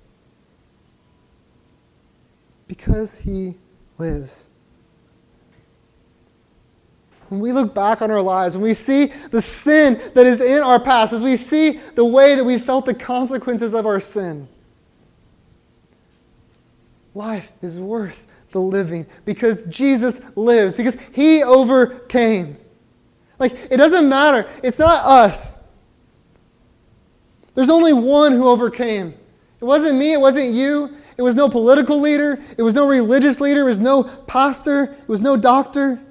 Because 2.67 3.17
He 3.17 3.55
lives. 3.97 4.49
When 7.29 7.39
we 7.39 7.53
look 7.53 7.73
back 7.73 8.01
on 8.01 8.11
our 8.11 8.21
lives, 8.21 8.57
when 8.57 8.63
we 8.63 8.73
see 8.73 9.05
the 9.05 9.41
sin 9.41 10.01
that 10.15 10.25
is 10.25 10.41
in 10.41 10.61
our 10.61 10.79
past, 10.79 11.13
as 11.13 11.23
we 11.23 11.37
see 11.37 11.71
the 11.71 12.03
way 12.03 12.35
that 12.35 12.43
we 12.43 12.57
felt 12.57 12.85
the 12.85 12.93
consequences 12.93 13.73
of 13.73 13.85
our 13.85 14.01
sin, 14.01 14.49
Life 17.13 17.51
is 17.61 17.79
worth 17.79 18.27
the 18.51 18.59
living 18.59 19.05
because 19.25 19.65
Jesus 19.65 20.21
lives, 20.37 20.75
because 20.75 20.99
he 21.13 21.43
overcame. 21.43 22.57
Like, 23.37 23.53
it 23.69 23.77
doesn't 23.77 24.07
matter. 24.07 24.47
It's 24.63 24.79
not 24.79 25.03
us. 25.03 25.61
There's 27.53 27.69
only 27.69 27.91
one 27.91 28.31
who 28.31 28.47
overcame. 28.47 29.13
It 29.61 29.65
wasn't 29.65 29.97
me, 29.97 30.13
it 30.13 30.19
wasn't 30.19 30.53
you. 30.53 30.95
It 31.17 31.21
was 31.21 31.35
no 31.35 31.47
political 31.47 32.01
leader, 32.01 32.39
it 32.57 32.63
was 32.63 32.73
no 32.73 32.87
religious 32.87 33.39
leader, 33.39 33.61
it 33.61 33.65
was 33.65 33.79
no 33.79 34.03
pastor, 34.03 34.83
it 34.85 35.07
was 35.07 35.21
no 35.21 35.37
doctor. 35.37 36.01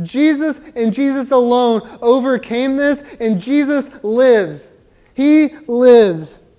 Jesus 0.00 0.60
and 0.74 0.92
Jesus 0.92 1.30
alone 1.30 1.82
overcame 2.00 2.76
this, 2.76 3.16
and 3.20 3.38
Jesus 3.38 4.02
lives. 4.02 4.78
He 5.14 5.48
lives. 5.66 6.50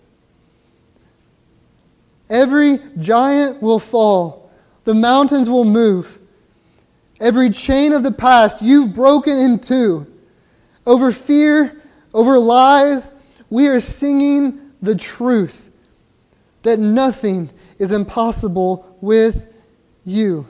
Every 2.29 2.77
giant 2.99 3.61
will 3.61 3.79
fall, 3.79 4.51
the 4.83 4.93
mountains 4.93 5.49
will 5.49 5.65
move, 5.65 6.19
Every 7.21 7.51
chain 7.51 7.93
of 7.93 8.01
the 8.01 8.11
past 8.11 8.63
you've 8.63 8.95
broken 8.95 9.37
in 9.37 9.59
two. 9.59 10.07
Over 10.87 11.11
fear, 11.11 11.79
over 12.15 12.39
lies, 12.39 13.15
we 13.51 13.67
are 13.67 13.79
singing 13.79 14.71
the 14.81 14.95
truth 14.95 15.70
that 16.63 16.79
nothing 16.79 17.49
is 17.79 17.91
impossible 17.91 18.97
with 19.01 19.53
you. 20.05 20.45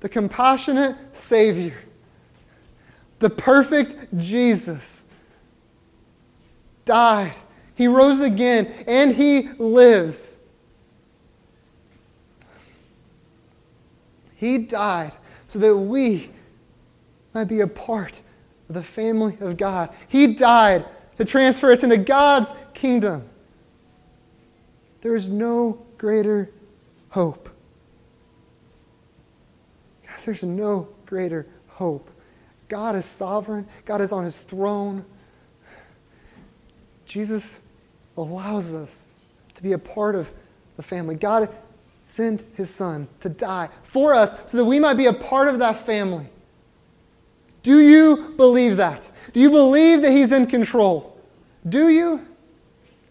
The 0.00 0.08
compassionate 0.08 0.96
Savior, 1.16 1.76
the 3.18 3.30
perfect 3.30 3.96
Jesus, 4.16 5.04
died. 6.84 7.34
He 7.74 7.86
rose 7.86 8.20
again, 8.20 8.72
and 8.86 9.14
He 9.14 9.48
lives. 9.58 10.38
He 14.34 14.58
died 14.58 15.12
so 15.48 15.58
that 15.58 15.76
we 15.76 16.30
might 17.34 17.44
be 17.44 17.60
a 17.60 17.66
part 17.66 18.22
of 18.68 18.74
the 18.74 18.82
family 18.82 19.36
of 19.40 19.56
God. 19.56 19.92
He 20.06 20.34
died 20.34 20.84
to 21.18 21.24
transfer 21.24 21.70
us 21.70 21.82
into 21.82 21.98
God's 21.98 22.52
kingdom. 22.74 23.28
There 25.00 25.14
is 25.14 25.28
no 25.28 25.84
greater 25.98 26.50
hope. 27.10 27.48
There's 30.24 30.42
no 30.42 30.88
greater 31.06 31.46
hope. 31.68 32.10
God 32.68 32.96
is 32.96 33.06
sovereign, 33.06 33.66
God 33.86 34.02
is 34.02 34.12
on 34.12 34.24
his 34.24 34.42
throne. 34.42 35.04
Jesus 37.06 37.62
allows 38.18 38.74
us 38.74 39.14
to 39.54 39.62
be 39.62 39.72
a 39.72 39.78
part 39.78 40.14
of 40.14 40.32
the 40.76 40.82
family. 40.82 41.14
God 41.14 41.48
sent 42.04 42.44
his 42.54 42.68
son 42.68 43.08
to 43.20 43.30
die 43.30 43.70
for 43.82 44.12
us 44.14 44.50
so 44.50 44.58
that 44.58 44.66
we 44.66 44.78
might 44.78 44.94
be 44.94 45.06
a 45.06 45.12
part 45.14 45.48
of 45.48 45.60
that 45.60 45.76
family. 45.86 46.28
Do 47.62 47.80
you 47.80 48.34
believe 48.36 48.76
that? 48.76 49.10
Do 49.32 49.40
you 49.40 49.50
believe 49.50 50.02
that 50.02 50.12
he's 50.12 50.32
in 50.32 50.46
control? 50.46 51.07
Do 51.68 51.88
you? 51.88 52.26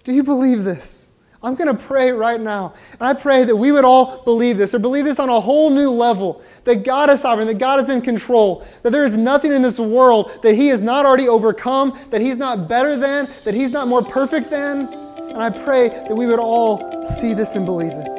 Do 0.04 0.14
you 0.14 0.24
believe 0.24 0.64
this? 0.64 1.18
I'm 1.44 1.56
going 1.56 1.68
to 1.68 1.82
pray 1.82 2.12
right 2.12 2.42
now. 2.42 2.74
And 2.94 3.04
I 3.04 3.14
pray 3.14 3.44
that 3.44 3.56
we 3.56 3.72
would 3.72 3.86
all 3.86 4.24
believe 4.24 4.58
this 4.58 4.74
or 4.74 4.80
believe 4.80 5.06
this 5.06 5.20
on 5.20 5.30
a 5.30 5.40
whole 5.40 5.70
new 5.70 5.92
level 5.92 6.42
that 6.64 6.84
God 6.84 7.10
is 7.10 7.22
sovereign, 7.22 7.48
that 7.48 7.60
God 7.60 7.80
is 7.80 7.90
in 7.90 8.02
control, 8.02 8.66
that 8.82 8.92
there 8.92 9.06
is 9.06 9.16
nothing 9.16 9.54
in 9.54 9.62
this 9.62 9.80
world 9.80 10.40
that 10.42 10.56
He 10.56 10.70
has 10.70 10.82
not 10.82 11.06
already 11.06 11.28
overcome, 11.28 11.98
that 12.10 12.22
He's 12.22 12.38
not 12.38 12.68
better 12.68 12.96
than, 12.98 13.30
that 13.44 13.54
He's 13.54 13.72
not 13.72 13.88
more 13.88 14.04
perfect 14.04 14.50
than. 14.50 14.88
And 14.88 15.38
I 15.38 15.50
pray 15.52 15.90
that 15.90 16.16
we 16.16 16.26
would 16.26 16.40
all 16.40 17.06
see 17.06 17.34
this 17.34 17.56
and 17.56 17.66
believe 17.66 17.92
it. 17.92 18.17